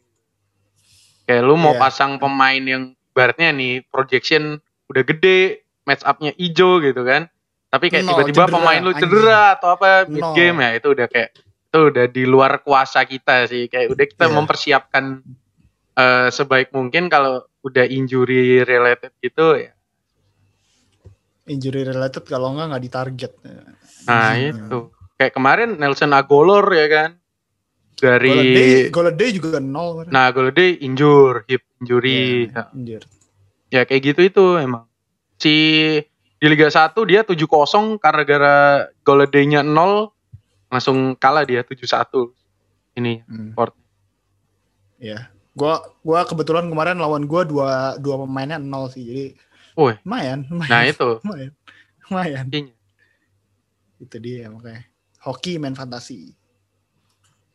Kayak 1.24 1.44
lu 1.44 1.56
mau 1.56 1.72
Iya. 1.72 1.82
pasang 1.82 2.20
pemain 2.20 2.60
yang 2.60 2.84
ibaratnya 3.12 3.52
nih 3.52 3.88
projection 3.88 4.60
udah 4.88 5.04
gede, 5.04 5.64
match 5.84 6.04
up-nya 6.04 6.36
ijo 6.36 6.80
gitu 6.80 7.04
kan. 7.04 7.32
Tapi 7.68 7.88
kayak 7.88 8.04
tiba-tiba 8.06 8.44
cedera, 8.44 8.54
pemain 8.54 8.80
lu 8.80 8.92
anjing. 8.92 9.02
cedera 9.04 9.56
atau 9.56 9.70
apa 9.72 9.88
mid 10.06 10.24
game 10.34 10.58
ya 10.58 10.72
itu 10.74 10.88
udah 10.90 11.08
kayak 11.08 11.30
itu 11.68 11.80
udah 11.84 12.06
di 12.08 12.24
luar 12.24 12.60
kuasa 12.60 13.04
kita 13.04 13.44
sih. 13.46 13.68
Kayak 13.68 13.92
udah 13.92 14.06
kita 14.06 14.26
Iya. 14.26 14.34
mempersiapkan 14.34 15.04
eh, 15.94 16.30
sebaik 16.30 16.70
mungkin 16.72 17.10
kalau 17.10 17.42
udah 17.60 17.84
injury 17.84 18.62
related 18.62 19.12
gitu 19.20 19.58
ya. 19.58 19.72
injury 21.48 21.82
related 21.82 22.22
kalau 22.22 22.52
enggak 22.52 22.68
nggak 22.70 22.84
ditarget 22.84 23.34
Nah, 24.06 24.32
Anjing. 24.32 24.56
itu. 24.68 24.80
Kayak 25.16 25.34
kemarin 25.34 25.70
Nelson 25.76 26.14
Agolor 26.14 26.64
ya 26.70 26.88
kan. 26.88 27.10
Dari 27.98 28.88
Golladay 28.94 29.30
juga 29.34 29.58
nol 29.58 30.06
kemarin. 30.06 30.12
Nah, 30.14 30.30
Golladay 30.30 30.78
injure, 30.86 31.42
hip 31.50 31.66
injury. 31.82 32.46
Iya, 32.46 32.70
anjir. 32.70 33.02
Ya 33.74 33.82
kayak 33.84 34.02
gitu 34.14 34.22
itu 34.30 34.46
emang. 34.62 34.86
Si 35.42 35.54
di 36.38 36.46
Liga 36.46 36.70
1 36.70 36.94
dia 37.10 37.26
7-0 37.26 37.98
karena 37.98 38.22
gara 38.22 38.58
Golladay-nya 39.02 39.66
0 39.66 40.14
langsung 40.70 41.18
kalah 41.18 41.42
dia 41.42 41.66
7-1. 41.66 42.30
Ini 42.98 43.26
Hmm. 43.26 43.54
Port. 43.58 43.74
Iya. 45.02 45.34
Gua 45.58 45.82
gua 46.06 46.22
kebetulan 46.26 46.70
kemarin 46.70 47.02
lawan 47.02 47.26
gua 47.26 47.42
dua 47.42 47.98
dua 47.98 48.22
pemainnya 48.22 48.62
nol 48.62 48.94
sih. 48.94 49.02
Jadi 49.06 49.26
Woi. 49.74 49.98
lumayan, 50.06 50.46
lumayan. 50.50 50.70
Nah, 50.70 50.82
itu 50.86 51.10
lumayan. 51.26 51.52
Lumayan. 52.10 52.44
intinya. 52.46 52.76
Itu 53.98 54.18
dia 54.22 54.50
makanya. 54.54 54.86
Hoki 55.22 55.58
main 55.58 55.74
fantasi. 55.74 56.34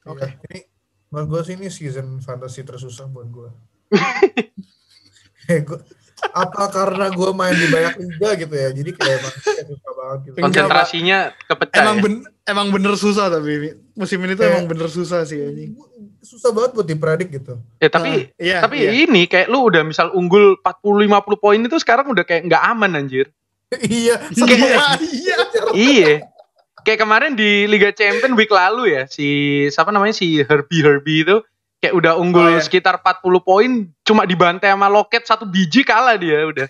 Oke. 0.05 0.21
Iya. 0.21 0.29
Ini 0.45 0.59
menurut 1.09 1.29
gue 1.29 1.41
sih 1.45 1.55
ini 1.55 1.69
season 1.69 2.19
fantasy 2.19 2.61
tersusah 2.61 3.07
buat 3.07 3.29
gue. 3.29 3.49
Gua- 5.63 5.85
apa 6.25 6.71
karena 6.71 7.11
gue 7.11 7.31
main 7.33 7.51
di 7.53 7.67
banyak 7.67 7.95
liga 7.99 8.31
gitu 8.39 8.55
ya, 8.55 8.71
jadi 8.71 8.91
kayak 8.95 9.15
emang 9.19 9.35
kayak 9.37 9.67
susah 9.67 9.93
banget 9.93 10.19
gitu. 10.23 10.35
Konsentrasinya 10.39 11.19
kepecah 11.43 11.83
Emang 11.83 11.97
ya. 11.97 12.01
ben, 12.01 12.15
emang 12.45 12.67
bener 12.71 12.95
susah 12.95 13.27
tapi 13.27 13.53
musim 13.93 14.23
ini 14.23 14.33
tuh 14.33 14.39
Kayak- 14.41 14.55
emang 14.55 14.67
bener 14.71 14.87
susah 14.89 15.27
sih 15.27 15.43
anjing. 15.43 15.75
Susah 16.23 16.55
banget 16.55 16.71
buat 16.73 16.87
dipredik 16.87 17.29
gitu. 17.33 17.59
Ya, 17.77 17.91
tapi 17.91 18.31
Ah, 18.31 18.39
iya, 18.39 18.57
tapi 18.63 18.77
iya. 18.81 18.95
ini 19.03 19.27
kayak 19.27 19.51
lu 19.51 19.67
udah 19.67 19.83
misal 19.83 20.15
unggul 20.15 20.55
40 20.57 21.03
50 21.03 21.11
poin 21.37 21.59
itu 21.59 21.77
sekarang 21.77 22.07
udah 22.07 22.23
kayak 22.23 22.47
nggak 22.47 22.63
aman 22.65 22.91
anjir. 22.95 23.27
iya, 23.83 24.23
Iya, 24.31 24.47
sama- 24.79 25.03
iya. 25.03 25.37
iya. 25.75 26.13
Kayak 26.83 27.01
kemarin 27.01 27.33
di 27.33 27.65
Liga 27.65 27.91
Champion 27.91 28.35
week 28.35 28.51
lalu 28.51 28.93
ya, 28.93 29.07
si 29.07 29.27
siapa 29.69 29.89
namanya 29.89 30.13
si 30.13 30.43
Herbie 30.43 30.83
Herbie 30.83 31.23
itu 31.23 31.39
kayak 31.79 31.95
udah 31.95 32.13
unggul 32.15 32.43
Oh, 32.45 32.51
iya. 32.51 32.63
sekitar 32.63 32.99
40 32.99 33.23
poin, 33.41 33.71
cuma 34.03 34.23
dibantai 34.23 34.71
sama 34.71 34.87
loket 34.87 35.23
satu 35.23 35.43
biji 35.45 35.83
kalah 35.83 36.15
dia 36.15 36.43
udah. 36.43 36.67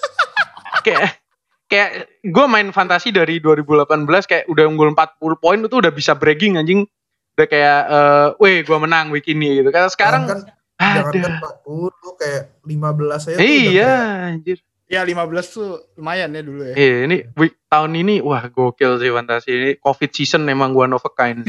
kayak 0.84 1.20
kayak 1.66 1.90
gue 2.20 2.44
main 2.46 2.68
fantasi 2.68 3.08
dari 3.10 3.40
2018 3.40 3.86
kayak 4.22 4.44
udah 4.46 4.64
unggul 4.66 4.92
40 4.92 5.00
poin 5.36 5.58
itu 5.58 5.76
udah 5.78 5.88
bisa 5.88 6.12
bragging 6.12 6.56
anjing. 6.56 6.84
Udah 7.32 7.46
kayak 7.46 7.78
eh 7.88 8.28
weh 8.36 8.60
gue 8.60 8.78
menang 8.78 9.08
week 9.08 9.24
ini 9.26 9.60
gitu. 9.60 9.68
Karena 9.68 9.88
sekarang 9.88 10.22
kan 10.26 10.38
jangan 10.76 11.12
kan 11.12 11.32
ada. 11.32 11.40
40 11.64 11.88
lu 11.88 12.10
kayak 12.14 12.42
15 12.60 12.76
aja 13.22 13.36
tuh 13.36 13.40
udah 13.40 13.40
Iya, 13.40 13.88
kayak- 13.88 14.20
anjir. 14.28 14.58
Ya 14.92 15.00
15 15.00 15.16
tuh 15.48 15.88
lumayan 15.96 16.36
ya 16.36 16.44
dulu 16.44 16.68
ya. 16.68 16.74
Iya, 16.76 16.96
ini 17.08 17.16
week 17.32 17.56
tahun 17.66 17.96
ini 17.96 18.20
wah 18.20 18.44
gokil 18.44 19.00
sih 19.00 19.08
fantasi 19.08 19.48
ini. 19.50 19.70
Covid 19.80 20.12
season 20.12 20.44
memang 20.44 20.76
one 20.76 20.92
of 20.92 21.00
a 21.00 21.08
kind. 21.08 21.48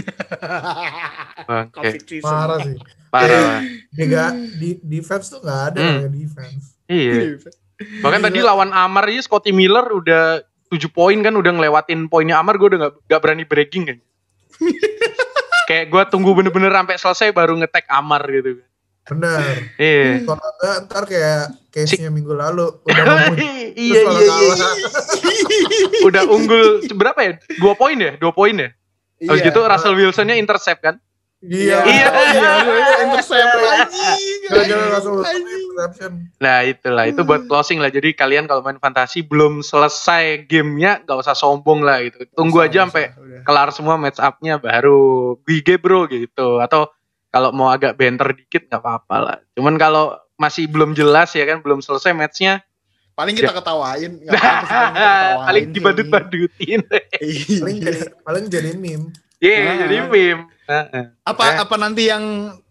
Bang, 1.52 1.68
Covid 1.70 2.08
season. 2.08 2.24
parah 2.24 2.64
sih. 2.64 2.80
parah. 3.12 3.60
Dia 3.92 4.06
nggak 4.08 4.30
di 4.56 4.70
defense 4.82 5.28
tuh 5.28 5.44
nggak 5.44 5.62
ada 5.70 5.78
Hmm. 5.78 5.92
namanya 6.00 6.12
defense. 6.16 6.66
Iya. 6.88 7.36
Bahkan 8.00 8.22
tadi 8.24 8.40
lawan 8.40 8.72
Amar 8.72 9.12
aja 9.12 9.20
Scotty 9.20 9.52
Miller 9.52 9.92
udah 9.92 10.40
7 10.72 10.80
poin 10.88 11.20
kan 11.20 11.36
udah 11.36 11.52
ngelewatin 11.52 12.08
poinnya 12.08 12.40
Amar 12.40 12.56
gue 12.56 12.72
udah 12.72 12.80
gak, 12.80 12.94
gak 13.06 13.22
berani 13.22 13.44
breaking 13.44 13.84
kan. 13.86 13.98
Kayak 15.70 15.92
gue 15.92 16.04
tunggu 16.08 16.32
bener-bener 16.32 16.72
sampai 16.72 16.96
selesai 16.96 17.30
baru 17.32 17.60
ngetek 17.60 17.92
Amar 17.92 18.24
gitu 18.24 18.64
kan. 18.64 18.68
Bener. 19.04 19.68
Iya. 19.76 20.24
Kalau 20.24 20.50
nggak 20.64 20.76
ntar 20.88 21.04
kayak 21.04 21.44
case-nya 21.76 22.08
minggu 22.08 22.32
lalu 22.32 22.72
udah 22.88 23.04
mau 23.10 23.36
iya 23.76 24.02
iya 24.08 24.36
iya. 24.56 24.70
Udah 26.08 26.24
unggul 26.28 26.88
berapa 26.96 27.20
ya? 27.20 27.34
Dua 27.60 27.74
poin 27.76 28.00
ya? 28.00 28.16
Dua 28.16 28.32
poin 28.32 28.56
ya? 28.56 28.70
Habis 29.24 29.40
Iya. 29.44 29.48
gitu 29.52 29.60
Russell 29.64 29.96
Wilsonnya 30.00 30.36
intercept 30.40 30.80
kan? 30.84 30.96
Iya. 31.44 31.84
Iya. 31.84 32.08
Iya. 32.08 32.52
iya. 32.64 32.84
Intercept 33.04 33.52
interception. 35.74 36.12
Nah 36.40 36.64
itulah 36.64 37.06
itu 37.10 37.22
buat 37.28 37.44
closing 37.50 37.84
lah. 37.84 37.92
Jadi 37.92 38.16
kalian 38.16 38.48
kalau 38.48 38.64
main 38.64 38.80
fantasi 38.80 39.26
belum 39.26 39.60
selesai 39.60 40.48
gamenya 40.48 41.04
gak 41.04 41.20
usah 41.20 41.36
sombong 41.36 41.84
lah 41.84 42.00
gitu. 42.08 42.24
Tunggu 42.32 42.64
aja 42.64 42.88
sampai 42.88 43.12
kelar 43.44 43.76
semua 43.76 44.00
match 44.00 44.24
up-nya 44.24 44.62
baru 44.62 45.36
GG 45.44 45.84
bro 45.84 46.08
gitu. 46.08 46.64
Atau 46.64 46.88
kalau 47.34 47.50
mau 47.50 47.68
agak 47.68 47.98
banter 47.98 48.38
dikit 48.38 48.70
nggak 48.70 48.78
apa-apa 48.80 49.16
lah. 49.18 49.38
Cuman 49.52 49.76
kalau 49.76 50.14
masih 50.36 50.66
belum 50.66 50.94
jelas 50.94 51.34
ya 51.34 51.44
kan 51.44 51.60
belum 51.60 51.82
selesai 51.82 52.14
matchnya 52.14 52.62
Paling 53.14 53.34
kita 53.34 53.50
ketawain. 53.52 54.18
nggak 54.20 54.34
apa-apa 54.42 54.66
sih, 54.66 54.74
paling 54.74 54.94
ketawain 55.36 55.68
dibadut-badutin. 55.70 56.80
Iya. 57.20 57.58
Paling 57.60 57.78
jadi 57.80 58.00
paling 58.22 58.46
jadi 58.48 58.72
meme. 58.74 59.06
Iya 59.38 59.58
Nah. 59.60 59.76
jadi 59.84 59.96
meme. 60.04 60.42
Heeh. 60.64 61.04
Apa 61.22 61.44
Eh. 61.44 61.58
apa 61.60 61.76
nanti 61.76 62.06
yang 62.06 62.24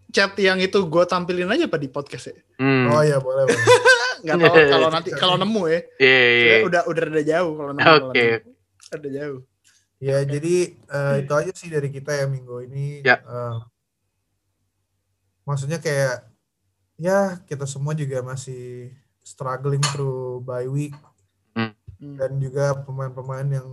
chat 0.09 0.35
yang 0.37 0.59
itu 0.59 0.77
gue 0.83 1.03
tampilin 1.05 1.47
aja 1.47 1.65
pak 1.65 1.77
di 1.77 1.87
podcast 1.87 2.29
ya? 2.29 2.35
Hmm. 2.57 2.87
Oh 2.87 2.99
iya 2.99 3.17
boleh. 3.17 3.45
boleh. 3.45 3.67
Nggak 4.23 4.39
tahu 4.41 4.55
kalau 4.69 4.89
nanti 4.89 5.09
kalau 5.13 5.35
nemu 5.35 5.63
ya. 5.65 5.79
Iya, 5.97 6.19
iya. 6.27 6.47
Ya, 6.47 6.57
udah 6.63 6.81
udah 6.87 7.03
ada 7.05 7.23
jauh 7.23 7.53
kalau 7.53 7.71
nemu. 7.71 7.91
Oke. 8.07 8.25
nemu. 8.37 8.51
Ada 8.89 9.07
jauh. 9.09 9.39
Ya 9.99 10.17
jadi 10.21 10.55
eh, 10.75 11.13
itu 11.19 11.33
aja 11.33 11.51
sih 11.53 11.67
dari 11.67 11.87
kita 11.87 12.11
ya 12.13 12.25
minggu 12.27 12.67
ini. 12.67 12.99
Ya. 13.01 13.19
Eh, 13.19 13.55
maksudnya 15.43 15.79
kayak 15.79 16.27
ya 16.95 17.39
kita 17.43 17.65
semua 17.65 17.91
juga 17.93 18.21
masih 18.21 18.91
struggling 19.21 19.81
through 19.91 20.41
bye 20.43 20.67
week 20.67 20.93
Hmm. 21.53 22.19
dan 22.19 22.35
juga 22.35 22.75
pemain-pemain 22.83 23.47
yang 23.47 23.69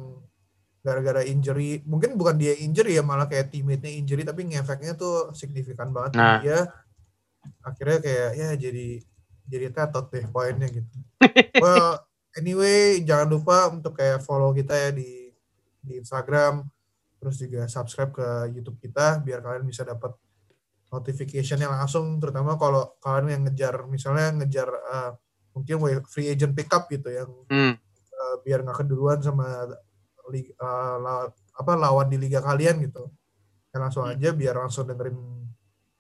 gara-gara 0.81 1.27
injury 1.27 1.83
mungkin 1.83 2.15
bukan 2.15 2.39
dia 2.39 2.55
injury 2.55 2.95
ya 2.95 3.03
malah 3.03 3.27
kayak 3.27 3.51
teammate-nya 3.51 3.91
injury 3.91 4.23
tapi 4.23 4.47
ngefeknya 4.47 4.95
tuh 4.95 5.35
signifikan 5.35 5.91
banget 5.91 6.15
Nah. 6.15 6.39
dia 6.39 6.71
akhirnya 7.61 7.99
kayak 7.99 8.31
ya 8.39 8.49
jadi 8.55 8.89
jadi 9.51 9.67
tetot 9.75 10.07
deh 10.15 10.31
poinnya 10.31 10.71
gitu. 10.71 10.87
well, 11.65 11.99
anyway 12.39 13.03
jangan 13.03 13.27
lupa 13.27 13.67
untuk 13.67 13.99
kayak 13.99 14.23
follow 14.23 14.55
kita 14.55 14.79
ya 14.79 14.91
di 14.95 15.35
di 15.83 15.99
Instagram 15.99 16.63
terus 17.19 17.35
juga 17.41 17.67
subscribe 17.67 18.15
ke 18.15 18.29
YouTube 18.55 18.79
kita 18.79 19.19
biar 19.21 19.43
kalian 19.43 19.67
bisa 19.67 19.83
dapat 19.83 20.15
notification 20.91 21.57
yang 21.57 21.71
langsung 21.71 22.19
terutama 22.19 22.55
kalau 22.55 22.99
kalian 22.99 23.31
yang 23.31 23.43
ngejar 23.47 23.87
misalnya 23.87 24.35
ngejar 24.37 24.69
uh, 24.69 25.11
mungkin 25.51 25.79
free 26.05 26.29
agent 26.29 26.53
pickup 26.53 26.87
gitu 26.87 27.09
yang 27.09 27.31
Hmm. 27.47 27.75
uh, 28.11 28.35
biar 28.43 28.61
nggak 28.61 28.83
keduluan 28.83 29.19
sama 29.19 29.71
liga, 30.29 30.53
uh, 30.59 30.97
la- 30.99 31.31
apa 31.31 31.73
lawan 31.75 32.07
di 32.07 32.17
liga 32.17 32.39
kalian 32.39 32.83
gitu 32.83 33.07
ya 33.71 33.79
langsung 33.79 34.03
Hmm. 34.05 34.15
aja 34.15 34.31
biar 34.31 34.55
langsung 34.57 34.85
dengerin 34.85 35.19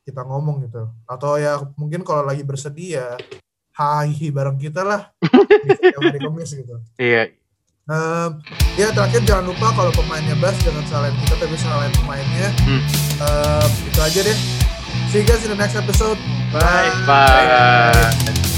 kita 0.02 0.22
ngomong 0.22 0.66
gitu 0.66 0.90
atau 1.04 1.38
ya 1.38 1.58
mungkin 1.76 2.02
kalau 2.02 2.26
lagi 2.26 2.42
bersedih 2.42 2.98
ya 2.98 3.14
bareng 4.30 4.58
kita 4.58 4.82
lah 4.82 5.08
di 5.64 5.70
hari 6.02 6.18
Kamis 6.18 6.52
gitu 6.52 6.82
Iya. 6.98 7.30
Em, 7.86 8.30
ya 8.74 8.90
terakhir 8.90 9.22
jangan 9.24 9.50
lupa 9.50 9.70
kalau 9.72 9.90
pemainnya 9.90 10.34
Bas 10.38 10.54
jangan 10.62 10.82
salahin 10.86 11.16
kita 11.26 11.34
tapi 11.38 11.56
salahin 11.56 11.94
pemainnya 11.94 12.48
Hmm. 12.62 12.82
Em, 13.18 13.70
itu 13.86 13.98
aja 13.98 14.20
deh 14.20 14.38
see 15.10 15.20
you 15.20 15.26
guys 15.26 15.42
in 15.44 15.50
the 15.50 15.56
next 15.56 15.74
episode 15.74 16.18
Bye. 16.52 16.90
Bye. 17.06 18.49